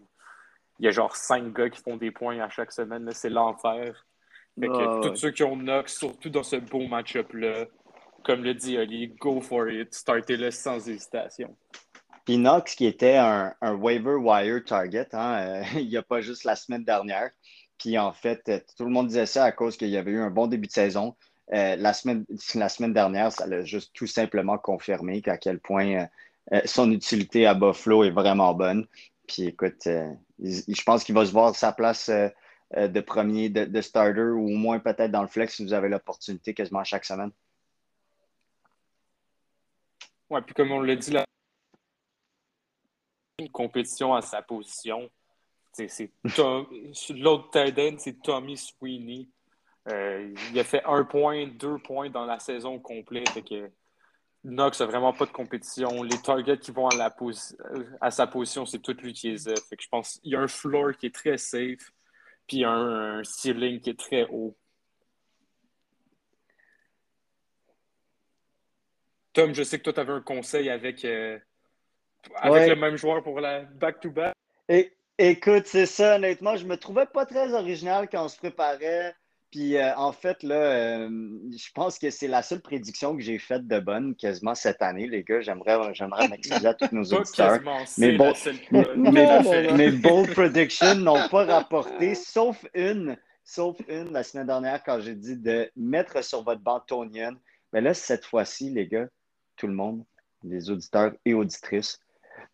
il 0.80 0.86
y 0.86 0.88
a 0.88 0.92
genre 0.92 1.16
cinq 1.16 1.54
gars 1.54 1.70
qui 1.70 1.82
font 1.82 1.98
des 1.98 2.12
points 2.12 2.40
à 2.40 2.50
chaque 2.50 2.72
semaine. 2.72 3.10
C'est 3.12 3.30
l'enfer. 3.30 4.06
Fait 4.58 4.68
que 4.68 5.10
tous 5.10 5.16
ceux 5.18 5.32
qui 5.32 5.44
ont 5.44 5.58
Knox, 5.58 5.98
surtout 5.98 6.30
dans 6.30 6.44
ce 6.44 6.56
beau 6.56 6.88
match-up-là, 6.88 7.66
comme 8.24 8.44
le 8.44 8.54
dit 8.54 8.78
Ali, 8.78 9.10
go 9.10 9.42
for 9.42 9.70
it, 9.70 9.94
startez-le 9.94 10.50
sans 10.50 10.88
hésitation. 10.88 11.56
Puis 12.26 12.38
Knox, 12.38 12.74
qui 12.74 12.88
était 12.88 13.18
un, 13.18 13.54
waiver 13.62 14.16
wire 14.16 14.64
target, 14.66 15.08
hein, 15.14 15.38
euh, 15.40 15.64
il 15.80 15.88
n'y 15.88 15.98
a 15.98 16.02
pas 16.02 16.22
juste 16.22 16.44
la 16.44 16.56
semaine 16.56 16.84
dernière. 16.84 17.30
Puis 17.78 17.98
en 17.98 18.12
fait, 18.12 18.42
euh, 18.50 18.60
tout 18.78 18.86
le 18.86 18.92
monde 18.92 19.08
disait 19.08 19.28
ça 19.28 19.46
à 19.46 19.52
cause 19.52 19.78
qu'il 19.78 19.90
y 19.90 19.98
avait 19.98 20.12
eu 20.12 20.20
un 20.20 20.32
bon 20.32 20.48
début 20.48 20.68
de 20.68 20.72
saison. 20.72 21.16
Euh, 21.54 21.76
la, 21.76 21.94
semaine, 21.94 22.26
la 22.56 22.88
dernière, 22.90 23.32
ça 23.32 23.46
l'a 23.46 23.64
juste 23.64 23.92
tout 23.94 24.08
simplement 24.08 24.58
confirmé 24.58 25.22
à 25.28 25.38
quel 25.38 25.60
point 25.60 26.08
son 26.66 26.92
utilité 26.92 27.48
à 27.48 27.56
Buffalo 27.56 28.04
est 28.04 28.12
vraiment 28.12 28.54
bonne. 28.54 28.86
Puis 29.28 29.46
écoute, 29.46 29.82
je 29.86 30.84
pense 30.84 31.04
qu'il 31.04 31.16
va 31.16 31.26
se 31.26 31.32
voir 31.32 31.56
sa 31.56 31.72
place 31.72 32.10
de 32.10 33.00
premier, 33.02 33.50
de, 33.50 33.82
starter, 33.82 34.22
ou 34.22 34.46
au 34.46 34.56
moins 34.56 34.78
peut-être 34.78 35.10
dans 35.10 35.24
le 35.24 35.28
flex 35.28 35.56
si 35.56 35.64
vous 35.64 35.74
avez 35.74 35.90
l'opportunité 35.90 36.54
quasiment 36.54 36.84
chaque 36.84 37.06
semaine. 37.06 37.32
Oui, 40.30 40.40
puis 40.46 40.54
comme 40.54 40.72
on 40.72 40.82
l'a 40.82 40.96
dit, 40.96 41.10
là, 41.10 41.25
une 43.40 43.50
compétition 43.50 44.14
à 44.14 44.22
sa 44.22 44.42
position. 44.42 45.10
L'autre 47.10 47.50
tight 47.52 48.00
c'est 48.00 48.22
Tommy 48.22 48.56
Sweeney. 48.56 49.28
Euh, 49.90 50.34
il 50.52 50.60
a 50.60 50.64
fait 50.64 50.82
un 50.86 51.04
point, 51.04 51.48
deux 51.48 51.78
points 51.80 52.10
dans 52.10 52.26
la 52.26 52.40
saison 52.40 52.80
complète. 52.80 53.44
Que 53.44 53.70
Knox 54.44 54.80
a 54.80 54.86
vraiment 54.86 55.12
pas 55.12 55.26
de 55.26 55.32
compétition. 55.32 56.02
Les 56.02 56.18
targets 56.22 56.58
qui 56.58 56.72
vont 56.72 56.88
à, 56.88 58.12
sa 58.12 58.28
position, 58.28 58.66
c'est 58.66 58.80
tout 58.80 58.96
lui 59.02 59.12
qui 59.12 59.32
les 59.32 59.50
a. 59.50 59.56
Fait 59.56 59.76
que 59.76 59.84
je 59.84 59.90
pense 59.90 60.20
qu'il 60.20 60.32
y 60.32 60.36
a 60.36 60.40
un 60.40 60.48
floor 60.48 60.94
qui 60.98 61.08
est 61.08 61.14
très 61.14 61.38
safe, 61.38 61.92
puis 62.48 62.64
un, 62.64 63.20
un 63.20 63.24
ceiling 63.24 63.82
qui 63.82 63.90
est 63.90 64.00
très 64.00 64.26
haut. 64.30 64.56
Tom, 69.34 69.54
je 69.54 69.64
sais 69.64 69.78
que 69.78 69.84
toi, 69.84 69.94
tu 69.94 70.00
avais 70.00 70.14
un 70.14 70.22
conseil 70.22 70.70
avec, 70.70 71.04
euh, 71.04 71.38
avec 72.36 72.54
Ouais. 72.64 72.70
le 72.70 72.76
même 72.76 72.98
joueur 72.98 73.24
pour 73.24 73.40
la 73.40 73.62
back-to-back. 73.62 74.34
Écoute, 75.18 75.64
c'est 75.66 75.86
ça, 75.86 76.16
honnêtement, 76.18 76.58
je 76.58 76.66
me 76.66 76.76
trouvais 76.76 77.06
pas 77.06 77.26
très 77.26 77.54
original 77.54 78.10
quand 78.12 78.26
on 78.26 78.28
se 78.28 78.38
préparait. 78.38 79.16
Puis 79.50 79.78
euh, 79.78 79.96
en 79.96 80.12
fait, 80.12 80.44
là, 80.44 80.56
euh, 80.56 81.10
je 81.58 81.72
pense 81.74 81.98
que 81.98 82.10
c'est 82.10 82.28
la 82.28 82.42
seule 82.42 82.60
prédiction 82.60 83.16
que 83.16 83.22
j'ai 83.22 83.38
faite 83.40 83.66
de 83.66 83.80
bonne 83.80 84.14
quasiment 84.16 84.54
cette 84.56 84.82
année, 84.82 85.08
les 85.08 85.24
gars. 85.24 85.40
J'aimerais, 85.40 85.94
j'aimerais 85.94 86.28
m'excuser 86.28 86.68
à 86.68 86.74
tous 86.74 86.90
nos 86.94 87.04
auditeurs. 87.14 87.62
seule 87.88 88.56
non. 89.08 89.12
mes 89.78 89.92
bold 89.92 90.34
predictions 90.34 90.96
n'ont 90.96 91.30
pas 91.30 91.46
rapporté, 91.60 92.14
sauf 92.16 92.66
une, 92.74 93.16
sauf 93.46 93.78
une 93.88 94.12
la 94.12 94.24
semaine 94.24 94.48
dernière 94.48 94.84
quand 94.84 95.00
j'ai 95.00 95.16
dit 95.16 95.38
de 95.38 95.72
mettre 95.78 96.22
sur 96.26 96.44
votre 96.44 96.60
banc 96.62 96.82
Tonian. 96.82 97.36
Mais 97.72 97.80
là, 97.80 97.94
cette 97.94 98.26
fois-ci, 98.26 98.70
les 98.72 98.88
gars, 98.88 99.08
tout 99.56 99.68
le 99.68 99.74
monde, 99.74 100.04
les 100.44 100.70
auditeurs 100.70 101.14
et 101.24 101.34
auditrices, 101.34 102.00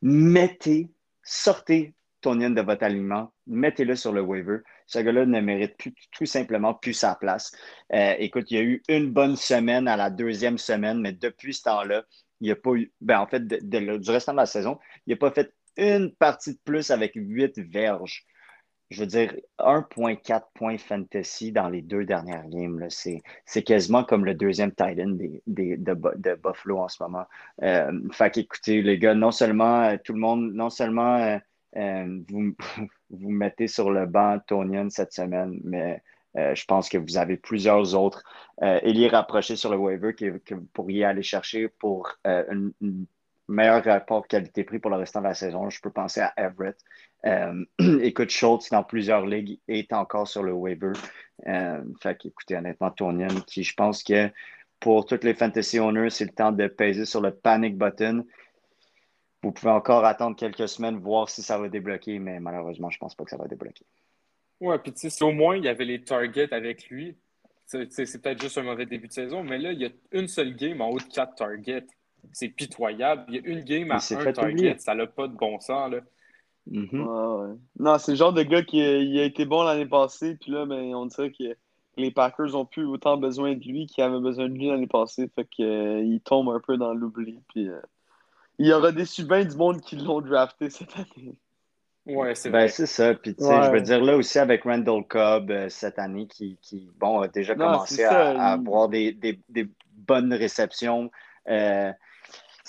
mettez, 0.02 0.90
sortez 1.24 1.94
Tonian 2.22 2.52
de 2.52 2.62
votre 2.62 2.84
alignement, 2.84 3.34
mettez-le 3.48 3.96
sur 3.96 4.14
le 4.14 4.22
waiver. 4.22 4.60
Ce 4.86 5.00
gars-là 5.00 5.26
ne 5.26 5.42
mérite 5.42 5.78
plus- 5.78 5.94
tout 6.12 6.26
simplement 6.26 6.74
plus 6.74 6.94
sa 6.94 7.16
place. 7.16 7.52
Euh, 7.94 8.16
écoute, 8.20 8.52
il 8.52 8.58
y 8.58 8.60
a 8.60 8.64
eu 8.64 8.84
une 8.90 9.12
bonne 9.12 9.36
semaine 9.36 9.88
à 9.88 9.98
la 9.98 10.10
deuxième 10.10 10.58
semaine, 10.58 11.02
mais 11.02 11.14
depuis 11.14 11.54
ce 11.54 11.64
temps-là, 11.64 12.04
il 12.40 12.46
n'y 12.46 12.52
a 12.52 12.56
pas 12.56 12.74
eu, 12.74 12.92
ben, 13.02 13.20
en 13.20 13.28
fait, 13.28 13.46
du 13.46 14.12
restant 14.12 14.34
de 14.34 14.38
la 14.38 14.46
saison, 14.46 14.80
il 15.06 15.12
n'a 15.12 15.18
pas 15.18 15.32
fait 15.32 15.54
une 15.78 16.14
partie 16.16 16.54
de 16.54 16.60
plus 16.64 16.92
avec 16.92 17.14
8 17.16 17.58
verges. 17.60 18.26
Je 18.92 19.00
veux 19.02 19.08
dire, 19.08 19.34
1.4 19.58 20.52
points 20.54 20.78
fantasy 20.78 21.52
dans 21.54 21.70
les 21.70 21.82
deux 21.82 22.06
dernières 22.06 22.48
games. 22.50 22.86
C'est, 22.90 23.64
quasiment 23.64 24.04
comme 24.04 24.26
le 24.26 24.36
deuxième 24.36 24.74
tight 24.74 25.00
end 25.00 25.12
des, 25.12 25.42
des- 25.48 25.78
de, 25.78 25.94
Bu- 25.94 26.10
de 26.18 26.36
Buffalo 26.36 26.80
en 26.80 26.88
ce 26.90 27.02
moment. 27.02 27.26
Euh, 27.64 27.92
fait 28.12 28.32
qu'écoutez, 28.32 28.82
les 28.82 29.00
gars, 29.00 29.16
non 29.16 29.32
seulement 29.32 29.84
euh, 29.84 29.98
tout 30.04 30.14
le 30.14 30.20
monde, 30.20 30.52
non 30.54 30.70
seulement 30.70 31.16
euh, 31.18 31.38
euh, 31.78 32.20
vous, 32.30 32.54
vous 33.10 33.30
mettez 33.32 33.68
sur 33.68 33.92
le 33.92 34.06
banc 34.06 34.40
Tonian 34.46 34.90
cette 34.90 35.14
semaine, 35.14 35.60
mais 35.64 36.02
je 36.36 36.64
pense 36.64 36.88
que 36.88 36.98
vous 36.98 37.18
avez 37.18 37.36
plusieurs 37.36 37.94
autres 37.94 38.24
ailiers 38.62 39.10
rapprochés 39.10 39.58
sur 39.58 39.70
le 39.70 39.76
waiver 39.78 40.14
que, 40.16 40.38
que 40.38 40.56
vous 40.56 40.66
pourriez 40.74 41.04
aller 41.04 41.24
chercher 41.24 41.68
pour 41.68 42.18
une 42.26 42.72
meilleur 43.52 43.84
rapport 43.84 44.28
qualité-prix 44.28 44.80
pour 44.80 44.92
le 44.92 44.98
restant 44.98 45.20
de 45.20 45.26
la 45.26 45.34
saison. 45.34 45.70
Je 45.70 45.82
peux 45.82 45.92
penser 45.92 46.22
à 46.22 46.34
Everett. 46.38 46.78
Euh, 47.26 47.64
écoute, 48.02 48.30
Schultz, 48.30 48.70
dans 48.70 48.84
plusieurs 48.84 49.26
ligues, 49.26 49.60
est 49.68 49.94
encore 49.94 50.28
sur 50.28 50.44
le 50.44 50.54
waiver. 50.54 50.94
Euh, 51.48 51.84
fait 52.02 52.18
qu'écoutez, 52.18 52.58
honnêtement, 52.58 52.92
Tonian, 52.92 53.42
qui 53.46 53.64
je 53.64 53.74
pense 53.74 54.04
que 54.04 54.30
pour 54.80 55.06
tous 55.06 55.24
les 55.24 55.34
fantasy 55.34 55.80
owners, 55.80 56.10
c'est 56.10 56.26
le 56.26 56.32
temps 56.32 56.52
de 56.52 56.68
peser 56.68 57.06
sur 57.06 57.22
le 57.22 57.32
panic 57.32 57.78
button. 57.78 58.26
Vous 59.44 59.52
pouvez 59.52 59.72
encore 59.72 60.06
attendre 60.06 60.36
quelques 60.36 60.68
semaines, 60.68 60.98
voir 60.98 61.30
si 61.30 61.42
ça 61.42 61.58
va 61.58 61.70
débloquer, 61.70 62.20
mais 62.20 62.40
malheureusement, 62.40 62.90
je 62.90 62.98
pense 62.98 63.16
pas 63.16 63.24
que 63.24 63.30
ça 63.30 63.38
va 63.38 63.48
débloquer. 63.48 63.86
Ouais, 64.60 64.78
puis 64.78 64.94
tu 64.94 65.10
sais, 65.10 65.24
au 65.24 65.32
moins 65.32 65.58
il 65.58 65.64
y 65.64 65.68
avait 65.68 65.86
les 65.86 66.04
targets 66.04 66.54
avec 66.54 66.90
lui, 66.90 67.18
c'est 67.66 68.22
peut-être 68.22 68.42
juste 68.42 68.58
un 68.58 68.64
mauvais 68.64 68.86
début 68.86 69.08
de 69.08 69.14
saison, 69.14 69.44
mais 69.44 69.58
là, 69.58 69.72
il 69.72 69.82
y 69.82 69.86
a 69.86 69.90
une 70.12 70.28
seule 70.28 70.56
game 70.56 70.82
en 70.82 70.90
haut 70.90 71.00
de 71.00 71.04
quatre 71.04 71.36
targets. 71.36 71.88
C'est 72.32 72.50
pitoyable. 72.50 73.26
Il 73.30 73.36
y 73.36 73.38
a 73.40 73.42
une 73.52 73.62
game 73.64 73.92
à 73.92 73.96
un 73.96 74.00
fait 74.00 74.34
target, 74.34 74.52
oublier. 74.54 74.78
ça 74.78 74.96
n'a 74.96 75.08
pas 75.08 75.28
de 75.28 75.34
bon 75.36 75.60
sens. 75.60 75.92
Là. 75.92 76.00
Mhm. 76.68 76.90
Ouais, 76.94 77.46
ouais. 77.48 77.56
Non, 77.80 77.98
c'est 77.98 78.12
le 78.12 78.18
genre 78.18 78.34
de 78.34 78.44
gars 78.44 78.64
qui 78.64 78.82
a, 78.82 78.98
il 78.98 79.20
a 79.20 79.24
été 79.24 79.46
bon 79.46 79.64
l'année 79.64 79.86
passée, 79.88 80.36
puis 80.40 80.52
là, 80.52 80.66
ben, 80.66 80.94
on 80.96 81.06
dirait 81.08 81.32
que 81.32 81.56
les 81.98 82.12
Packers 82.12 82.56
ont 82.56 82.66
plus 82.66 82.86
autant 82.86 83.18
besoin 83.18 83.54
de 83.56 83.64
lui 83.64 83.86
qu'ils 83.88 84.04
avaient 84.04 84.20
besoin 84.20 84.48
de 84.48 84.54
lui 84.54 84.68
l'année 84.68 84.88
passée. 84.88 85.30
Fait 85.36 85.44
que, 85.46 85.62
euh, 85.62 86.00
il 86.02 86.22
tombe 86.22 86.50
un 86.50 86.60
peu 86.60 86.78
dans 86.78 86.94
l'oubli. 86.94 87.40
Puis, 87.50 87.68
euh, 87.68 87.80
il 88.60 88.68
y 88.68 88.74
aura 88.74 88.92
déçu 88.92 89.24
bien 89.26 89.44
du 89.44 89.56
monde 89.58 89.82
qui 89.82 89.96
l'ont 89.98 90.22
drafté 90.22 90.70
cette 90.70 90.96
année. 90.96 91.36
Ouais, 92.06 92.34
c'est 92.34 92.50
Ben, 92.50 92.60
vrai. 92.60 92.68
c'est 92.70 92.86
ça. 92.86 93.14
Puis, 93.14 93.36
tu 93.36 93.44
sais, 93.44 93.50
Ouais. 93.50 93.64
je 93.66 93.72
veux 93.72 93.82
dire, 93.82 94.02
là 94.04 94.16
aussi, 94.16 94.40
avec 94.40 94.64
Randall 94.64 95.04
Cobb 95.08 95.52
euh, 95.52 95.70
cette 95.70 96.00
année, 96.00 96.28
qui, 96.28 96.58
qui, 96.62 96.90
bon, 97.00 97.20
a 97.22 97.28
déjà 97.28 97.54
Non, 97.56 97.66
commencé 97.66 98.04
ça, 98.04 98.32
à, 98.32 98.54
avoir 98.54 98.88
des, 98.90 99.12
des, 99.12 99.40
des 99.50 99.68
bonnes 99.94 100.34
réceptions, 100.34 101.12
euh, 101.50 101.92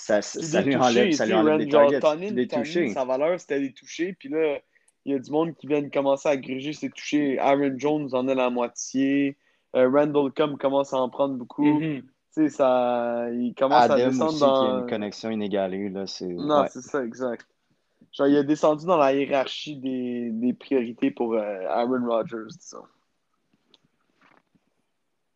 ça, 0.03 0.21
ça, 0.21 0.61
lui 0.61 0.73
touchés, 0.73 0.85
enlève, 0.85 1.11
ça 1.13 1.25
lui 1.25 1.33
enlève 1.33 1.57
des 1.59 1.69
targets, 1.69 1.99
Tonyan- 1.99 2.33
des 2.33 2.47
touchés. 2.47 2.89
sa 2.89 3.05
valeur, 3.05 3.39
c'était 3.39 3.61
des 3.61 3.71
touchés. 3.71 4.13
Puis 4.13 4.27
là, 4.27 4.59
il 5.05 5.13
y 5.13 5.15
a 5.15 5.19
du 5.19 5.31
monde 5.31 5.55
qui 5.55 5.67
vient 5.67 5.81
de 5.81 5.89
commencer 5.89 6.27
à 6.27 6.35
gruger 6.35 6.73
ses 6.73 6.89
touchés. 6.89 7.39
Aaron 7.39 7.75
Jones 7.77 8.09
en 8.11 8.27
a 8.27 8.35
la 8.35 8.49
moitié. 8.49 9.37
Euh, 9.75 9.89
Randall 9.89 10.31
Cobb 10.31 10.57
commence 10.57 10.93
à 10.93 10.97
en 10.97 11.09
prendre 11.09 11.35
beaucoup. 11.35 11.65
Mhm. 11.65 12.01
Tu 12.01 12.07
sais, 12.31 12.49
ça, 12.49 13.27
il 13.31 13.53
commence 13.53 13.89
à 13.89 13.93
Adam 13.93 14.07
descendre 14.09 14.31
aussi, 14.31 14.39
qui 14.39 14.43
a 14.43 14.47
dans... 14.47 14.79
une 14.79 14.89
connexion 14.89 15.29
inégalée, 15.29 15.89
là, 15.89 16.07
c'est... 16.07 16.25
Non, 16.25 16.61
ouais. 16.61 16.67
c'est 16.69 16.81
ça, 16.81 17.03
exact. 17.03 17.45
Genre, 18.11 18.27
il 18.27 18.37
a 18.37 18.43
descendu 18.43 18.85
dans 18.85 18.97
la 18.97 19.13
hiérarchie 19.13 19.77
des, 19.77 20.29
des 20.31 20.53
priorités 20.53 21.11
pour 21.11 21.33
euh, 21.33 21.65
Aaron 21.69 22.05
Rodgers, 22.05 22.51
disons. 22.59 22.83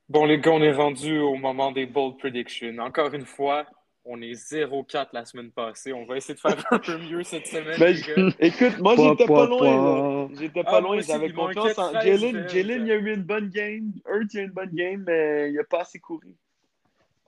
Bon, 0.10 0.26
les 0.26 0.40
gars, 0.40 0.52
on 0.52 0.62
est 0.62 0.74
rendu 0.74 1.20
au 1.20 1.36
moment 1.36 1.72
des 1.72 1.86
bold 1.86 2.18
predictions. 2.18 2.78
Encore 2.80 3.14
une 3.14 3.26
fois, 3.26 3.66
on 4.08 4.22
est 4.22 4.34
0-4 4.34 5.10
la 5.14 5.26
semaine 5.26 5.52
passée. 5.52 5.94
On 5.94 6.06
va 6.06 6.18
essayer 6.18 6.34
de 6.36 6.40
faire 6.40 6.56
un 6.72 6.80
peu 6.80 6.98
mieux 6.98 7.24
cette 7.24 7.46
semaine, 7.48 7.78
Ben, 7.78 7.94
les 7.94 8.02
gars. 8.02 8.36
Écoute, 8.40 8.80
moi, 8.80 8.96
j'étais 8.96 9.26
pas 9.26 9.46
loin. 9.46 10.30
J'étais 10.34 10.62
Ah, 10.62 10.64
pas 10.64 10.82
moi 10.82 10.96
loin, 10.96 11.02
j'avais 11.02 11.32
confiance 11.32 11.78
en 11.78 11.92
13 11.92 12.04
Jalen. 12.22 12.36
verges. 12.38 12.54
Jalen, 12.54 12.86
il 12.86 12.92
a 12.92 12.96
eu 12.96 13.14
une 13.14 13.24
bonne 13.24 13.50
game. 13.50 13.92
Hurt, 14.08 14.34
il 14.34 14.40
a 14.40 14.42
eu 14.42 14.46
une 14.46 14.52
bonne 14.52 14.74
game, 14.74 15.04
mais 15.06 15.52
il 15.52 15.60
a 15.60 15.64
pas 15.64 15.82
assez 15.82 16.00
couru. 16.00 16.36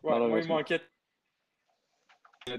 Ouais, 0.04 0.18
moi, 0.28 0.40
il 0.40 0.48
manquait 0.48 0.82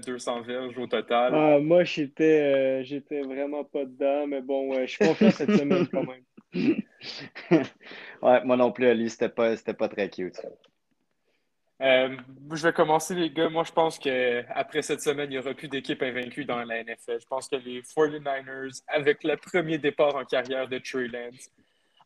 200 0.05 0.41
verges 0.41 0.77
au 0.77 0.87
total. 0.87 1.33
Ah, 1.35 1.59
moi, 1.59 1.83
j'étais 1.83 2.41
euh, 2.41 2.83
j'étais 2.83 3.21
vraiment 3.21 3.63
pas 3.63 3.85
dedans, 3.85 4.27
mais 4.27 4.41
bon, 4.41 4.73
euh, 4.73 4.85
je 4.85 4.91
suis 4.91 5.05
confiant 5.05 5.31
cette 5.31 5.51
semaine 5.51 5.87
quand 5.87 6.05
même. 6.05 6.23
ouais, 8.21 8.43
moi 8.43 8.57
non 8.57 8.71
plus, 8.71 8.87
Ali, 8.87 9.09
c'était 9.09 9.29
pas, 9.29 9.55
c'était 9.57 9.73
pas 9.73 9.89
très 9.89 10.09
cute. 10.09 10.39
Euh, 11.81 12.15
je 12.53 12.63
vais 12.63 12.73
commencer, 12.73 13.15
les 13.15 13.31
gars. 13.31 13.49
Moi, 13.49 13.63
je 13.63 13.71
pense 13.71 13.97
qu'après 13.97 14.81
cette 14.83 15.01
semaine, 15.01 15.31
il 15.31 15.33
n'y 15.33 15.39
aura 15.39 15.53
plus 15.53 15.67
d'équipe 15.67 16.01
invaincue 16.03 16.45
dans 16.45 16.63
la 16.63 16.83
NFL. 16.83 17.19
Je 17.19 17.25
pense 17.25 17.47
que 17.47 17.55
les 17.55 17.81
49ers, 17.81 18.81
avec 18.87 19.23
le 19.23 19.35
premier 19.35 19.79
départ 19.79 20.15
en 20.15 20.23
carrière 20.23 20.67
de 20.67 20.77
Trey 20.77 21.07
Lance 21.07 21.49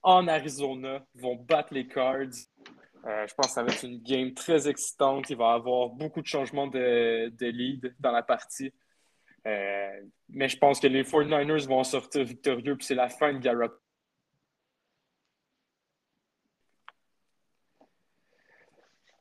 en 0.02 0.28
Arizona, 0.28 1.06
vont 1.16 1.36
battre 1.36 1.74
les 1.74 1.88
Cards. 1.88 2.38
Euh, 3.06 3.28
je 3.28 3.34
pense 3.36 3.48
que 3.48 3.54
ça 3.54 3.64
va 3.64 3.74
être 3.74 3.84
une 3.84 4.02
game 4.02 4.34
très 4.34 4.68
excitante. 4.68 5.30
Il 5.30 5.36
va 5.36 5.52
y 5.52 5.56
avoir 5.56 5.90
beaucoup 5.90 6.22
de 6.22 6.28
changements 6.28 6.68
de, 6.68 7.32
lead 7.42 7.94
dans 8.00 8.12
la 8.12 8.24
partie. 8.24 8.72
Euh, 9.46 10.02
mais 10.30 10.48
je 10.48 10.58
pense 10.58 10.80
que 10.80 10.88
les 10.88 11.04
49ers 11.04 11.68
vont 11.68 11.84
sortir 11.84 12.24
victorieux, 12.24 12.78
puis 12.78 12.86
c'est 12.86 12.96
la 12.96 13.10
fin 13.10 13.34
de 13.34 13.40
Garrett. 13.40 13.72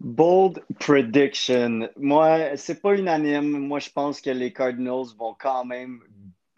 Bold 0.05 0.62
prediction. 0.80 1.88
Moi, 1.96 2.57
c'est 2.57 2.82
pas 2.82 2.94
unanime. 2.94 3.59
Moi, 3.59 3.78
je 3.78 3.88
pense 3.88 4.20
que 4.20 4.28
les 4.28 4.52
Cardinals 4.52 5.16
vont 5.18 5.34
quand 5.40 5.64
même 5.64 6.00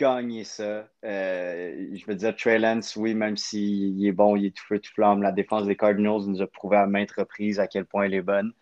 gagner 0.00 0.42
ça. 0.42 0.88
Euh, 1.04 1.86
je 1.94 2.04
veux 2.06 2.16
dire, 2.16 2.34
Trey 2.34 2.58
Lance, 2.58 2.96
oui, 2.96 3.14
même 3.14 3.36
s'il 3.36 4.04
est 4.04 4.10
bon, 4.10 4.34
il 4.34 4.46
est 4.46 4.56
tout 4.56 4.64
feu, 4.66 4.80
tout 4.80 4.90
flamme. 4.92 5.22
La 5.22 5.30
défense 5.30 5.64
des 5.64 5.76
Cardinals 5.76 6.26
nous 6.26 6.42
a 6.42 6.48
prouvé 6.48 6.76
à 6.76 6.86
maintes 6.86 7.12
reprises 7.12 7.60
à 7.60 7.68
quel 7.68 7.84
point 7.84 8.06
elle 8.06 8.14
est 8.14 8.22
bonne. 8.22 8.52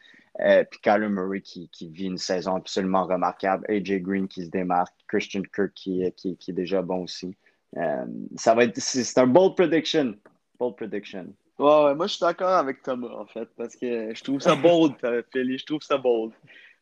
Euh, 0.40 0.64
puis 0.70 0.80
Kyler 0.82 1.08
Murray 1.08 1.40
qui, 1.40 1.70
vit 1.88 2.04
une 2.04 2.18
saison 2.18 2.56
absolument 2.56 3.06
remarquable. 3.06 3.64
AJ 3.70 4.02
Green 4.02 4.28
qui 4.28 4.44
se 4.44 4.50
démarque. 4.50 4.94
Christian 5.08 5.44
Kirk 5.50 5.72
qui, 5.74 6.12
qui, 6.14 6.36
est 6.46 6.52
déjà 6.52 6.82
bon 6.82 7.04
aussi. 7.04 7.34
Euh, 7.78 8.04
ça 8.36 8.54
va 8.54 8.64
être, 8.64 8.78
c'est 8.78 9.18
un 9.18 9.26
bold 9.26 9.56
prediction. 9.56 10.14
Bold 10.58 10.76
prediction. 10.76 11.32
Ouais, 11.58 11.84
ouais, 11.84 11.94
moi, 11.94 12.06
je 12.06 12.14
suis 12.14 12.20
d'accord 12.20 12.48
avec 12.50 12.82
Thomas, 12.82 13.08
en 13.14 13.26
fait, 13.26 13.48
parce 13.56 13.76
que 13.76 14.12
je 14.14 14.24
trouve 14.24 14.40
ça 14.40 14.56
bold, 14.56 14.94
euh, 15.04 15.22
Philly. 15.32 15.58
Je 15.58 15.66
trouve 15.66 15.82
ça 15.82 15.96
bold. 15.98 16.32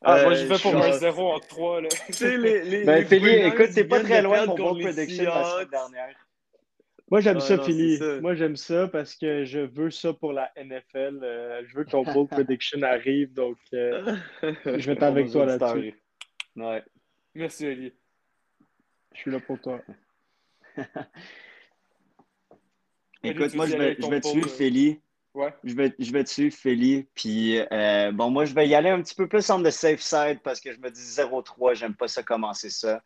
Ah, 0.01 0.23
moi, 0.23 0.31
Euh, 0.33 0.35
j'y 0.35 0.45
vais 0.47 0.57
pour 0.59 0.75
un 0.75 0.91
0 0.91 1.31
en 1.33 1.39
3. 1.39 1.81
Là. 1.81 1.89
Tu 2.07 2.13
sais, 2.13 2.37
les, 2.37 2.63
les, 2.63 2.83
Ben, 2.83 2.99
les 2.99 3.05
Philly, 3.05 3.25
49ers, 3.25 3.47
écoute, 3.53 3.73
t'es 3.73 3.83
pas 3.85 3.99
très 4.01 4.21
loin 4.21 4.41
de 4.41 4.47
mon 4.47 4.73
prediction 4.75 5.23
la 5.25 5.43
semaine 5.43 5.67
dernière. 5.69 6.15
Moi, 7.11 7.21
j'aime 7.21 7.35
Ouais, 7.35 7.41
ça, 7.41 7.57
non, 7.57 7.63
Philly. 7.63 7.97
c'est 7.97 8.15
ça. 8.15 8.21
Moi, 8.21 8.33
j'aime 8.35 8.55
ça 8.55 8.87
parce 8.87 9.15
que 9.15 9.45
je 9.45 9.59
veux 9.59 9.91
ça 9.91 10.13
pour 10.13 10.33
la 10.33 10.51
NFL. 10.57 11.19
Euh, 11.21 11.61
je 11.67 11.75
veux 11.75 11.83
que 11.83 11.91
ton 11.91 12.03
bold 12.03 12.27
prediction 12.31 12.81
arrive, 12.81 13.31
donc 13.33 13.57
euh, 13.73 14.15
je 14.41 14.85
vais 14.87 14.93
être 14.93 15.03
avec 15.03 15.29
toi 15.31 15.45
là-dessus. 15.45 15.93
Ouais. 16.55 16.83
Merci, 17.35 17.67
Ali. 17.67 17.93
Je 19.13 19.19
suis 19.19 19.31
là 19.31 19.39
pour 19.39 19.59
toi. 19.61 19.79
Écoute, 23.23 23.55
moi, 23.55 23.65
dis 23.65 23.71
je 23.73 23.77
vais, 23.77 23.97
je 23.99 24.07
vais 24.07 24.21
euh. 24.25 24.47
Philly. 24.47 24.99
Ouais. 25.33 25.51
Je 25.63 25.73
vais, 25.73 25.93
je 25.97 26.11
vais 26.11 26.23
te 26.23 26.29
suivre, 26.29 26.55
Philly. 26.55 27.07
Puis, 27.15 27.59
euh, 27.71 28.11
bon, 28.11 28.29
moi, 28.29 28.45
je 28.45 28.53
vais 28.53 28.67
y 28.67 28.75
aller 28.75 28.89
un 28.89 29.01
petit 29.01 29.15
peu 29.15 29.27
plus 29.27 29.49
on 29.49 29.63
the 29.63 29.71
safe 29.71 30.01
side 30.01 30.39
parce 30.43 30.59
que 30.59 30.71
je 30.71 30.79
me 30.79 30.91
dis 30.91 31.01
0-3, 31.01 31.73
j'aime 31.73 31.95
pas 31.95 32.07
ça 32.07 32.21
commencer 32.21 32.69
ça. 32.69 33.01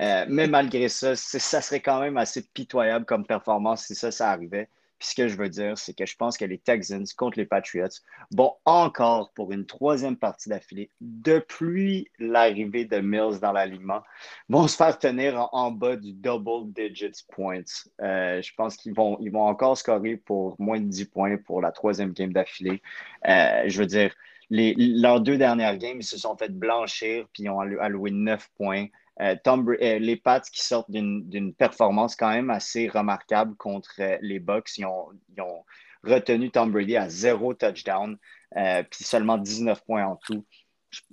Euh, 0.00 0.24
mais 0.28 0.46
malgré 0.46 0.88
ça, 0.88 1.14
ça 1.14 1.60
serait 1.60 1.80
quand 1.80 2.00
même 2.00 2.16
assez 2.16 2.42
pitoyable 2.42 3.04
comme 3.04 3.24
performance 3.24 3.84
si 3.84 3.94
ça, 3.94 4.10
ça 4.10 4.30
arrivait. 4.30 4.68
Puis 4.98 5.08
ce 5.08 5.14
que 5.14 5.28
je 5.28 5.36
veux 5.36 5.48
dire, 5.48 5.78
c'est 5.78 5.96
que 5.96 6.06
je 6.06 6.16
pense 6.16 6.36
que 6.36 6.44
les 6.44 6.58
Texans 6.58 7.04
contre 7.16 7.38
les 7.38 7.46
Patriots 7.46 7.88
vont 8.32 8.54
encore 8.64 9.30
pour 9.32 9.52
une 9.52 9.66
troisième 9.66 10.16
partie 10.16 10.48
d'affilée, 10.48 10.90
depuis 11.00 12.10
l'arrivée 12.18 12.84
de 12.84 12.98
Mills 12.98 13.38
dans 13.40 13.52
l'alignement, 13.52 14.02
vont 14.48 14.66
se 14.66 14.76
faire 14.76 14.98
tenir 14.98 15.48
en, 15.52 15.70
bas 15.70 15.96
du 15.96 16.12
double 16.12 16.72
digits 16.72 17.24
points. 17.30 17.62
Euh, 18.00 18.42
je 18.42 18.52
pense 18.54 18.76
qu'ils 18.76 18.94
vont, 18.94 19.16
ils 19.20 19.30
vont 19.30 19.46
encore 19.46 19.76
scorer 19.76 20.16
pour 20.16 20.56
moins 20.58 20.80
de 20.80 20.86
10 20.86 21.04
points 21.06 21.36
pour 21.36 21.60
la 21.60 21.70
troisième 21.70 22.12
game 22.12 22.32
d'affilée. 22.32 22.82
Euh, 23.28 23.64
je 23.66 23.78
veux 23.78 23.86
dire, 23.86 24.14
leurs 24.50 25.20
deux 25.20 25.36
dernières 25.36 25.76
games, 25.76 25.98
ils 26.00 26.04
se 26.04 26.18
sont 26.18 26.36
fait 26.36 26.50
blanchir 26.50 27.26
puis 27.32 27.44
ils 27.44 27.50
ont 27.50 27.60
alloué, 27.60 27.80
alloué 27.80 28.10
9 28.10 28.50
points. 28.56 28.86
Euh, 29.20 29.34
Tom 29.42 29.68
euh, 29.68 29.98
les 29.98 30.16
Pats 30.16 30.40
qui 30.40 30.62
sortent 30.62 30.90
d'une 30.90 31.54
performance 31.54 32.14
quand 32.14 32.30
même 32.30 32.50
assez 32.50 32.88
remarquable 32.88 33.56
contre 33.56 33.94
euh, 34.00 34.16
les 34.20 34.38
Bucks. 34.38 34.78
Ils 34.78 34.86
ont, 34.86 35.08
ils 35.36 35.40
ont 35.42 35.64
retenu 36.04 36.50
Tom 36.50 36.70
Brady 36.70 36.96
à 36.96 37.08
zéro 37.08 37.54
touchdown, 37.54 38.16
puis 38.54 39.04
seulement 39.04 39.36
19 39.36 39.84
points 39.84 40.06
en 40.06 40.16
tout. 40.16 40.44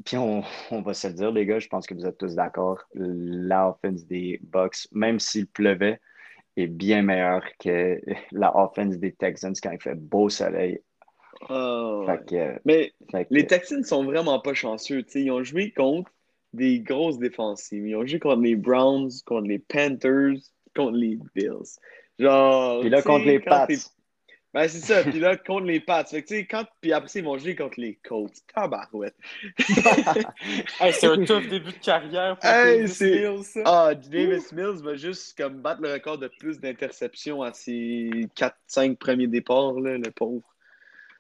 Puis 0.06 0.18
on, 0.18 0.44
on 0.72 0.82
va 0.82 0.94
se 0.94 1.08
le 1.08 1.14
dire, 1.14 1.32
les 1.32 1.46
gars, 1.46 1.60
je 1.60 1.68
pense 1.68 1.88
que 1.88 1.94
vous 1.96 2.06
êtes 2.06 2.18
tous 2.18 2.36
d'accord. 2.36 2.84
La 2.94 3.70
offense 3.70 4.06
des 4.06 4.40
Bucks, 4.44 4.88
même 4.92 5.20
s'il 5.20 5.48
pleuvait, 5.48 6.00
est 6.58 6.68
bien 6.68 7.02
meilleure 7.02 7.44
que 7.60 8.00
la 8.32 8.56
offense 8.56 8.96
des 8.98 9.14
Texans 9.14 9.56
quand 9.62 9.72
il 9.72 9.82
fait 9.82 9.96
beau 9.96 10.30
soleil. 10.30 10.80
Fait 11.48 12.26
que, 12.26 12.60
Mais 12.64 12.94
fait 13.12 13.26
que- 13.26 13.34
les 13.34 13.46
Texans 13.46 13.84
sont 13.84 14.06
vraiment 14.06 14.40
pas 14.40 14.54
chanceux. 14.54 15.04
Ils 15.16 15.32
ont 15.32 15.44
joué 15.44 15.72
contre 15.74 16.12
des 16.56 16.80
grosses 16.80 17.20
défensives. 17.20 17.88
Ils 17.88 17.96
ont 17.96 18.06
joué 18.06 18.20
contre 18.20 18.42
les 18.42 18.56
Browns, 18.56 19.12
contre 19.26 19.48
les 19.48 19.60
Panthers, 19.60 20.38
contre 20.76 20.98
les 20.98 21.18
Bills. 21.36 21.80
Genre. 22.20 22.82
Puis 22.82 22.90
là, 22.90 23.02
contre 23.02 23.26
les 23.26 23.40
Pats. 23.40 23.68
Ben, 24.56 24.70
c'est 24.70 24.80
ça. 24.80 25.04
Puis 25.04 25.20
là, 25.20 25.36
contre 25.46 25.66
les 25.66 25.82
Pats. 25.82 26.06
Fait 26.06 26.22
que, 26.22 26.28
tu 26.30 26.36
sais, 26.36 26.46
quand... 26.46 26.64
Puis 26.80 26.94
après, 26.94 27.10
ils 27.16 27.26
vont 27.26 27.38
jouer 27.38 27.58
contre 27.58 27.78
les 27.78 28.00
Colts. 28.08 28.34
Tabarouette. 28.54 29.16
Hey, 30.80 30.94
c'est 30.94 31.08
un 31.08 31.26
tough 31.26 31.48
début 31.50 31.74
de 31.74 31.84
carrière 31.84 32.38
pour 32.40 32.50
Hey, 32.50 32.84
Davis 32.84 33.02
Mills. 33.02 33.64
Ah, 33.66 33.94
Davis 33.94 34.52
Mills 34.54 34.82
va 34.82 34.96
juste 34.96 35.38
comme 35.38 35.62
battre 35.62 35.82
le 35.82 35.92
record 35.92 36.18
de 36.18 36.30
plus 36.40 36.60
d'interceptions 36.60 37.42
à 37.42 37.52
ses 37.52 38.30
4-5 38.70 38.96
premiers 38.96 39.28
départs, 39.28 39.80
là, 39.82 39.98
le 39.98 40.12
pauvre. 40.12 40.55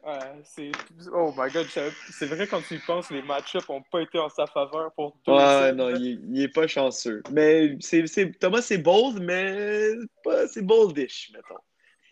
Ouais, 0.05 0.41
c'est... 0.43 0.71
Oh 1.11 1.33
my 1.35 1.51
god, 1.51 1.65
c'est 2.11 2.25
vrai 2.27 2.45
quand 2.45 2.61
tu 2.61 2.75
y 2.75 2.79
penses, 2.79 3.09
les 3.09 3.23
match-ups 3.23 3.67
n'ont 3.67 3.81
pas 3.81 4.01
été 4.01 4.19
en 4.19 4.29
sa 4.29 4.45
faveur 4.45 4.91
pour 4.93 5.17
deux 5.25 5.33
Ouais, 5.33 5.73
non, 5.73 5.89
il, 5.95 6.07
est- 6.07 6.19
il 6.31 6.41
est 6.43 6.53
pas 6.53 6.67
chanceux. 6.67 7.23
Mais 7.31 7.75
c'est, 7.79 8.05
c'est- 8.05 8.31
Thomas, 8.39 8.61
c'est 8.61 8.77
bold, 8.77 9.19
mais 9.19 9.93
pas, 10.23 10.47
c'est 10.47 10.61
boldish, 10.61 11.31
mettons. 11.33 11.59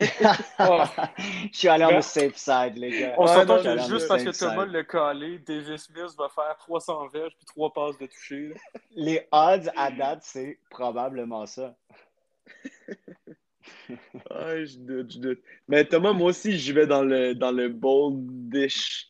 je 0.00 1.56
suis 1.56 1.68
allé 1.68 1.84
en 1.84 2.00
the 2.00 2.02
safe 2.02 2.34
side, 2.36 2.76
les 2.76 2.98
gars. 3.00 3.14
On 3.16 3.28
s'entend 3.28 3.62
que 3.62 3.78
juste 3.88 4.08
parce 4.08 4.24
que 4.24 4.36
Thomas 4.36 4.66
l'a 4.66 4.82
calé, 4.82 5.38
Davis 5.38 5.88
Mills 5.90 6.16
va 6.18 6.28
faire 6.28 6.56
300 6.58 7.06
verges 7.08 7.32
puis 7.36 7.46
3 7.46 7.72
passes 7.72 7.98
de 7.98 8.06
toucher. 8.06 8.48
là. 8.48 8.54
Les 8.96 9.28
odds 9.30 9.70
à 9.76 9.92
date, 9.92 10.18
c'est 10.22 10.58
probablement 10.68 11.46
ça. 11.46 11.76
Ouais, 13.88 14.66
je 14.66 14.78
doute, 14.78 15.12
je 15.12 15.18
doute. 15.18 15.40
Mais 15.68 15.84
Thomas, 15.84 16.12
moi 16.12 16.30
aussi, 16.30 16.58
je 16.58 16.72
vais 16.72 16.86
dans 16.86 17.02
le, 17.02 17.34
dans 17.34 17.52
le 17.52 17.68
boldish. 17.68 19.08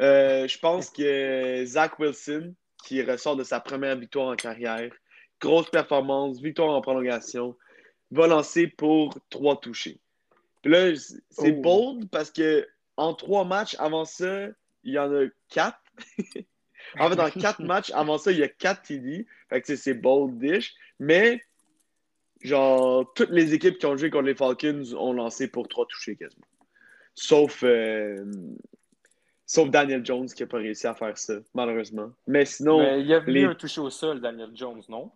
Euh, 0.00 0.46
je 0.48 0.58
pense 0.58 0.90
que 0.90 1.64
Zach 1.66 1.98
Wilson, 1.98 2.54
qui 2.84 3.02
ressort 3.02 3.36
de 3.36 3.44
sa 3.44 3.60
première 3.60 3.96
victoire 3.96 4.28
en 4.28 4.36
carrière, 4.36 4.92
grosse 5.40 5.70
performance, 5.70 6.40
victoire 6.40 6.70
en 6.70 6.80
prolongation, 6.80 7.56
va 8.10 8.26
lancer 8.26 8.66
pour 8.66 9.16
trois 9.30 9.60
touchés. 9.60 10.00
Puis 10.62 10.72
là, 10.72 10.94
c'est 11.30 11.52
Oh. 11.52 11.60
bold 11.60 12.08
parce 12.10 12.30
que 12.30 12.66
en 12.96 13.14
trois 13.14 13.44
matchs 13.44 13.76
avant 13.78 14.04
ça, 14.04 14.48
il 14.84 14.94
y 14.94 14.98
en 14.98 15.12
a 15.14 15.26
quatre. 15.48 15.80
en 16.98 17.08
fait, 17.08 17.16
dans 17.16 17.30
quatre 17.30 17.62
matchs 17.64 17.90
avant 17.92 18.18
ça, 18.18 18.32
il 18.32 18.38
y 18.38 18.42
a 18.42 18.48
quatre 18.48 18.82
TD. 18.82 19.26
Fait 19.48 19.60
que 19.60 19.76
c'est 19.76 19.94
boldish. 19.94 20.74
Mais 20.98 21.42
genre, 22.44 23.12
toutes 23.14 23.30
les 23.30 23.54
équipes 23.54 23.78
qui 23.78 23.86
ont 23.86 23.96
joué 23.96 24.10
contre 24.10 24.26
les 24.26 24.34
Falcons 24.34 24.84
ont 24.98 25.12
lancé 25.12 25.48
pour 25.48 25.66
trois 25.68 25.86
touchés 25.86 26.14
quasiment. 26.16 26.44
Sauf, 27.14 27.62
euh, 27.64 28.24
sauf 29.46 29.70
Daniel 29.70 30.04
Jones 30.04 30.26
qui 30.26 30.42
n'a 30.42 30.46
pas 30.48 30.58
réussi 30.58 30.86
à 30.86 30.94
faire 30.94 31.16
ça, 31.18 31.34
malheureusement. 31.54 32.10
Mais 32.26 32.44
sinon, 32.44 32.78
Mais 32.78 33.00
il 33.00 33.06
y 33.06 33.14
a 33.14 33.20
les- 33.20 33.44
un 33.44 33.54
touché 33.54 33.80
au 33.80 33.90
sol, 33.90 34.20
Daniel 34.20 34.50
Jones, 34.54 34.82
non? 34.88 35.10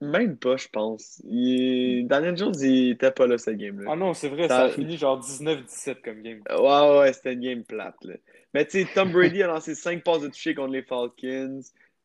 même 0.00 0.36
pas, 0.36 0.56
je 0.56 0.68
pense. 0.68 1.20
Il- 1.28 2.06
Daniel 2.06 2.36
Jones, 2.36 2.54
il 2.60 2.90
était 2.92 3.10
pas 3.10 3.26
là, 3.26 3.36
cette 3.36 3.56
game-là. 3.56 3.90
Ah 3.92 3.96
non, 3.96 4.14
c'est 4.14 4.28
vrai, 4.28 4.46
Ça- 4.46 4.56
ça 4.56 4.62
a 4.66 4.68
fini 4.68 4.96
genre 4.96 5.18
19-17 5.18 6.02
comme 6.04 6.22
game. 6.22 6.40
Ouais, 6.48 6.56
ouais, 6.56 6.98
ouais, 7.00 7.12
c'était 7.12 7.32
une 7.32 7.40
game 7.40 7.64
plate. 7.64 7.96
Là. 8.04 8.14
Mais 8.54 8.64
tu 8.64 8.80
sais, 8.80 8.88
Tom 8.94 9.10
Brady 9.10 9.42
a 9.42 9.48
lancé 9.48 9.74
5 9.74 10.04
passes 10.04 10.22
de 10.22 10.28
toucher 10.28 10.54
contre 10.54 10.72
les 10.72 10.82
Falcons. 10.82 11.60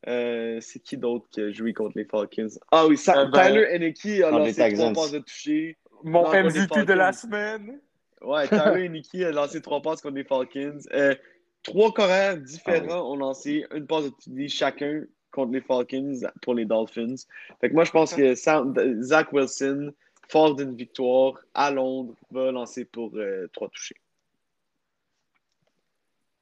Euh, 0.08 0.60
c'est 0.62 0.80
qui 0.80 0.98
d'autre 0.98 1.26
qui 1.32 1.42
a 1.42 1.52
joué 1.52 1.74
contre 1.74 1.98
les 1.98 2.06
Falcons? 2.06 2.48
Ah 2.72 2.88
oui, 2.88 2.98
Sa- 2.98 3.22
Euh, 3.22 3.26
ben, 3.26 3.48
Tyler 3.48 3.68
Henneke 3.72 4.06
a 4.06 4.08
les 4.08 4.20
lancé 4.22 4.54
3 4.54 4.68
Texans. 4.70 4.94
passes 4.94 5.12
de 5.12 5.20
toucher. 5.20 5.78
Mon 6.04 6.26
MVP 6.32 6.86
de 6.86 6.94
la 6.94 7.14
semaine! 7.14 7.80
Ouais, 8.22 8.48
Tyler 8.48 8.86
Henneke 8.86 9.16
a 9.24 9.32
lancé 9.32 9.62
3 9.62 9.82
passes 9.82 10.02
contre 10.02 10.16
les 10.16 10.24
Falcons. 10.26 10.80
Euh, 10.94 11.16
trois 11.64 11.94
coureurs 11.94 12.38
différents 12.38 13.12
ont 13.12 13.16
lancé 13.16 13.66
une 13.74 13.88
passe 13.88 14.06
de 14.06 14.10
TD 14.10 14.50
chacun 14.50 15.04
contre 15.32 15.54
les 15.54 15.62
Falcons 15.62 16.20
pour 16.42 16.54
les 16.54 16.66
Dolphins. 16.66 17.16
Fait 17.62 17.70
que 17.70 17.74
moi, 17.74 17.86
je 17.86 17.92
pense 17.92 18.14
que 18.14 18.36
Sam- 18.36 18.76
Zach 19.02 19.32
Wilson, 19.32 19.94
fort 20.28 20.56
d'une 20.56 20.76
victoire 20.76 21.34
à 21.54 21.72
Londres, 21.72 22.14
va 22.32 22.52
lancer 22.52 22.84
pour 22.86 23.14
3 23.54 23.70
touchés. 23.70 23.96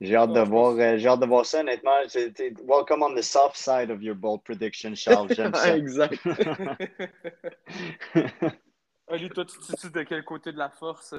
J'ai 0.02 0.16
hâte, 0.16 0.34
de 0.34 0.40
voir, 0.40 0.74
euh, 0.80 0.98
j'ai 0.98 1.08
hâte 1.08 1.20
de 1.20 1.28
voir 1.28 1.46
ça, 1.46 1.60
honnêtement. 1.60 1.92
C'est- 2.08 2.36
c'est- 2.36 2.56
Welcome 2.64 3.04
on 3.04 3.14
the 3.14 3.22
soft 3.22 3.56
side 3.56 3.92
of 3.92 4.02
your 4.02 4.16
bold 4.16 4.42
prediction, 4.44 4.96
Charles. 4.96 5.30
J'aime 5.36 5.54
ça. 5.54 5.78
exact. 5.78 6.20
Ali, 9.08 9.30
toi, 9.30 9.46
tu 9.46 9.60
te 9.60 9.66
situes 9.66 9.92
de 9.92 10.02
quel 10.02 10.24
côté 10.24 10.52
de 10.52 10.58
la 10.58 10.72
force? 10.72 11.14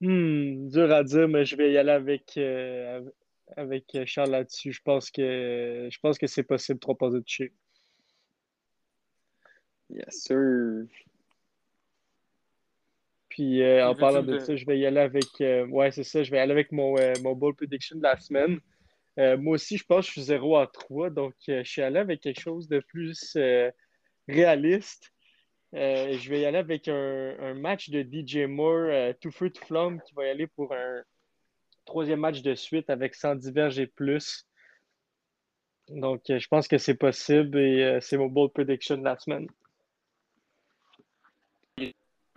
Hmm, 0.00 0.70
dur 0.70 0.90
à 0.90 1.04
dire, 1.04 1.28
mais 1.28 1.44
je 1.44 1.56
vais 1.56 1.72
y 1.72 1.76
aller 1.76 1.92
avec, 1.92 2.38
euh, 2.38 3.02
avec 3.54 3.94
Charles 4.06 4.30
là-dessus. 4.30 4.72
Je 4.72 4.80
pense 4.80 5.10
que 5.10 5.88
je 5.90 5.98
pense 6.00 6.16
que 6.16 6.26
c'est 6.26 6.42
possible 6.42 6.78
trois 6.78 6.96
passes 6.96 7.12
de 7.12 7.20
toucher. 7.20 7.52
Yes, 9.90 10.22
sir. 10.22 10.86
Puis 13.34 13.62
euh, 13.62 13.84
en 13.88 13.96
parlant 13.96 14.22
de 14.22 14.38
ça, 14.38 14.54
je 14.54 14.64
vais 14.64 14.78
y 14.78 14.86
aller 14.86 15.00
avec 15.00 15.40
euh, 15.40 15.66
ouais, 15.66 15.90
c'est 15.90 16.04
ça, 16.04 16.22
je 16.22 16.30
vais 16.30 16.36
y 16.36 16.40
aller 16.40 16.52
avec 16.52 16.70
mon, 16.70 16.96
euh, 16.96 17.14
mon 17.24 17.32
bold 17.32 17.56
prediction 17.56 17.96
de 17.96 18.02
la 18.04 18.16
semaine. 18.20 18.60
Euh, 19.18 19.36
moi 19.36 19.54
aussi, 19.54 19.76
je 19.76 19.84
pense 19.84 20.06
que 20.06 20.06
je 20.06 20.12
suis 20.12 20.22
0 20.22 20.56
à 20.56 20.68
3, 20.68 21.10
donc 21.10 21.34
je 21.48 21.64
suis 21.64 21.82
allé 21.82 21.98
avec 21.98 22.20
quelque 22.20 22.40
chose 22.40 22.68
de 22.68 22.78
plus 22.78 23.36
réaliste. 24.28 25.12
Je 25.72 26.28
vais 26.30 26.42
y 26.42 26.44
aller 26.44 26.58
avec 26.58 26.86
un, 26.86 27.36
un 27.40 27.54
match 27.54 27.90
de 27.90 28.02
DJ 28.02 28.46
Moore, 28.46 29.14
tout 29.20 29.32
feu, 29.32 29.50
tout 29.50 29.64
flamme, 29.64 30.00
qui 30.06 30.14
va 30.14 30.26
y 30.26 30.30
aller 30.30 30.46
pour 30.46 30.72
un 30.72 31.02
troisième 31.86 32.20
match 32.20 32.40
de 32.40 32.54
suite 32.54 32.88
avec 32.88 33.16
110 33.16 33.50
verges 33.50 33.80
et 33.80 33.88
plus. 33.88 34.46
Donc, 35.88 36.22
je 36.28 36.46
pense 36.46 36.68
que 36.68 36.78
c'est 36.78 36.94
possible 36.94 37.58
et 37.58 37.98
c'est 38.00 38.16
mon 38.16 38.26
bold 38.26 38.52
prediction 38.52 38.96
de 38.96 39.02
la 39.02 39.18
semaine. 39.18 39.48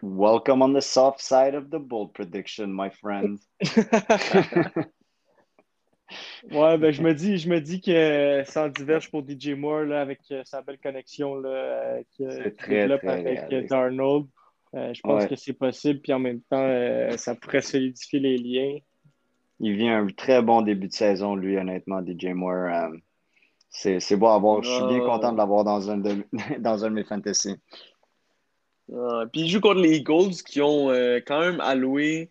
Welcome 0.02 0.62
on 0.62 0.74
the 0.74 0.82
soft 0.82 1.22
side 1.22 1.56
of 1.56 1.70
the 1.72 1.80
bold 1.80 2.14
prediction, 2.14 2.72
my 2.74 2.90
friend. 2.90 3.40
Ouais, 6.52 6.78
ben 6.78 6.92
je 6.92 7.02
me 7.02 7.14
dis, 7.14 7.38
je 7.38 7.50
me 7.50 7.60
dis 7.60 7.82
que 7.82 8.42
sans 8.46 8.70
diverge 8.70 9.12
pour 9.12 9.24
DJ 9.28 9.50
Moore 9.50 9.82
là, 9.82 10.00
avec 10.00 10.20
euh, 10.32 10.42
sa 10.46 10.62
belle 10.62 10.78
connexion 10.78 11.36
là, 11.36 11.50
euh, 11.50 12.02
qu'il 12.12 12.28
développe 12.70 13.02
très 13.02 13.12
avec 13.12 13.38
euh, 13.40 13.48
réaliste. 13.50 13.70
Darnold, 13.70 14.28
euh, 14.74 14.94
je 14.94 15.02
pense 15.02 15.24
Ouais. 15.24 15.28
que 15.30 15.36
c'est 15.36 15.52
possible, 15.52 16.00
puis 16.00 16.14
en 16.14 16.20
même 16.20 16.40
temps, 16.50 16.62
euh, 16.64 17.18
ça 17.18 17.36
pourrait 17.36 17.62
solidifier 17.62 18.22
les 18.22 18.38
liens. 18.38 18.78
Il 19.60 19.76
vit 19.76 19.90
un 19.90 20.08
très 20.08 20.42
bon 20.42 20.62
début 20.62 20.88
de 20.88 20.94
saison, 20.94 21.36
lui, 21.36 21.58
honnêtement, 21.58 22.02
DJ 22.02 22.28
Moore. 22.28 22.74
euh, 22.74 22.96
c'est 23.70 24.00
c'est 24.00 24.16
beau 24.16 24.28
à 24.28 24.38
voir. 24.40 24.64
Je 24.64 24.70
suis 24.70 24.86
bien 24.86 25.02
content 25.02 25.34
de 25.34 25.38
l'avoir 25.38 25.66
dans, 25.66 25.92
un 25.92 25.98
de, 25.98 26.24
dans 26.60 26.86
un 26.86 26.90
de 26.90 26.96
mes 26.96 27.04
fantasy. 27.04 27.56
Ah, 28.94 29.26
puis 29.32 29.42
il 29.42 29.50
joue 29.50 29.60
contre 29.60 29.82
les 29.82 29.98
Eagles 29.98 30.36
qui 30.46 30.62
ont 30.62 30.90
euh, 30.90 31.20
quand 31.26 31.40
même 31.40 31.60
alloué 31.62 32.30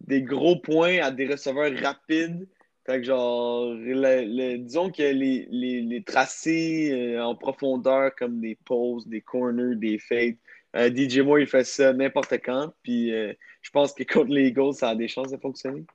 des 0.00 0.22
gros 0.22 0.56
points 0.56 0.98
à 1.00 1.10
des 1.10 1.26
receveurs 1.26 1.72
rapides. 1.80 2.48
Fait 2.86 2.98
que 3.00 3.04
genre, 3.04 3.74
disons 3.74 4.90
que 4.90 5.02
les, 5.02 5.46
les, 5.50 5.82
les 5.82 6.02
tracés 6.02 6.90
euh, 6.92 7.22
en 7.22 7.34
profondeur 7.34 8.14
comme 8.16 8.40
des 8.40 8.56
posts, 8.64 9.08
des 9.08 9.20
corners, 9.20 9.76
des 9.76 9.98
fades, 9.98 10.36
Euh, 10.76 10.90
DJ 10.94 11.20
Moore, 11.20 11.40
il 11.40 11.46
fait 11.46 11.64
ça 11.64 11.92
n'importe 11.94 12.34
quand. 12.44 12.72
Puis 12.82 13.10
je 13.10 13.70
pense 13.72 13.94
que 13.94 14.04
contre 14.04 14.30
les 14.30 14.48
Eagles, 14.48 14.74
ça 14.74 14.90
a 14.90 14.94
des 14.94 15.08
chances 15.08 15.30
de 15.30 15.38
fonctionner. 15.38 15.86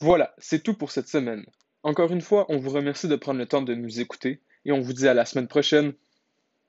Voilà, 0.00 0.34
c'est 0.38 0.62
tout 0.62 0.74
pour 0.74 0.90
cette 0.90 1.08
semaine. 1.08 1.46
Encore 1.84 2.12
une 2.12 2.20
fois, 2.20 2.46
on 2.48 2.58
vous 2.58 2.70
remercie 2.70 3.08
de 3.08 3.16
prendre 3.16 3.38
le 3.38 3.46
temps 3.46 3.62
de 3.62 3.74
nous 3.74 4.00
écouter 4.00 4.40
et 4.64 4.72
on 4.72 4.80
vous 4.80 4.92
dit 4.92 5.06
à 5.06 5.14
la 5.14 5.24
semaine 5.24 5.48
prochaine 5.48 5.94